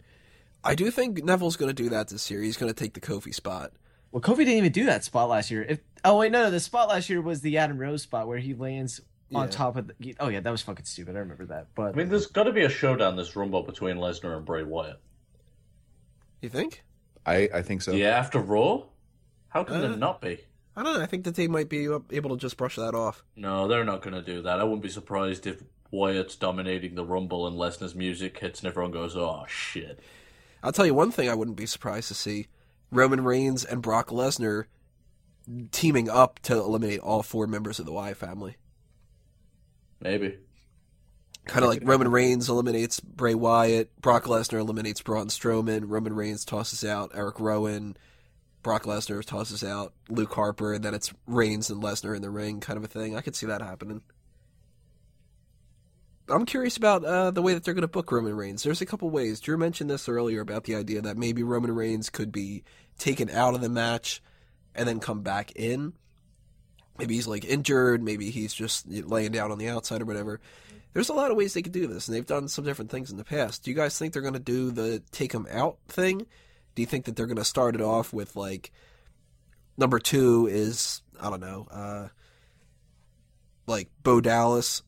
[0.64, 2.42] I do think Neville's going to do that this year.
[2.42, 3.72] He's going to take the Kofi spot.
[4.12, 5.64] Well, Kofi didn't even do that spot last year.
[5.68, 8.40] If oh wait, no, no, the spot last year was the Adam Rose spot where
[8.40, 9.02] he lands
[9.34, 9.52] on Yeah.
[9.52, 10.16] top of the.
[10.20, 11.16] Oh yeah, that was fucking stupid.
[11.16, 11.68] I remember that.
[11.76, 14.64] But I mean, there's got to be a showdown this Rumble between Lesnar and Bray
[14.64, 15.00] Wyatt.
[16.42, 16.84] You think?
[17.26, 17.92] I, I think so.
[17.92, 18.84] Yeah, after Raw?
[19.50, 20.40] How can Uh, there not be?
[20.80, 21.04] I don't know.
[21.04, 23.22] I think that they might be able to just brush that off.
[23.36, 24.62] No, they're not going to do that.
[24.62, 25.62] I wouldn't be surprised if
[25.92, 30.00] Wyatt's dominating the Rumble and Lesnar's music hits and everyone goes, oh, shit.
[30.64, 32.48] I'll tell you one thing I wouldn't be surprised to see
[32.91, 34.68] Roman Reigns and Brock Lesnar
[35.74, 38.56] teaming up to eliminate all four members of the Wyatt family.
[39.99, 40.38] Maybe.
[41.44, 46.45] Kind of like Roman Reigns eliminates Bray Wyatt, Brock Lesnar eliminates Braun Strowman, Roman Reigns
[46.45, 47.98] tosses out Eric Rowan,
[48.61, 52.60] Brock Lesnar tosses out Luke Harper, and then it's Reigns and Lesnar in the ring,
[52.60, 53.15] kind of a thing.
[53.15, 54.02] I could see that happening.
[56.27, 58.61] I'm curious about uh, the way that they're going to book Roman Reigns.
[58.64, 59.40] There's a couple ways.
[59.40, 62.64] Drew mentioned this earlier about the idea that maybe Roman Reigns could be
[62.99, 64.22] taken out of the match
[64.76, 65.94] and then come back in.
[66.99, 68.03] Maybe he's like injured.
[68.03, 70.40] Maybe he's just laying down on the outside or whatever.
[70.94, 73.11] There's a lot of ways they could do this, and they've done some different things
[73.11, 73.64] in the past.
[73.64, 76.27] Do you guys think they're going to do the take him out thing?
[76.80, 78.72] Do you think that they're going to start it off with like
[79.77, 82.07] number two is I don't know, uh,
[83.68, 84.81] like Bo Dallas,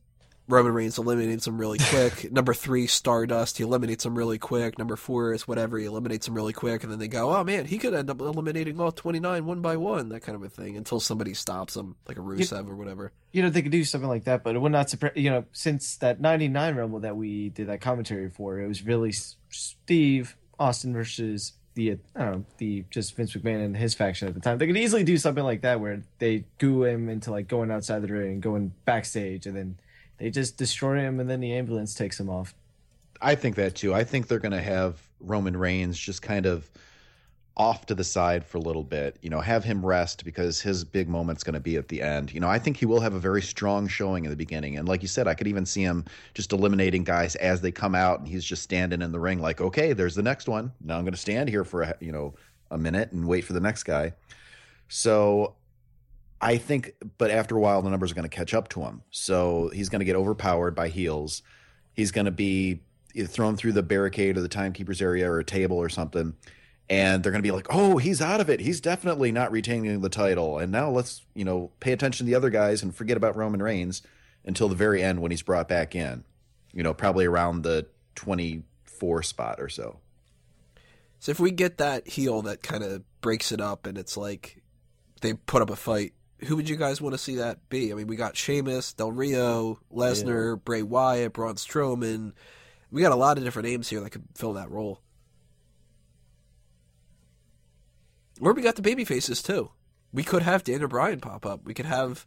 [0.47, 2.31] Roman Reigns eliminates him really quick.
[2.31, 4.79] Number three, Stardust, he eliminates him really quick.
[4.79, 7.65] Number four is whatever, he eliminates him really quick, and then they go, oh man,
[7.65, 10.77] he could end up eliminating all 29 one by one, that kind of a thing,
[10.77, 13.11] until somebody stops him, like a Rusev or whatever.
[13.33, 14.45] you know they could do something like that.
[14.45, 15.11] But it would not surprise.
[15.17, 19.11] You know, since that '99 Rumble that we did that commentary for, it was really
[19.49, 24.33] Steve Austin versus the I don't know the just Vince McMahon and his faction at
[24.33, 24.57] the time.
[24.57, 28.01] They could easily do something like that where they goo him into like going outside
[28.01, 29.77] the ring, and going backstage, and then
[30.17, 32.53] they just destroy him, and then the ambulance takes him off.
[33.21, 33.93] I think that too.
[33.93, 36.69] I think they're going to have Roman Reigns just kind of
[37.61, 39.17] off to the side for a little bit.
[39.21, 42.33] You know, have him rest because his big moment's going to be at the end.
[42.33, 44.77] You know, I think he will have a very strong showing in the beginning.
[44.77, 47.93] And like you said, I could even see him just eliminating guys as they come
[47.93, 50.71] out and he's just standing in the ring like, "Okay, there's the next one.
[50.83, 52.33] Now I'm going to stand here for a, you know,
[52.71, 54.13] a minute and wait for the next guy."
[54.87, 55.53] So
[56.41, 59.03] I think, but after a while, the numbers are going to catch up to him.
[59.11, 61.43] So he's going to get overpowered by heels.
[61.93, 62.81] He's going to be
[63.27, 66.33] thrown through the barricade or the timekeeper's area or a table or something.
[66.91, 68.59] And they're going to be like, oh, he's out of it.
[68.59, 70.59] He's definitely not retaining the title.
[70.59, 73.63] And now let's, you know, pay attention to the other guys and forget about Roman
[73.63, 74.01] Reigns
[74.43, 76.25] until the very end when he's brought back in.
[76.73, 79.99] You know, probably around the 24 spot or so.
[81.19, 84.61] So if we get that heel that kind of breaks it up and it's like
[85.21, 87.93] they put up a fight, who would you guys want to see that be?
[87.93, 92.33] I mean, we got Sheamus, Del Rio, Lesnar, Bray Wyatt, Braun Strowman.
[92.91, 94.99] We got a lot of different names here that could fill that role.
[98.41, 99.69] Or we got the baby faces too.
[100.11, 101.63] We could have Daniel Bryan pop up.
[101.63, 102.25] We could have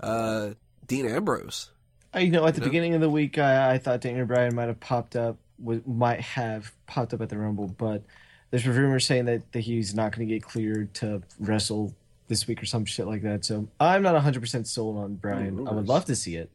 [0.00, 0.50] uh,
[0.86, 1.70] Dean Ambrose.
[2.14, 2.70] Uh, You know, at the You know?
[2.70, 6.20] beginning of the week, I, I thought Daniel Bryan might have popped up, w- might
[6.20, 8.02] have popped up at the Rumble, but
[8.50, 11.94] there's rumors saying that, that he's not going to get cleared to wrestle
[12.28, 13.44] this week or some shit like that.
[13.44, 15.66] So I'm not 100% sold on Bryan.
[15.68, 16.50] I would love to see it.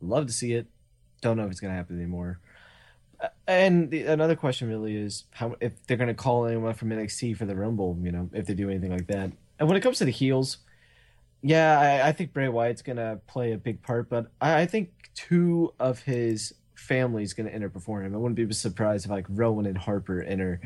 [0.00, 0.66] Love to see it.
[1.20, 2.38] Don't know if it's going to happen anymore.
[3.46, 7.36] And the, another question really is how if they're going to call anyone from NXT
[7.36, 9.32] for the Rumble, you know, if they do anything like that.
[9.58, 10.58] And when it comes to the heels,
[11.42, 14.90] yeah, I, I think Bray Wyatt's gonna play a big part, but I, I think
[15.14, 18.14] two of his family is gonna enter before him.
[18.14, 20.60] I wouldn't be surprised if like Rowan and Harper enter,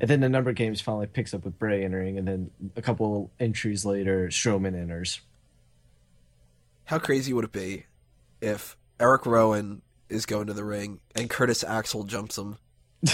[0.00, 2.82] and then the number of games finally picks up with Bray entering, and then a
[2.82, 5.20] couple entries later, Strowman enters.
[6.84, 7.84] How crazy would it be
[8.40, 12.56] if Eric Rowan is going to the ring and Curtis Axel jumps him?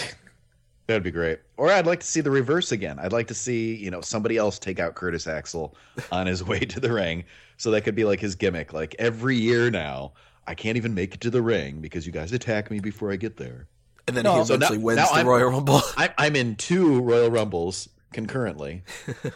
[0.86, 1.38] That'd be great.
[1.56, 2.98] Or I'd like to see the reverse again.
[2.98, 5.74] I'd like to see, you know, somebody else take out Curtis Axel
[6.12, 7.24] on his way to the ring.
[7.56, 8.72] So that could be like his gimmick.
[8.74, 10.12] Like every year now,
[10.46, 13.16] I can't even make it to the ring because you guys attack me before I
[13.16, 13.66] get there.
[14.06, 15.80] And then No, he so now- eventually wins now the I'm- Royal Rumble.
[15.96, 18.82] I, I'm in two Royal Rumbles concurrently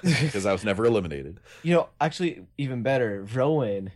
[0.03, 1.41] because I was never eliminated.
[1.63, 3.91] You know, actually, even better, Rowan.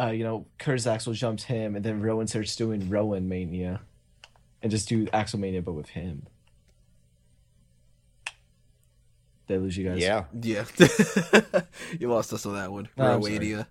[0.00, 3.80] Uh, you know, Curtis Axel jumps him, and then Rowan starts doing Rowan Mania,
[4.62, 6.26] and just do Axel Mania, but with him.
[9.48, 9.98] Did I lose you guys?
[9.98, 10.24] Yeah.
[10.42, 10.64] yeah.
[11.98, 12.88] you lost us on that one.
[12.96, 13.66] No, Rowania.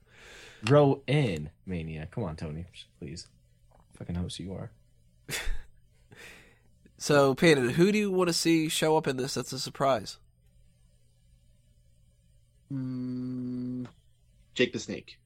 [0.68, 2.08] Row in Mania.
[2.12, 2.66] Come on, Tony,
[2.99, 3.28] please.
[3.98, 4.72] Fucking host you are.
[6.98, 10.18] So, Peyton, who do you want to see show up in this that's a surprise?
[12.74, 13.86] Mm,
[14.56, 15.20] Jake the Snake.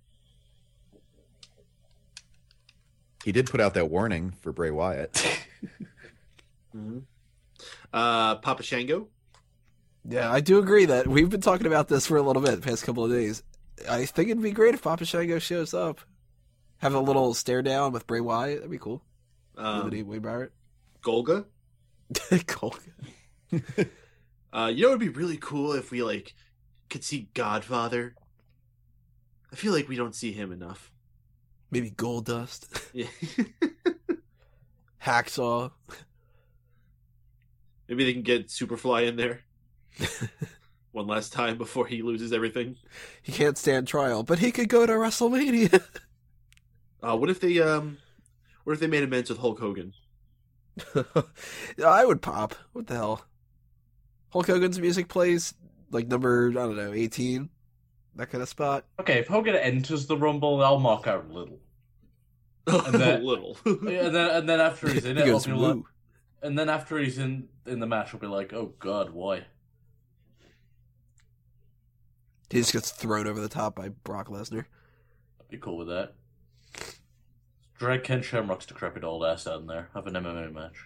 [3.24, 5.18] He did put out that warning for Bray Wyatt.
[6.72, 7.00] hmm
[7.94, 9.08] Uh, Papa Shango.
[10.08, 12.68] Yeah, I do agree that we've been talking about this for a little bit the
[12.68, 13.44] past couple of days.
[13.90, 16.00] I think it'd be great if Papa Shango shows up.
[16.80, 18.58] Have a little stare down with Bray Wyatt.
[18.58, 19.04] That'd be cool.
[19.56, 20.52] Um, Liberty Wade Barrett.
[21.04, 21.46] Golga.
[22.48, 22.76] cool.
[24.54, 26.34] Uh, you know, it'd be really cool if we like
[26.90, 28.16] could see Godfather.
[29.50, 30.92] I feel like we don't see him enough.
[31.72, 32.68] Maybe Goldust.
[32.94, 33.08] Yeah.
[35.04, 35.72] Hacksaw.
[37.88, 39.42] Maybe they can get Superfly in there
[40.92, 42.78] one last time before he loses everything.
[43.22, 45.84] He can't stand trial, but he could go to WrestleMania.
[47.02, 47.98] Uh, what if they um,
[48.64, 49.94] what if they made amends with Hulk Hogan?
[51.84, 52.56] I would pop.
[52.74, 53.26] What the hell?
[54.30, 55.54] Hulk Hogan's music plays
[55.90, 57.50] like number I don't know, eighteen,
[58.16, 58.86] that kind of spot.
[59.00, 61.60] Okay, if Hogan enters the Rumble, I'll mark out little.
[62.68, 63.58] a little.
[63.66, 65.84] And then and then after he's in He it, I'll be like,
[66.44, 69.46] and then after he's in in the match, I'll be like, oh god, why?
[72.50, 74.66] He just gets thrown over the top by Brock Lesnar.
[75.40, 76.14] I'd be cool with that.
[77.80, 79.90] Drag Ken Shamrock's decrepit old ass out in there.
[79.96, 80.86] Have an MMA match.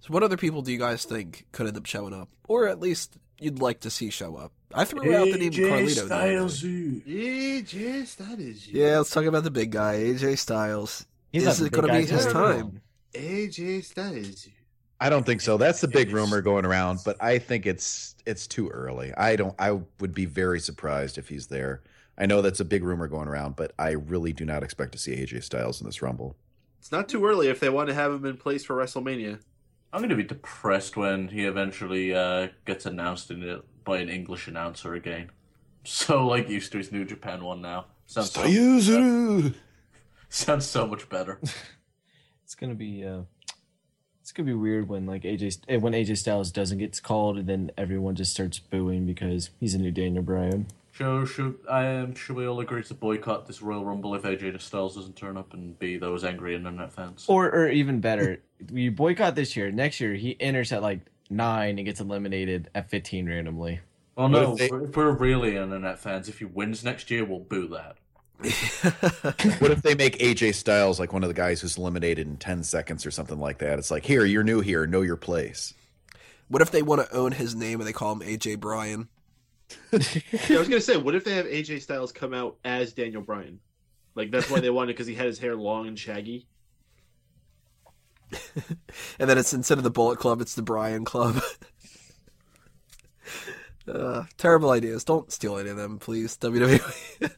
[0.00, 2.80] So, what other people do you guys think could end up showing up, or at
[2.80, 4.52] least you'd like to see show up?
[4.74, 6.08] I threw out the name of Carlito.
[6.08, 7.02] the other day.
[7.06, 11.06] yeah, yes, that is let's talk about the big guy, AJ Styles.
[11.32, 12.82] He's Is it gonna be his for time?
[13.14, 14.48] AJ Styles.
[15.00, 15.56] I don't think so.
[15.56, 19.12] That's the big rumor going around, but I think it's it's too early.
[19.14, 21.82] I don't I would be very surprised if he's there.
[22.16, 24.98] I know that's a big rumor going around, but I really do not expect to
[24.98, 26.36] see AJ Styles in this Rumble.
[26.78, 29.40] It's not too early if they want to have him in place for WrestleMania.
[29.92, 34.08] I'm going to be depressed when he eventually uh, gets announced in it by an
[34.08, 35.30] English announcer again.
[35.84, 37.86] So like used to his New Japan one now.
[38.06, 39.52] Sounds so, Styles.
[40.28, 41.40] sounds so much better.
[42.44, 43.22] It's gonna be uh,
[44.20, 47.48] it's gonna be weird when like AJ eh, when AJ Styles doesn't get called and
[47.48, 50.66] then everyone just starts booing because he's a new Daniel Bryan.
[51.02, 54.60] So should I am should we all agree to boycott this Royal Rumble if AJ
[54.60, 57.24] Styles doesn't turn up and be those angry internet fans?
[57.26, 58.40] Or or even better,
[58.72, 59.72] you boycott this year.
[59.72, 63.80] Next year he enters at like nine and gets eliminated at fifteen randomly.
[64.16, 67.40] Oh no, if they- if we're really internet fans, if he wins next year, we'll
[67.40, 67.96] boo that.
[69.60, 72.62] What if they make AJ Styles like one of the guys who's eliminated in 10
[72.62, 73.78] seconds or something like that?
[73.80, 75.74] It's like, here, you're new here, know your place.
[76.48, 79.08] what if they want to own his name and they call him AJ Bryan?
[80.48, 83.22] Yeah, I was gonna say, what if they have AJ Styles come out as Daniel
[83.22, 83.60] Bryan?
[84.14, 86.48] Like that's why they wanted because he had his hair long and shaggy.
[89.18, 91.38] And then it's instead of the Bullet Club, it's the Bryan Club.
[93.88, 95.04] uh, terrible ideas.
[95.04, 96.36] Don't steal any of them, please.
[96.38, 97.32] WWE.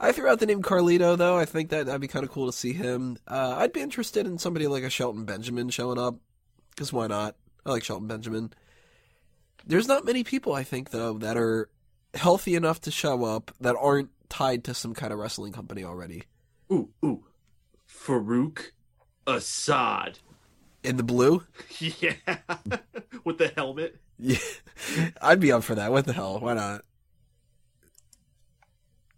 [0.00, 1.36] I threw out the name Carlito, though.
[1.36, 3.16] I think that that'd be kind of cool to see him.
[3.26, 6.16] Uh, I'd be interested in somebody like a Shelton Benjamin showing up.
[6.70, 7.36] Because why not?
[7.66, 8.52] I like Shelton Benjamin.
[9.68, 11.68] There's not many people, I think, though, that are
[12.14, 16.24] healthy enough to show up that aren't tied to some kind of wrestling company already.
[16.72, 17.24] Ooh, ooh,
[17.88, 18.70] Faarooq
[19.26, 20.18] Asad.
[20.82, 21.42] In the blue?
[21.80, 22.14] Yeah,
[23.24, 23.96] with the helmet.
[24.18, 24.38] Yeah,
[25.22, 25.92] I'd be up for that.
[25.92, 26.40] What the hell?
[26.40, 26.82] Why not?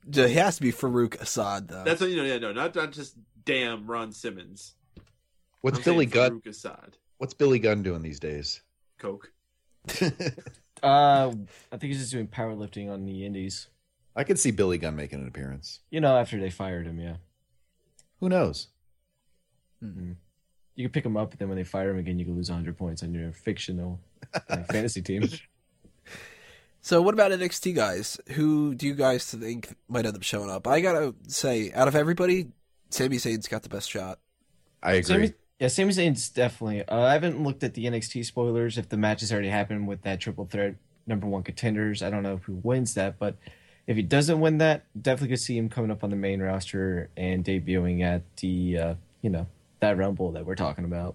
[0.08, 1.84] J- He has to be Faarooq Asad, though.
[1.84, 2.24] That's what you know.
[2.24, 3.14] Yeah, no, not not just
[3.44, 4.74] damn Ron Simmons.
[5.60, 6.40] What's I'm Billy saying Gunn?
[6.40, 6.96] Faarooq Asad.
[7.18, 8.62] What's Billy Gunn doing these days?
[8.98, 9.32] Coke.
[10.82, 11.32] Uh,
[11.70, 13.68] I think he's just doing powerlifting on the Indies.
[14.16, 15.80] I could see Billy Gunn making an appearance.
[15.90, 17.16] You know, after they fired him, yeah.
[18.20, 18.68] Who knows?
[19.82, 20.12] Mm-hmm.
[20.74, 22.48] You can pick him up, and then when they fire him again, you can lose
[22.48, 24.00] 100 points on your fictional
[24.48, 25.28] like, fantasy team.
[26.80, 28.18] So, what about NXT guys?
[28.30, 30.66] Who do you guys think might end up showing up?
[30.66, 32.48] I gotta say, out of everybody,
[32.88, 34.18] Sami Zayn's got the best shot.
[34.82, 35.02] I agree.
[35.02, 36.82] Sami, yeah, Sami Zayn's definitely.
[36.88, 40.02] Uh, I haven't looked at the NXT spoilers if the match has already happened with
[40.02, 40.74] that triple threat
[41.06, 42.02] number one contenders.
[42.02, 43.36] I don't know who wins that, but
[43.86, 47.10] if he doesn't win that, definitely could see him coming up on the main roster
[47.14, 49.46] and debuting at the, uh, you know,
[49.80, 51.14] that Rumble that we're talking about.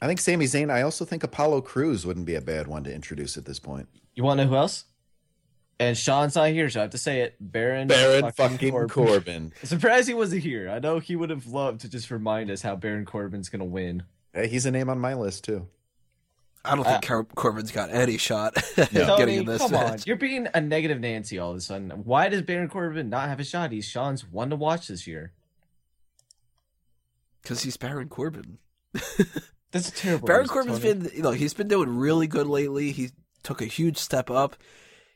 [0.00, 0.70] I think Sami Zayn.
[0.70, 3.86] I also think Apollo Crews wouldn't be a bad one to introduce at this point.
[4.14, 4.84] You want to know who else?
[5.78, 7.34] And Sean's not here, so I have to say it.
[7.40, 8.88] Baron, Baron fucking Corbin.
[8.88, 9.52] Corbin.
[9.64, 10.70] Surprised he wasn't here.
[10.70, 14.04] I know he would have loved to just remind us how Baron Corbin's gonna win.
[14.32, 15.66] Hey, he's a name on my list too.
[16.64, 19.16] I don't think uh, Cor- Corbin's got any shot at No.
[19.16, 21.90] getting Tony, in this come on, you're being a negative Nancy all of a sudden.
[22.04, 23.72] Why does Baron Corbin not have a shot?
[23.72, 25.32] He's Sean's one to watch this year.
[27.42, 28.58] Because he's Baron Corbin.
[29.72, 30.26] That's a terrible.
[30.28, 30.94] Baron reason, Corbin's Tony.
[30.94, 32.92] been, you know, he's been doing really good lately.
[32.92, 33.10] He
[33.42, 34.54] took a huge step up.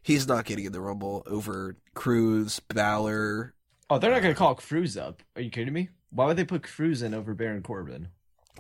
[0.07, 3.55] He's not getting in the Rumble over Crews, Balor.
[3.91, 5.21] Oh, they're not gonna uh, call Crews up.
[5.35, 5.89] Are you kidding me?
[6.11, 8.11] Why would they put Crews in over Baron Corbin?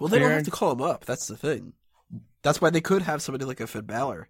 [0.00, 1.04] Well, they don't have to call him up.
[1.04, 1.74] That's the thing.
[2.42, 4.28] That's why they could have somebody like a Finn Balor.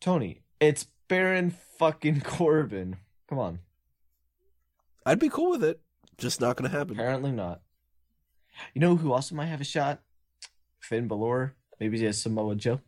[0.00, 2.96] Tony, it's Baron fucking Corbin.
[3.28, 3.58] Come on.
[5.04, 5.82] I'd be cool with it.
[6.16, 6.94] Just not going to happen.
[6.94, 7.60] Apparently not.
[8.72, 10.00] You know who also might have a shot?
[10.80, 11.54] Finn Balor.
[11.78, 12.80] Maybe he has Samoa Joe.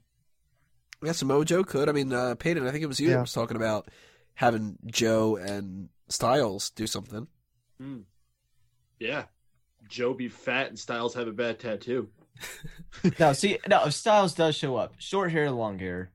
[1.02, 1.89] Yeah, Samoa Joe could.
[1.89, 3.20] I mean, uh, Peyton, I think it was you that Yeah.
[3.20, 3.89] was talking about
[4.35, 7.27] having Joe and Styles do something.
[8.98, 9.24] Yeah,
[9.89, 12.09] Joe be fat and Styles have a bad tattoo.
[13.18, 16.10] Now, see, now if Styles does show up, short hair, long hair,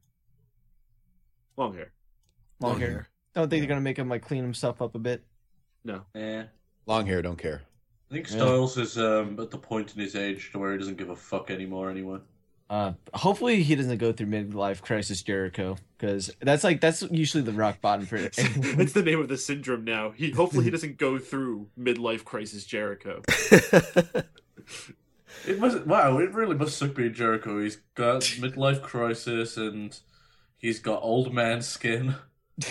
[1.58, 1.94] Long hair.
[2.60, 2.90] long, Long hair.
[2.90, 3.10] hair.
[3.36, 5.24] Don't think they're gonna make him like clean himself up a bit.
[5.84, 6.02] No.
[6.16, 6.46] Yeah.
[6.88, 7.62] Long hair, don't care.
[8.10, 8.38] I think Yeah.
[8.38, 11.16] Styles is um, at the point in his age to where he doesn't give a
[11.16, 12.20] fuck anymore anyway.
[12.72, 17.52] Uh, hopefully he doesn't go through midlife crisis Jericho because that's like that's usually the
[17.52, 18.78] rock bottom for anyone.
[18.78, 20.12] That's the name of the syndrome now.
[20.12, 23.22] He hopefully he doesn't go through midlife crisis Jericho.
[25.48, 27.62] It must wow, it really must suck being Jericho.
[27.62, 29.98] He's got midlife crisis and
[30.58, 32.16] he's got old man skin.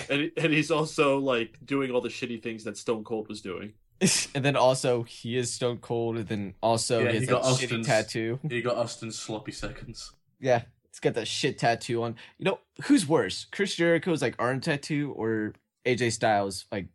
[0.09, 3.73] And and he's also like doing all the shitty things that Stone Cold was doing.
[4.35, 7.43] and then also he is Stone Cold, and then also Yeah, he has he that
[7.43, 8.39] got shitty tattoo.
[8.49, 10.13] He got Austin's sloppy seconds.
[10.41, 12.17] Yeah, it's got that shit tattoo on.
[12.39, 15.55] You know who's worse, Chris Jericho's like arm tattoo or
[15.87, 16.87] AJ Styles like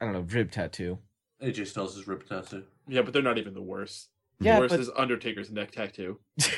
[0.00, 0.98] I don't know rib tattoo.
[1.42, 2.64] AJ Styles' is rib tattoo.
[2.88, 4.08] Yeah, but they're not even the worst.
[4.40, 6.18] Yeah, the worst but is Undertaker's neck tattoo.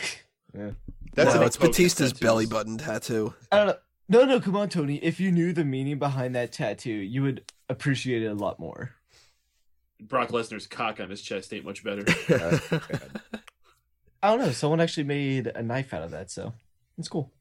[0.54, 0.72] Yeah.
[1.14, 2.20] That's no, it's Batista's tattoos.
[2.20, 3.34] belly button tattoo.
[3.50, 3.76] I don't know.
[4.08, 4.96] No, no, come on, Tony.
[4.96, 8.94] If you knew the meaning behind that tattoo, you would appreciate it a lot more.
[10.08, 12.04] Brock Lesnar's cock on his chest ain't much better.
[14.22, 14.52] I don't know.
[14.52, 16.54] Someone actually made a knife out of that, so
[16.98, 17.32] it's cool.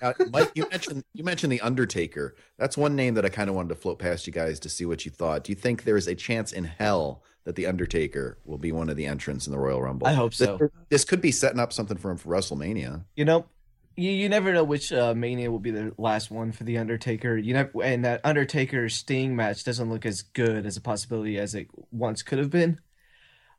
[0.00, 2.34] Uh, Mike, you mentioned you mentioned the Undertaker.
[2.58, 4.84] That's one name that I kind of wanted to float past you guys to see
[4.84, 5.44] what you thought.
[5.44, 8.88] Do you think there is a chance in hell that the Undertaker will be one
[8.88, 10.06] of the entrants in the Royal Rumble?
[10.06, 10.58] I hope so.
[10.58, 13.04] This, this could be setting up something for him for WrestleMania.
[13.16, 13.46] You know,
[13.96, 17.36] you, you never know which uh, Mania will be the last one for the Undertaker.
[17.36, 21.54] You never, and that Undertaker Sting match doesn't look as good as a possibility as
[21.54, 22.80] it once could have been.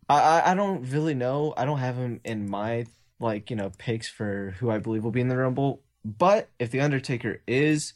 [0.09, 1.53] I, I don't really know.
[1.55, 2.85] I don't have him in my
[3.19, 5.81] like you know picks for who I believe will be in the Rumble.
[6.03, 7.93] But if the Undertaker is,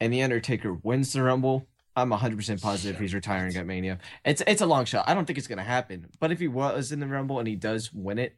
[0.00, 3.98] and the Undertaker wins the Rumble, I'm 100 percent positive he's retiring at Mania.
[4.24, 5.08] It's it's a long shot.
[5.08, 6.08] I don't think it's gonna happen.
[6.18, 8.36] But if he was in the Rumble and he does win it,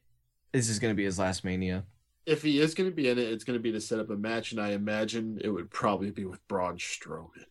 [0.52, 1.84] this is gonna be his last Mania.
[2.26, 4.10] If he is going to be in it, it's going to be to set up
[4.10, 7.44] a match, and I imagine it would probably be with Braun Strowman.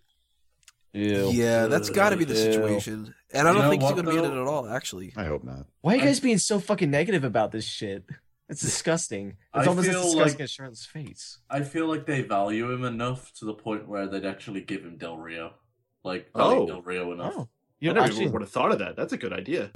[0.94, 1.30] Ew.
[1.34, 2.40] Yeah, that's got to be the Ew.
[2.54, 3.14] situation.
[3.34, 5.14] And I don't know think he's going to be in it at all, actually.
[5.18, 5.66] I hope not.
[5.82, 8.06] Why are you I- guys being so fucking negative about this shit?
[8.48, 9.30] It's disgusting.
[9.54, 11.40] It's I almost as feel disgusting like- as Charlotte's face.
[11.50, 14.98] I feel like they value him enough to the point where they'd actually give him
[14.98, 15.54] Del Rio.
[16.04, 16.66] Like, Oh.
[16.68, 17.34] Del Rio enough.
[17.36, 17.50] Oh,
[17.80, 18.96] you know, never actually, would have thought of that.
[18.96, 19.72] That's a good idea.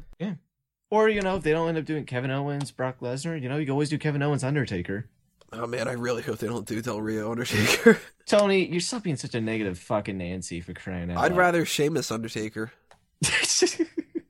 [0.90, 3.58] Or you know, if they don't end up doing Kevin Owens, Brock Lesnar, you know,
[3.58, 5.08] you can always do Kevin Owens, Undertaker.
[5.52, 8.00] Oh, man, I really hope they don't do Del Rio Undertaker.
[8.28, 11.38] Tony, you're still being such a negative fucking Nancy for crying out I'd loud.
[11.38, 12.72] rather Sheamus Undertaker.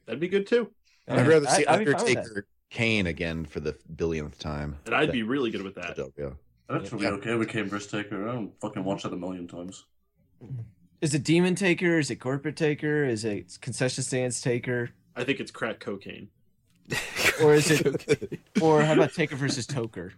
[0.06, 0.72] That'd be good too.
[1.08, 2.18] I'd rather see I- I'd be fine with that.
[2.20, 4.78] Undertaker Kane again for the billionth time.
[4.86, 5.98] And I'd be really good with that.
[6.18, 6.30] Yeah.
[6.70, 7.10] I'm actually Yeah.
[7.14, 8.30] okay with Kane vs Taker.
[8.30, 9.86] I don't fucking watch that a million times.
[11.02, 11.98] Is it Demon Taker?
[12.00, 13.04] Is it Corporate Taker?
[13.06, 14.92] Is it Concession Stands Taker?
[15.16, 16.30] I think it's crack cocaine.
[17.44, 20.12] Or is it- Or how about Taker versus Toker?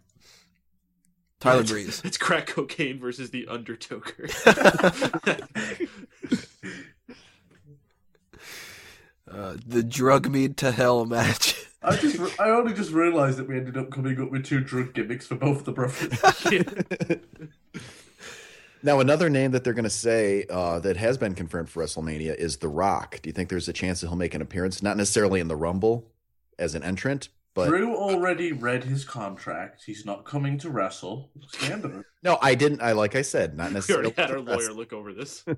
[1.39, 2.01] Tyler Breeze.
[2.03, 4.27] It's crack cocaine versus the Undertoker.
[9.29, 11.55] Uh, the drug me to hell match.
[11.83, 14.59] I just, re- I only just realised that we ended up coming up with two
[14.59, 17.19] drug gimmicks for both the brothers.
[18.83, 22.33] Now, another name that they're going to say uh, that has been confirmed for WrestleMania
[22.33, 23.19] is The Rock.
[23.21, 24.81] Do you think there's a chance that he'll make an appearance?
[24.81, 26.10] Not necessarily in the Rumble
[26.61, 29.83] as an entrant, but Drew already read his contract.
[29.85, 31.31] He's not coming to wrestle.
[31.41, 32.05] It's the end of it.
[32.23, 32.81] no, I didn't.
[32.81, 34.05] I like I said, not we necessarily.
[34.17, 35.43] already had our for lawyer look over this.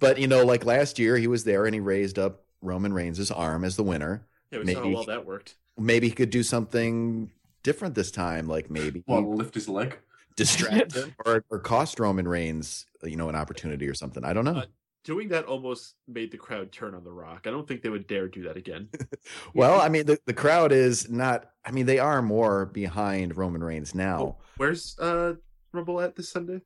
[0.00, 3.30] But you know, like last year, he was there and he raised up Roman Reigns'
[3.30, 4.26] arm as the winner.
[4.50, 4.94] Yeah, we saw how Maybe.
[4.94, 5.54] well that worked.
[5.78, 7.30] Maybe he could do something
[7.62, 9.96] different this time, like maybe Well, lift his leg.
[10.36, 14.24] distract him or, or cost Roman Reigns, you know, an opportunity or something.
[14.24, 14.56] I don't know.
[14.56, 14.64] Uh,
[15.04, 17.46] Doing that almost made the crowd turn on The Rock.
[17.46, 18.88] I don't think they would dare do that again.
[19.54, 21.50] well, I mean, the, the crowd is not.
[21.64, 24.20] I mean, they are more behind Roman Reigns now.
[24.20, 25.34] Oh, where's uh
[25.72, 26.60] Rumble at this Sunday?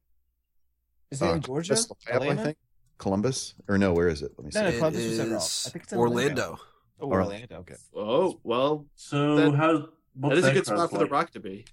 [1.10, 1.74] Is it Uh, in Georgia?
[1.76, 2.56] Columbus, Ohio, I think
[2.98, 3.92] Columbus or no?
[3.94, 4.32] Where is it?
[4.36, 4.58] Let me see.
[4.58, 5.36] No, no, It Columbus was in Raw.
[5.38, 6.58] is I think it's in Orlando.
[7.00, 7.34] Oh, Orlando.
[7.34, 7.56] Orlando.
[7.60, 7.74] Okay.
[7.94, 9.88] Oh well, So That- how?
[10.18, 11.06] What's that is a good crowd spot for The?
[11.06, 11.64] Rock to be.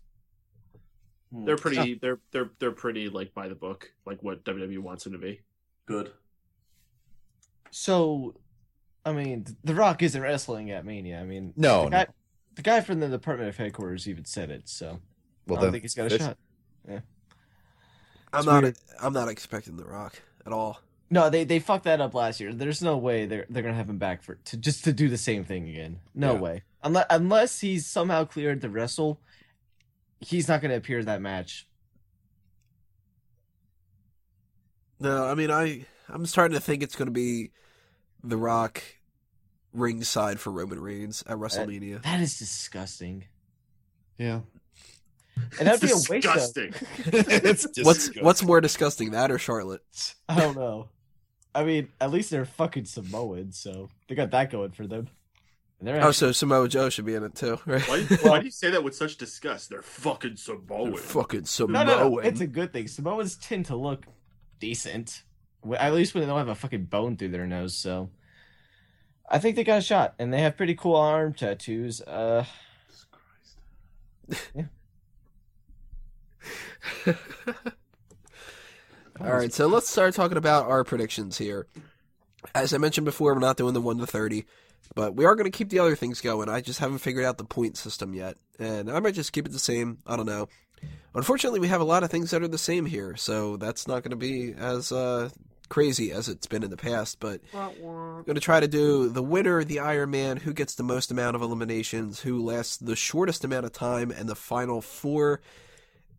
[1.31, 1.95] Hmm, They're pretty.
[1.95, 5.41] They're they're they're pretty like by the book, like what WWE wants them to be.
[5.85, 6.11] good.
[7.75, 8.35] So,
[9.03, 11.19] I mean, The Rock isn't wrestling at Mania.
[11.19, 12.07] I mean, No, the guy,
[12.55, 14.69] the guy from the Department of Headquarters even said it.
[14.69, 14.99] So
[15.47, 16.37] Well, I don't then think he's got a fish- shot.
[16.87, 18.63] I'm It's not.
[18.63, 18.77] weird.
[19.01, 20.79] I'm not expecting The Rock at all.
[21.11, 22.51] No, they they fucked that up last year.
[22.53, 25.17] There's no way they're they're gonna have him back for to just to do the
[25.17, 25.99] same thing again.
[26.15, 26.39] No Yeah.
[26.39, 26.63] way.
[26.83, 29.19] Unless unless he's somehow cleared to wrestle,
[30.19, 31.67] he's not gonna appear in that match.
[34.99, 37.51] No, I mean, I I'm starting to think it's going to be
[38.23, 38.81] The Rock
[39.73, 42.03] ringside for Roman Reigns at WrestleMania.
[42.03, 43.25] That is disgusting.
[44.17, 44.41] Yeah.
[45.59, 46.09] And that'd be a waste.
[46.25, 46.73] Of, disgusting.
[47.07, 48.23] it's What's disgusting.
[48.23, 49.81] what's more disgusting, that or Charlotte?
[50.29, 50.89] I don't know.
[51.55, 55.07] I mean, at least they're fucking Samoans, so they got that going for them.
[55.79, 57.81] And they're Oh, so Samoa Joe should be in it too, right?
[57.89, 59.69] Why, why do you say that with such disgust?
[59.69, 60.91] They're fucking Samoan.
[60.91, 61.85] They're fucking Samoan.
[61.87, 62.87] no, no, it's a good thing.
[62.87, 64.05] Samoans tend to look
[64.59, 65.32] decent, Wh-
[65.77, 67.75] at least when they don't have a fucking bone through their nose.
[67.75, 68.09] So,
[69.29, 72.01] I think they got a shot, and they have pretty cool arm tattoos.
[72.01, 72.45] Uh,
[79.21, 81.67] All right, so let's start talking about our predictions here.
[82.53, 84.45] As I mentioned before, we're not doing the 1 to 30,
[84.95, 86.49] but we are going to keep the other things going.
[86.49, 89.51] I just haven't figured out the point system yet, and I might just keep it
[89.51, 89.99] the same.
[90.05, 90.49] I don't know.
[91.15, 94.03] Unfortunately, we have a lot of things that are the same here, so that's not
[94.03, 95.29] going to be as uh,
[95.73, 99.23] crazy as it's been in the past, but I'm going to try to do the
[99.23, 103.43] winner, the Iron Man, who gets the most amount of eliminations, who lasts the shortest
[103.43, 105.41] amount of time, and the final four.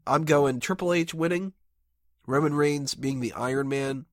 [0.08, 1.52] I'm going Triple H winning,
[2.26, 4.06] Roman Reigns being the Iron Man,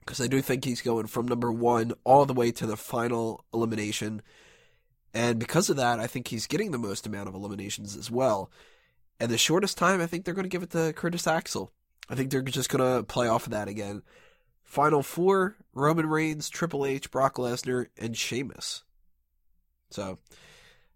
[0.00, 3.44] because I do think he's going from number one all the way to the final
[3.54, 4.22] elimination.
[5.14, 8.50] And because of that, I think he's getting the most amount of eliminations as well.
[9.20, 11.70] And the shortest time, I think they're going to give it to Curtis Axel.
[12.10, 14.02] I think they're just going to play off of that again.
[14.64, 18.82] Final four Roman Reigns, Triple H, Brock Lesnar, and Sheamus.
[19.90, 20.18] So,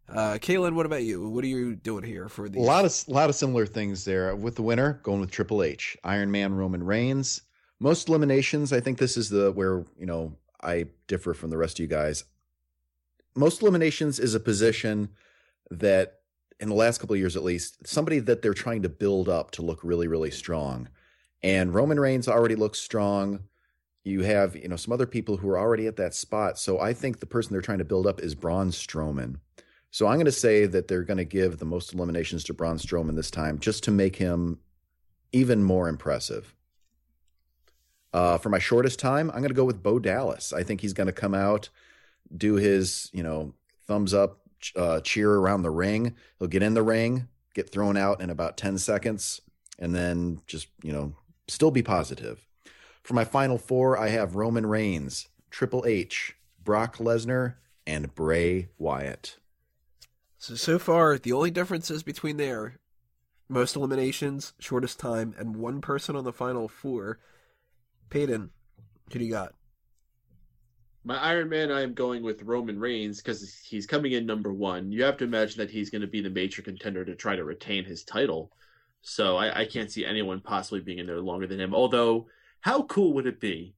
[0.09, 1.28] uh, Kaylin, what about you?
[1.28, 4.35] What are you doing here for A lot of lot of similar things there.
[4.35, 7.43] With the winner, going with Triple H, Iron Man, Roman Reigns.
[7.78, 11.78] Most eliminations, I think this is the where you know I differ from the rest
[11.78, 12.24] of you guys.
[13.36, 15.11] Most eliminations is a position
[15.70, 16.15] that
[16.61, 19.51] in the last couple of years at least, somebody that they're trying to build up
[19.53, 20.89] to look really, really strong.
[21.43, 23.45] And Roman Reigns already looks strong.
[24.05, 26.59] You have, you know, some other people who are already at that spot.
[26.59, 29.37] So I think the person they're trying to build up is Braun Strowman.
[29.91, 32.79] So I'm going to say that they're going to give the most eliminations to Braun
[32.79, 34.59] Strowman this time just to make him
[35.33, 36.55] even more impressive.
[38.12, 40.53] Uh, for my shortest time, I'm going to go with Bo Dallas.
[40.53, 41.69] I think he's going to come out,
[42.35, 43.55] do his, you know,
[43.87, 44.41] thumbs up
[44.77, 46.15] uh, cheer around the ring.
[46.39, 49.41] He'll get in the ring, get thrown out in about 10 seconds,
[49.79, 51.15] and then just, you know,
[51.49, 52.48] still be positive.
[53.09, 57.55] For my final four, I have Roman Reigns, Triple H, Brock Lesnar,
[57.86, 59.39] and Bray Wyatt.
[60.36, 62.76] So so far, the only differences between there,
[63.48, 67.18] most eliminations, shortest time, and one person on the final four.
[68.10, 68.51] Peyton,
[69.10, 69.55] who do you got?
[71.02, 74.93] My Iron Man, I am going with Roman Reigns because he's coming in number one.
[74.93, 77.44] You have to imagine that he's going to be the major contender to try to
[77.44, 78.52] retain his title.
[79.01, 81.74] So I, I can't see anyone possibly being in there longer than him.
[81.74, 82.26] Although,
[82.60, 83.74] how cool would it be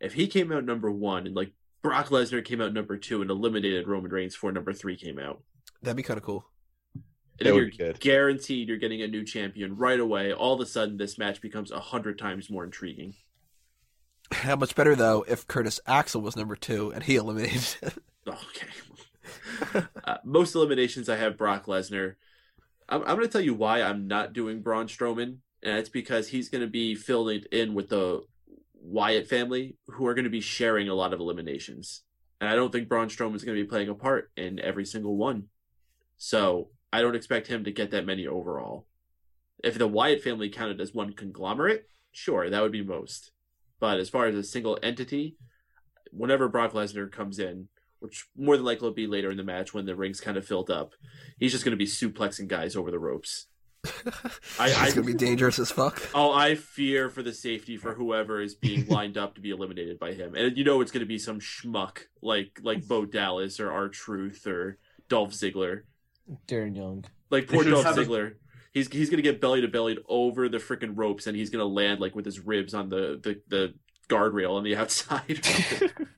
[0.00, 1.52] if he came out number one and like
[1.82, 5.42] Brock Lesnar came out number two and eliminated Roman Reigns before number three came out?
[5.82, 6.44] That'd be kind of cool.
[6.94, 8.00] And That would you're be good.
[8.00, 10.32] guaranteed you're getting a new champion right away.
[10.32, 13.14] All of a sudden, this match becomes a hundred times more intriguing.
[14.32, 17.64] How much better though if Curtis Axel was number two and he eliminated.
[18.28, 19.84] Okay.
[20.04, 22.14] uh, most eliminations, I have Brock Lesnar.
[22.88, 26.28] I'm, I'm going to tell you why I'm not doing Braun Strowman, and it's because
[26.28, 28.22] he's going to be filled in with the
[28.74, 32.02] Wyatt family, who are going to be sharing a lot of eliminations.
[32.40, 34.84] And I don't think Braun Strowman is going to be playing a part in every
[34.84, 35.44] single one.
[36.16, 38.86] So I don't expect him to get that many overall.
[39.62, 43.30] If the Wyatt family counted as one conglomerate, sure, that would be most.
[43.78, 45.36] But as far as a single entity,
[46.10, 47.68] whenever Brock Lesnar comes in,
[48.00, 50.44] which more than likely will be later in the match when the ring's kind of
[50.44, 50.94] filled up,
[51.38, 53.46] he's just going to be suplexing guys over the ropes.
[54.58, 56.08] I, it's gonna be dangerous as fuck.
[56.14, 59.98] oh, I fear for the safety for whoever is being lined up to be eliminated
[59.98, 63.58] by him, and you know it's going to be some schmuck like like Bo Dallas
[63.60, 64.78] or R Truth or
[65.08, 65.82] Dolph Ziggler,
[66.46, 67.04] Darren Young.
[67.30, 68.34] like poor should Dolph have a- Ziggler.
[68.72, 72.00] He's he's gonna get belly to belly over the freaking ropes, and he's gonna land
[72.00, 73.74] like with his ribs on the the, the
[74.08, 75.44] guardrail on the outside.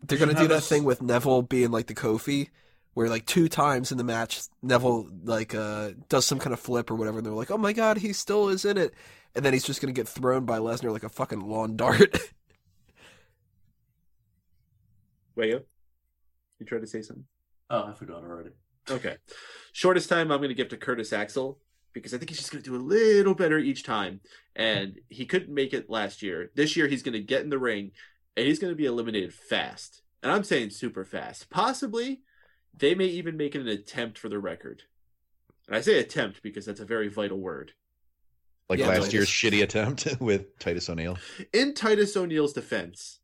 [0.05, 2.51] They're gonna do that us- thing with Neville being like the Kofi,
[2.95, 6.91] where like two times in the match Neville like uh does some kind of flip
[6.91, 8.95] or whatever, and they're like, "Oh my god, he still is in it,"
[9.35, 12.17] and then he's just gonna get thrown by Lesnar like a fucking lawn dart.
[15.37, 15.63] Wayo,
[16.59, 17.27] you tried to say something.
[17.71, 18.51] Oh, I forgot already.
[18.91, 19.17] Okay.
[19.73, 21.59] Shortest time I'm going to give to Curtis Axel
[21.93, 24.21] because I think he's just going to do a little better each time.
[24.55, 26.51] And he couldn't make it last year.
[26.55, 27.93] This year he's going to get in the ring
[28.37, 30.03] and he's going to be eliminated fast.
[30.23, 31.51] And I'm saying super fast.
[31.51, 32.21] Possibly
[32.77, 34.83] they may even make it an attempt for the record.
[35.67, 37.73] And I say attempt because that's a very vital word.
[38.69, 39.13] Like Yeah, last Titus.
[39.15, 41.19] year's shitty attempt with Titus O'Neil.
[41.53, 43.21] In Titus O'Neil's defense,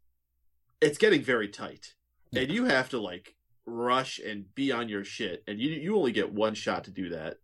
[0.80, 1.94] it's getting very tight.
[2.34, 3.34] And you have to like
[3.66, 5.42] rush and be on your shit.
[5.46, 7.38] And you you only get one shot to do that.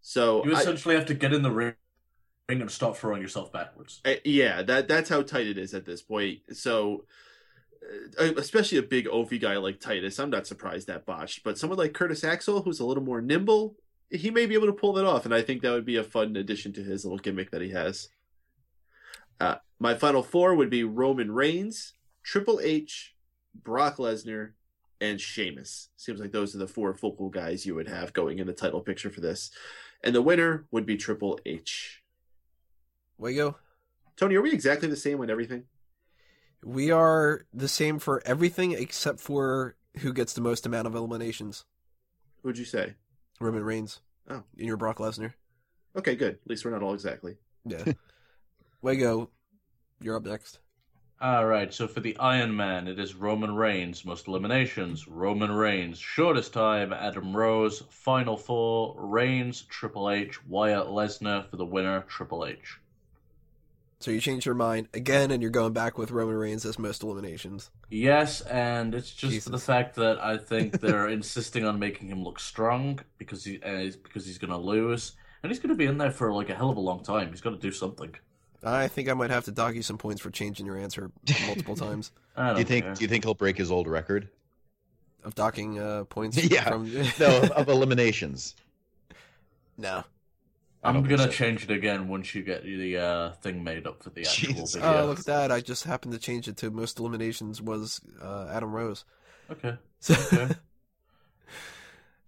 [0.00, 1.74] So You I- essentially have to get in the ring
[2.48, 4.00] and stop throwing yourself backwards.
[4.04, 6.40] Uh, yeah, that that's how tight it is at this point.
[6.52, 7.04] So,
[8.18, 11.42] especially a big Ovi guy like Titus, I'm not surprised that botched.
[11.44, 13.76] But someone like Curtis Axel, who's a little more nimble,
[14.10, 16.04] he may be able to pull that off, and I think that would be a
[16.04, 18.08] fun addition to his little gimmick that he has.
[19.40, 23.14] Uh, my final four would be Roman Reigns, Triple H,
[23.54, 24.52] Brock Lesnar,
[25.00, 25.88] and Sheamus.
[25.96, 28.80] Seems like those are the four focal guys you would have going in the title
[28.80, 29.50] picture for this.
[30.04, 32.02] And the winner would be Triple H.
[33.18, 33.56] Wago,
[34.16, 35.64] Tony, are we exactly the same on everything?
[36.64, 41.64] We are the same for everything except for who gets the most amount of eliminations.
[42.42, 42.94] Who'd you say?
[43.40, 44.00] Roman Reigns.
[44.28, 44.42] Oh.
[44.56, 45.32] and you're Brock Lesnar.
[45.96, 46.34] Okay, good.
[46.34, 47.36] At least we're not all exactly.
[47.64, 47.84] Yeah.
[48.82, 49.30] Wago,
[50.00, 50.60] you're up next.
[51.20, 54.04] All right, so for the Iron Man, it is Roman Reigns.
[54.04, 55.98] Most eliminations, Roman Reigns.
[55.98, 57.84] Shortest time, Adam Rose.
[57.90, 62.78] Final four, Reigns, Triple H, Wyatt Lesnar for the winner, Triple H.
[64.02, 67.04] So you changed your mind again, and you're going back with Roman Reigns as most
[67.04, 67.70] eliminations.
[67.88, 72.24] Yes, and it's just for the fact that I think they're insisting on making him
[72.24, 75.12] look strong because he uh, because he's going to lose,
[75.44, 77.30] and he's going to be in there for like a hell of a long time.
[77.30, 78.12] He's got to do something.
[78.64, 81.12] I think I might have to dock you some points for changing your answer
[81.46, 82.10] multiple times.
[82.36, 82.84] Don't Do you think?
[82.84, 82.94] care.
[82.94, 84.28] Do you think he'll break his old record?
[85.22, 86.64] Of docking uh, points Yeah.
[86.70, 88.56] from No, of eliminations.
[89.78, 90.02] no.
[90.82, 94.10] I I'm gonna change it again once you get the uh, thing made up for
[94.10, 94.74] the actual Jesus.
[94.74, 95.02] video.
[95.02, 95.52] Oh, look at that!
[95.52, 99.04] I just happened to change it to most eliminations was uh, Adam Rose.
[99.50, 99.76] Okay.
[100.00, 100.52] So, Okay.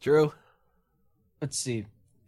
[0.00, 0.32] Drew,
[1.40, 1.86] Let's see.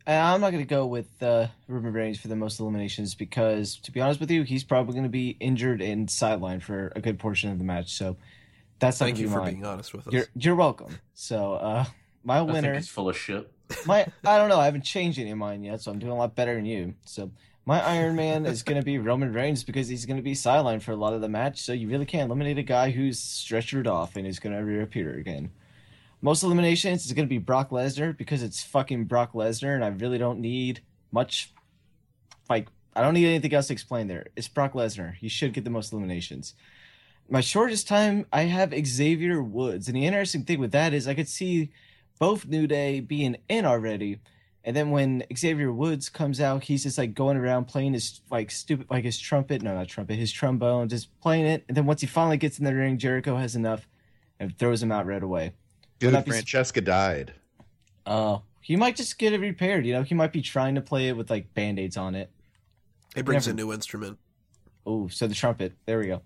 [0.08, 3.92] I'm not going to go with uh, Roman Reigns for the most eliminations because, to
[3.92, 7.18] be honest with you, he's probably going to be injured and sidelined for a good
[7.18, 7.92] portion of the match.
[7.92, 8.16] So
[8.78, 9.52] that's not Thank gonna you be for mine.
[9.54, 10.12] being honest with us.
[10.12, 10.98] You're you're welcome.
[11.14, 11.84] So uh,
[12.24, 13.50] my I think winner, he's full of shit.
[13.86, 16.16] My I don't know, I haven't changed any of mine yet, so I'm doing a
[16.16, 16.94] lot better than you.
[17.04, 17.30] So
[17.64, 20.82] my Iron Man is going to be Roman Reigns because he's going to be sidelined
[20.82, 21.60] for a lot of the match.
[21.60, 25.14] So you really can't eliminate a guy who's stretchered off and is going to reappear
[25.14, 25.50] again.
[26.22, 29.88] Most eliminations is going to be Brock Lesnar because it's fucking Brock Lesnar, and I
[29.88, 30.80] really don't need
[31.10, 31.52] much.
[32.48, 34.28] Like I don't need anything else to explain there.
[34.36, 35.14] It's Brock Lesnar.
[35.16, 36.54] He should get the most eliminations.
[37.28, 41.14] My shortest time, I have Xavier Woods, and the interesting thing with that is I
[41.14, 41.70] could see
[42.18, 44.18] both New Day being in already,
[44.64, 48.50] and then when Xavier Woods comes out, he's just like going around playing his like
[48.50, 51.64] stupid like his trumpet, no not trumpet, his trombone, just playing it.
[51.68, 53.86] And then once he finally gets in the ring, Jericho has enough
[54.40, 55.52] and throws him out right away.
[55.98, 57.34] Dude, that be- Francesca died.
[58.04, 61.08] Uh he might just get it repaired, you know, he might be trying to play
[61.08, 62.30] it with like band-aids on it.
[63.14, 64.18] it brings never- a new instrument.
[64.84, 65.72] Oh, so the trumpet.
[65.86, 66.22] There we go.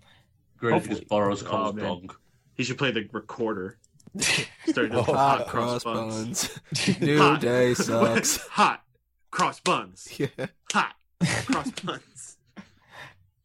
[0.57, 0.99] Great if he Hopefully.
[1.01, 1.85] just borrows Oh, Cole's man.
[1.85, 2.09] dong.
[2.55, 3.77] He should play the recorder.
[4.19, 6.59] Start Oh, hot Hot cross cross buns.
[6.87, 6.99] buns.
[7.01, 7.41] New Hot.
[7.41, 8.37] day sucks.
[8.47, 8.83] hot
[9.31, 10.19] cross buns.
[10.19, 10.27] yeah.
[10.73, 10.95] Hot
[11.45, 12.37] cross buns.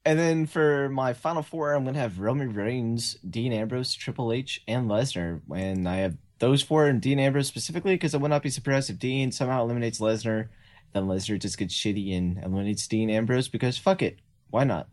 [0.04, 4.62] And then for my final four, I'm gonna have Roman Reigns, Dean Ambrose, Triple H,
[4.68, 5.40] and Lesnar.
[5.54, 8.90] And I have those four and Dean Ambrose specifically because I would not be surprised
[8.90, 10.48] if Dean somehow eliminates Lesnar,
[10.92, 14.18] then Lesnar just gets shitty and eliminates Dean Ambrose because fuck it,
[14.50, 14.88] why not?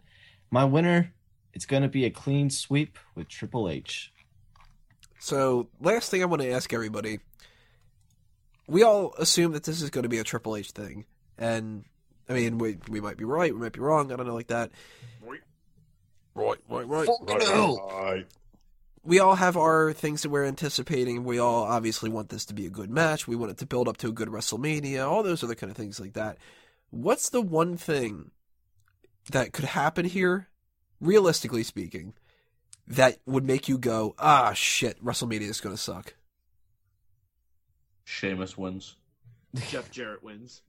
[0.49, 1.13] My winner,
[1.53, 4.11] it's gonna be a clean sweep with Triple H.
[5.23, 7.19] So, last thing I want to ask everybody.
[8.67, 11.05] We all assume that this is going to be a Triple H thing.
[11.37, 11.85] And,
[12.27, 14.47] I mean, we, we might be right, we might be wrong, I don't know, like
[14.47, 14.71] that.
[15.25, 15.39] Right,
[16.35, 17.07] right, right.
[17.07, 18.25] Right.
[19.05, 21.23] We all have our things that we're anticipating.
[21.23, 23.25] We all obviously want this to be a good match.
[23.25, 25.77] We want it to build up to a good WrestleMania, all those other kind of
[25.77, 26.37] things like that.
[26.89, 28.31] What's the one thing
[29.31, 30.49] that could happen here,
[30.99, 32.13] realistically speaking,
[32.87, 36.13] that would make you go, ah, shit, WrestleMania is going to suck?
[38.03, 38.95] Sheamus wins.
[39.69, 40.61] Jeff Jarrett wins.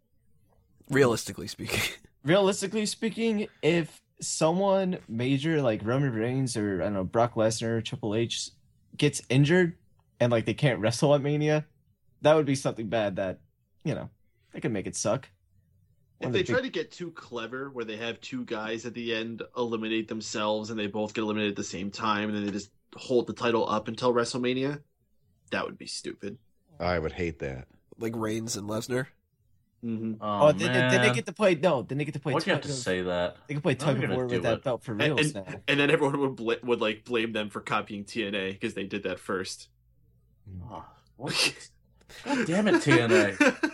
[0.91, 1.81] Realistically speaking.
[2.25, 7.83] Realistically speaking, if someone major like Roman Reigns or I don't know Brock Lesnar or
[7.83, 8.51] Triple H
[8.97, 9.77] gets injured
[10.21, 11.67] and like they can't wrestle at Mania,
[12.23, 13.41] that would be something bad that
[13.85, 14.09] you know
[14.53, 15.29] they could make it suck.
[16.25, 18.85] One If they the try big- to get too clever, where they have two guys
[18.87, 22.37] at the end eliminate themselves and they both get eliminated at the same time, and
[22.37, 24.81] then they just hold the title up until WrestleMania,
[25.51, 26.39] that would be stupid.
[26.81, 27.69] I would hate that.
[27.99, 29.07] like Reigns and Lesnar.
[29.85, 30.15] Mm-hmm.
[30.21, 30.91] Oh, Oh, then, man.
[30.91, 31.55] then they get to play.
[31.55, 32.33] No, then they get to play.
[32.33, 33.37] Why'd you have to of- say that?
[33.47, 35.61] They can play How are tug of war do with that belt for And, and,
[35.69, 39.03] and then everyone would bl- would like blame them for copying TNA because they did
[39.03, 39.69] that first.
[40.71, 40.85] Oh,
[41.17, 41.55] what?
[42.25, 43.73] God damn it, TNA.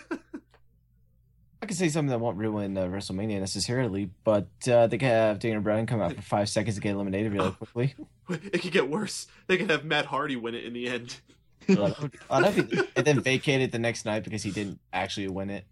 [1.61, 5.39] I could say something that won't ruin uh, WrestleMania necessarily, but uh, they could have
[5.39, 7.95] Daniel Bryan come out for five seconds to get eliminated really quickly.
[8.29, 9.27] it could get worse.
[9.45, 11.17] They could have Matt Hardy win it in the end.
[11.67, 11.95] That
[12.31, 15.63] oh, and then vacate it the next night because he didn't actually win it.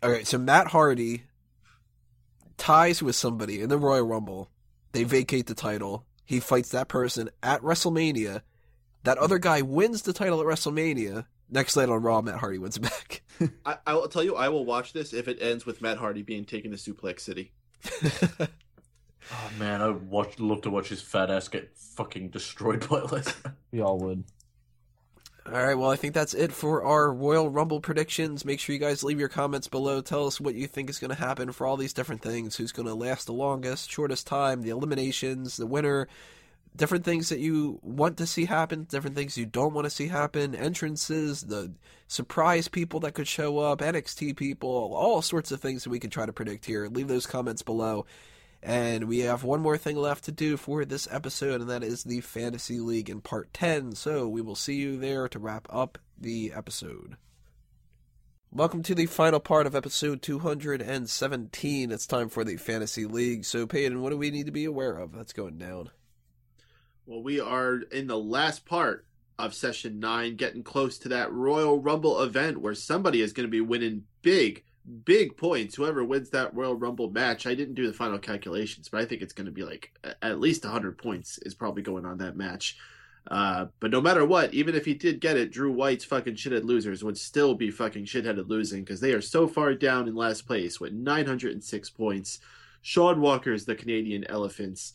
[0.00, 1.24] Okay, so Matt Hardy
[2.58, 4.48] ties with somebody in the Royal Rumble.
[4.92, 6.04] They vacate the title.
[6.24, 8.42] He fights that person at WrestleMania.
[9.02, 11.26] That other guy wins the title at WrestleMania.
[11.50, 13.22] Next night on Raw, Matt Hardy wins back.
[13.64, 16.22] I, I will tell you, I will watch this if it ends with Matt Hardy
[16.22, 17.52] being taken to Suplex City.
[19.30, 23.00] Oh man, I would watch, love to watch his fat ass get fucking destroyed by
[23.00, 23.54] Lesnar.
[23.72, 24.24] We all would.
[25.46, 28.44] All right, well, I think that's it for our Royal Rumble predictions.
[28.44, 30.02] Make sure you guys leave your comments below.
[30.02, 32.56] Tell us what you think is going to happen for all these different things.
[32.56, 36.06] Who's going to last the longest, shortest time, the eliminations, the winner,
[36.78, 40.06] different things that you want to see happen, different things you don't want to see
[40.06, 41.72] happen, entrances, the
[42.06, 46.08] surprise people that could show up, NXT people, all sorts of things that we can
[46.08, 46.86] try to predict here.
[46.86, 48.06] Leave those comments below.
[48.62, 52.04] And we have one more thing left to do for this episode, and that is
[52.04, 53.94] the Fantasy League in part 10.
[53.94, 57.16] So we will see you there to wrap up the episode.
[58.50, 61.92] Welcome to the final part of episode 217.
[61.92, 63.44] It's time for the Fantasy League.
[63.44, 65.90] So, Peyton, what do we need to be aware of that's going down?
[67.08, 69.06] Well, we are in the last part
[69.38, 73.50] of session nine, getting close to that Royal Rumble event where somebody is going to
[73.50, 74.62] be winning big,
[75.06, 75.74] big points.
[75.74, 79.22] Whoever wins that Royal Rumble match, I didn't do the final calculations, but I think
[79.22, 79.90] it's going to be like
[80.20, 82.76] at least 100 points is probably going on that match.
[83.30, 86.64] Uh, but no matter what, even if he did get it, Drew White's fucking shithead
[86.64, 90.46] losers would still be fucking shitheaded losing because they are so far down in last
[90.46, 92.40] place with 906 points.
[92.82, 94.92] Sean Walker's the Canadian Elephants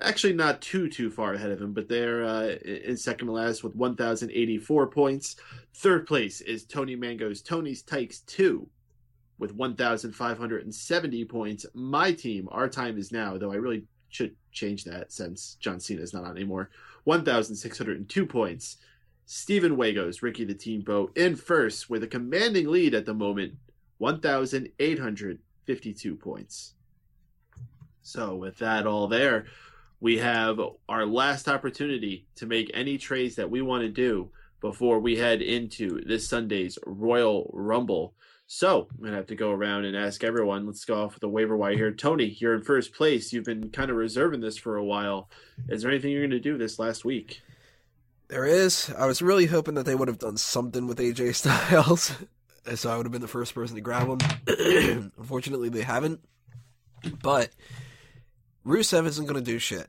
[0.00, 3.64] actually not too too far ahead of him, but they're uh, in second to last
[3.64, 5.36] with 1,084 points.
[5.74, 8.68] Third place is Tony Mango's Tony's Tykes two
[9.38, 11.66] with 1,570 points.
[11.74, 16.02] My team, our time is now, though I really should change that since John Cena
[16.02, 16.68] is not on anymore.
[17.04, 18.76] 1,602 points.
[19.24, 23.54] Stephen Wagos, Ricky the Steamboat, in first with a commanding lead at the moment,
[23.98, 26.74] 1,852 points.
[28.02, 29.46] So, with that all there,
[30.00, 30.58] we have
[30.88, 35.42] our last opportunity to make any trades that we want to do before we head
[35.42, 38.14] into this Sunday's Royal Rumble.
[38.46, 40.66] So I'm gonna have to go around and ask everyone.
[40.66, 41.92] Let's go off with the waiver wire here.
[41.92, 43.32] Tony, you're in first place.
[43.32, 45.30] You've been kind of reserving this for a while.
[45.68, 47.42] Is there anything you're gonna do this last week?
[48.28, 48.92] There is.
[48.98, 52.12] I was really hoping that they would have done something with AJ Styles,
[52.74, 54.18] so I would have been the first person to grab him.
[55.18, 56.20] Unfortunately, they haven't.
[57.22, 57.50] But
[58.64, 59.88] Rusev isn't going to do shit.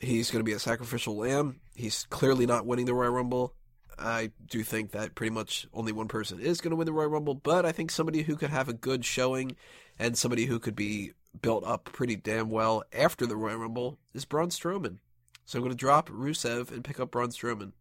[0.00, 1.60] He's going to be a sacrificial lamb.
[1.74, 3.54] He's clearly not winning the Royal Rumble.
[3.98, 7.08] I do think that pretty much only one person is going to win the Royal
[7.08, 9.56] Rumble, but I think somebody who could have a good showing
[9.98, 14.24] and somebody who could be built up pretty damn well after the Royal Rumble is
[14.24, 14.98] Braun Strowman.
[15.46, 17.72] So I'm going to drop Rusev and pick up Braun Strowman.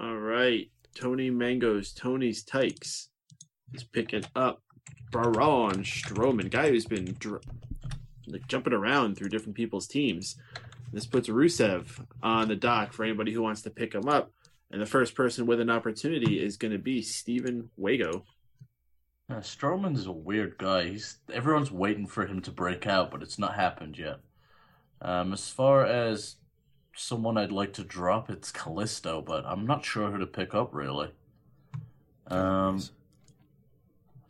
[0.00, 3.08] All right, Tony Mangoes, Tony's Tykes
[3.74, 4.62] is picking up
[5.10, 7.42] Braun Strowman, guy who's been dr-
[8.26, 10.36] like jumping around through different people's teams.
[10.92, 14.30] This puts Rusev on the dock for anybody who wants to pick him up.
[14.70, 18.24] And the first person with an opportunity is going to be Stephen Wago.
[19.28, 20.88] Uh, Strowman's a weird guy.
[20.88, 24.20] He's everyone's waiting for him to break out, but it's not happened yet.
[25.02, 26.36] Um, as far as
[26.94, 30.72] someone I'd like to drop, it's Kalisto, but I'm not sure who to pick up
[30.72, 31.10] really.
[32.28, 32.82] Um,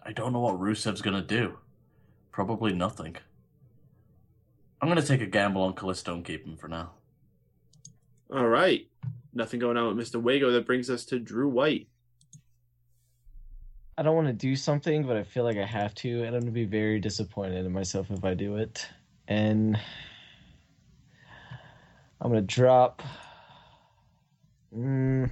[0.03, 1.59] I don't know what Rusev's gonna do.
[2.33, 3.17] Probably nothing.
[4.81, 6.93] I'm gonna take a gamble on Kalisto and keep him for now.
[8.33, 8.87] All right.
[9.33, 10.21] Nothing going on with Mr.
[10.21, 10.51] Wago.
[10.51, 11.89] That brings us to Drew White.
[13.99, 16.41] I don't want to do something, but I feel like I have to, and I'm
[16.41, 18.87] gonna be very disappointed in myself if I do it.
[19.29, 19.79] And
[22.21, 23.03] I'm gonna drop.
[24.77, 25.31] Mm,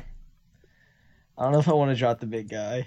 [1.36, 2.86] I don't know if I want to drop the big guy,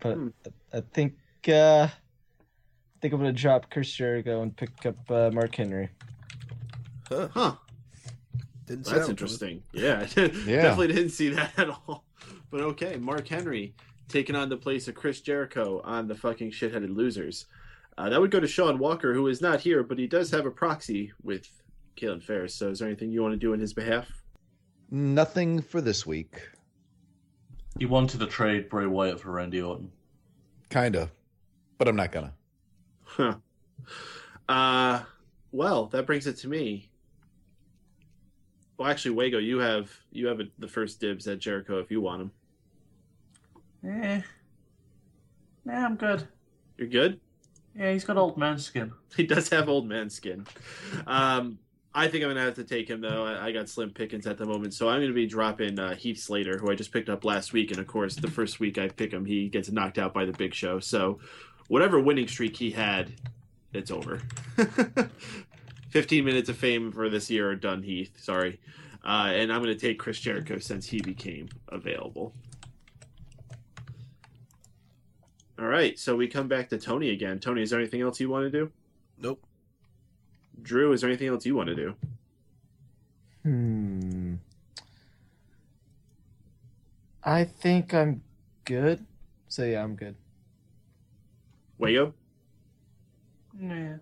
[0.00, 0.28] but Hmm.
[0.72, 1.14] I, I think
[1.48, 1.88] uh,
[2.96, 5.90] I think I'm gonna drop Chris Jericho and pick up uh, Mark Henry.
[7.08, 7.28] Huh.
[7.32, 7.54] Huh.
[8.66, 9.62] Didn't That's sound- interesting.
[9.72, 12.04] Yeah, definitely didn't see that at all.
[12.48, 13.74] But okay, Mark Henry
[14.08, 17.46] taking on the place of Chris Jericho on the fucking shitheaded losers.
[17.98, 20.46] Uh, that would go to Sean Walker, who is not here, but he does have
[20.46, 21.48] a proxy with
[21.96, 22.54] Kalen Ferris.
[22.54, 24.08] So, is there anything you want to do in his behalf?
[24.90, 26.48] Nothing for this week.
[27.78, 29.90] He wanted to trade Bray Wyatt for Randy Orton.
[30.70, 31.10] Kinda.
[31.78, 32.32] But I'm not gonna.
[33.16, 33.36] Huh.
[34.46, 35.02] Uh,
[35.52, 36.90] well, that brings it to me.
[38.76, 42.02] Well, actually, Wago, you have you have a, the first dibs at Jericho if you
[42.02, 42.30] want him.
[43.90, 44.20] Eh.
[45.64, 46.28] Nah, I'm good.
[46.76, 47.20] You're good.
[47.74, 48.92] Yeah, he's got old man skin.
[49.16, 50.46] He does have old man skin.
[51.06, 51.58] Um,
[51.94, 53.24] I think I'm gonna have to take him though.
[53.24, 56.18] I, I got slim pickings at the moment, so I'm gonna be dropping uh, Heath
[56.20, 58.88] Slater, who I just picked up last week, and of course, the first week I
[58.88, 60.80] pick him, he gets knocked out by the Big Show.
[60.80, 61.20] So,
[61.68, 63.12] whatever winning streak he had,
[63.72, 64.20] it's over.
[65.90, 68.12] 15 minutes of fame for this year are done, Heath.
[68.20, 68.58] Sorry,
[69.04, 72.32] uh, and I'm gonna take Chris Jericho since he became available.
[75.58, 77.38] All right, so we come back to Tony again.
[77.38, 78.70] Tony, is there anything else you want to do?
[79.18, 79.42] Nope.
[80.60, 81.94] Drew, is there anything else you want to do?
[83.42, 84.34] Hmm.
[87.24, 88.22] I think I'm
[88.64, 89.06] good.
[89.48, 90.14] So yeah, I'm good.
[91.78, 92.14] Wago?
[93.58, 93.96] Nah.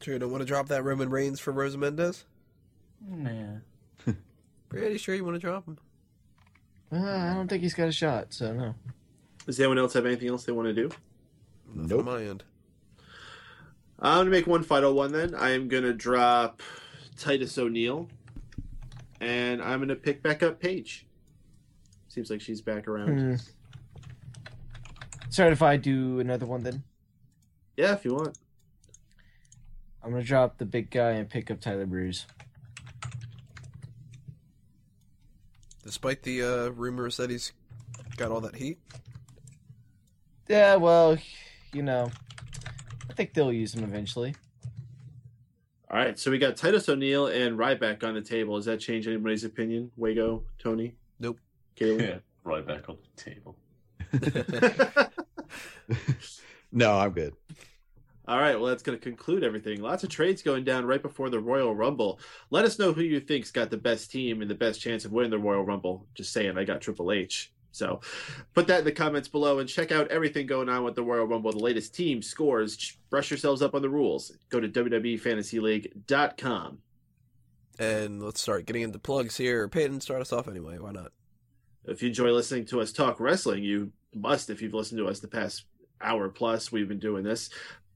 [0.00, 2.24] Sure, you don't want to drop that Roman Reigns for Rosa Mendez?
[3.06, 3.58] Nah.
[4.68, 5.78] Pretty sure you want to drop him.
[6.92, 8.32] Uh, I don't think he's got a shot.
[8.32, 8.74] So no.
[9.46, 10.90] Does anyone else have anything else they want to do?
[11.74, 11.98] Nothing Nope.
[12.00, 12.44] on my end.
[14.00, 15.34] I'm gonna make one final one then.
[15.34, 16.62] I am gonna drop
[17.18, 18.08] Titus O'Neil,
[19.20, 21.06] and I'm gonna pick back up Paige.
[22.06, 23.18] Seems like she's back around.
[23.18, 23.34] Hmm.
[25.30, 26.84] Sorry if I do another one then.
[27.78, 28.36] Yeah, if you want.
[30.02, 32.26] I'm gonna drop the big guy and pick up Tyler Breeze.
[35.84, 37.52] Despite the uh, rumors that he's
[38.16, 38.80] got all that heat.
[40.48, 41.18] Yeah, well,
[41.72, 42.10] you know,
[43.08, 44.34] I think they'll use him eventually.
[45.88, 48.56] All right, so we got Titus O'Neil and Ryback on the table.
[48.56, 49.92] Does that change anybody's opinion?
[49.96, 51.38] Wago, Tony, Nope.
[51.76, 52.00] Caleb.
[52.08, 53.56] Yeah, right back on the table.
[56.70, 57.34] No, I'm good.
[58.28, 59.80] All right, well, that's going to conclude everything.
[59.80, 62.20] Lots of trades going down right before the Royal Rumble.
[62.50, 65.12] Let us know who you think's got the best team and the best chance of
[65.12, 66.06] winning the Royal Rumble.
[66.14, 67.50] Just saying, I got Triple H.
[67.72, 68.02] So
[68.54, 71.26] put that in the comments below and check out everything going on with the Royal
[71.26, 72.98] Rumble, the latest team scores.
[73.08, 74.36] Brush yourselves up on the rules.
[74.50, 76.78] Go to WWEFantasyLeague.com.
[77.78, 79.66] And let's start getting into plugs here.
[79.68, 80.76] Peyton, start us off anyway.
[80.78, 81.12] Why not?
[81.86, 85.20] If you enjoy listening to us talk wrestling, you must if you've listened to us
[85.20, 85.64] the past
[86.00, 87.50] hour plus we've been doing this.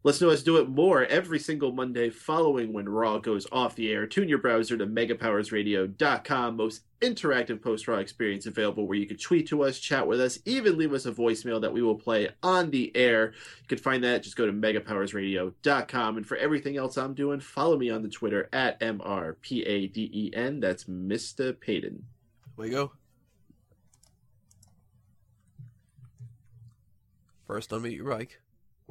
[0.04, 3.92] Listen to us do it more every single Monday following when Raw goes off the
[3.92, 4.04] air.
[4.04, 9.46] Tune your browser to megapowersradio.com, most interactive post Raw experience available where you can tweet
[9.48, 12.70] to us, chat with us, even leave us a voicemail that we will play on
[12.70, 13.32] the air.
[13.60, 14.24] You can find that.
[14.24, 16.16] Just go to megapowersradio.com.
[16.16, 20.60] And for everything else I'm doing, follow me on the Twitter at MRPADEN.
[20.60, 21.58] That's Mr.
[21.58, 22.04] Payton.
[22.56, 22.92] Way go.
[27.46, 28.41] First, unmute your mic.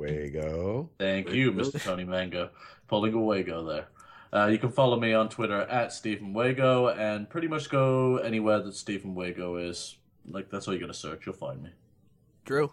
[0.01, 0.89] Wago.
[0.97, 1.51] Thank There you, you.
[1.51, 1.81] Mr.
[1.81, 2.49] Tony Mango,
[2.87, 3.87] pulling a Wago there.
[4.33, 8.61] Uh, you can follow me on Twitter at Stephen Wago and pretty much go anywhere
[8.61, 9.97] that Stephen Wago is.
[10.25, 11.25] Like, that's all you're going to search.
[11.25, 11.69] You'll find me.
[12.45, 12.71] Drew.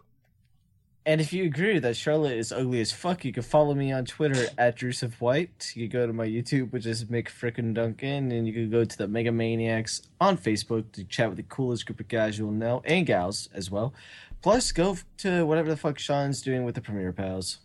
[1.09, 4.05] And if you agree that Charlotte is ugly as fuck, you can follow me on
[4.05, 5.73] Twitter at Drusive White.
[5.75, 8.85] You can go to my YouTube, which is Mick Frickin' Duncan, and you can go
[8.85, 12.51] to the Mega Maniacs on Facebook to chat with the coolest group of guys you'll
[12.51, 13.95] know, and gals as well.
[14.43, 17.59] Plus, go to whatever the fuck Sean's doing with the Premiere Pals.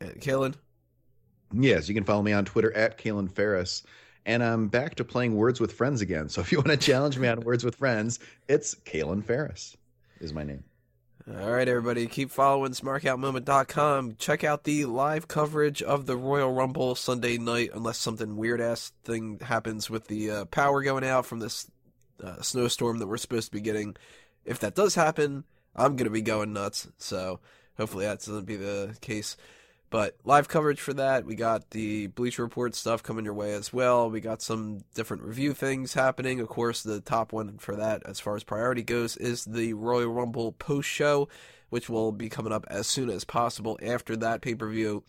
[0.00, 0.54] And Kalen.
[1.52, 3.82] Yes, you can follow me on Twitter at Kalen Ferris.
[4.24, 6.28] And I'm back to playing Words with Friends again.
[6.28, 9.76] So if you want to challenge me on Words with Friends, it's Kalen Ferris
[10.20, 10.64] is my name.
[11.28, 14.14] All right, everybody, keep following smarkoutmoment.com.
[14.16, 18.92] Check out the live coverage of the Royal Rumble Sunday night, unless something weird ass
[19.02, 21.68] thing happens with the uh, power going out from this
[22.22, 23.96] uh, snowstorm that we're supposed to be getting.
[24.44, 25.42] If that does happen,
[25.76, 26.88] I'm to be going nuts.
[26.98, 27.40] So
[27.76, 29.36] hopefully that doesn't be the case.
[29.88, 31.24] But live coverage for that.
[31.24, 34.10] We got the Bleacher Report stuff coming your way as well.
[34.10, 36.40] We got some different review things happening.
[36.40, 40.12] Of course, the top one for that, as far as priority goes, is the Royal
[40.12, 41.28] Rumble post show,
[41.68, 45.04] which will be coming up as soon as possible after that pay per view.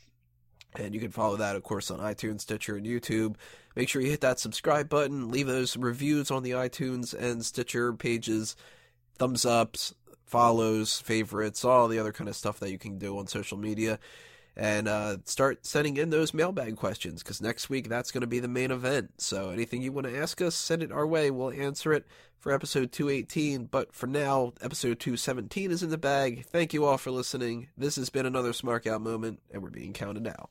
[0.76, 3.36] And you can follow that, of course, on iTunes, Stitcher, and YouTube.
[3.76, 7.94] Make sure you hit that subscribe button, leave those reviews on the iTunes and Stitcher
[7.94, 8.56] pages,
[9.18, 9.96] thumbs ups,
[10.28, 14.00] follows, favorites, all the other kind of stuff that you can do on social media
[14.58, 18.40] and uh, start sending in those mailbag questions because next week that's going to be
[18.40, 19.12] the main event.
[19.20, 21.30] So anything you want to ask us, send it our way.
[21.30, 22.08] We'll answer it
[22.40, 23.66] for episode 218.
[23.66, 26.46] But for now, episode 217 is in the bag.
[26.46, 27.70] Thank you all for listening.
[27.78, 30.50] This has been another Smark Out Moment, and we're being counted out.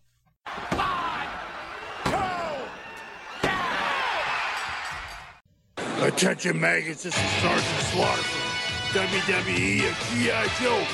[6.00, 8.55] Attention maggots, this is Sergeant Slaughter from
[8.96, 10.46] WWE and G.I.
[10.58, 10.86] Joe.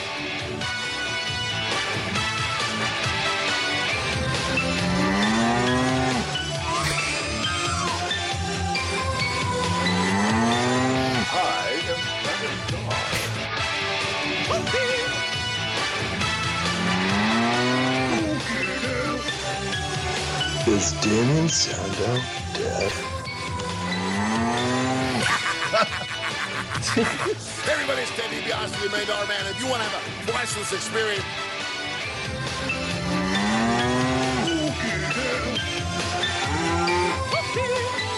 [20.66, 22.20] Is Damien Sandow
[22.54, 23.21] dead?
[26.92, 29.46] Everybody stand be honest with you, man, man.
[29.46, 31.24] If you want to have a priceless experience,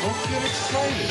[0.03, 1.11] Don't get excited.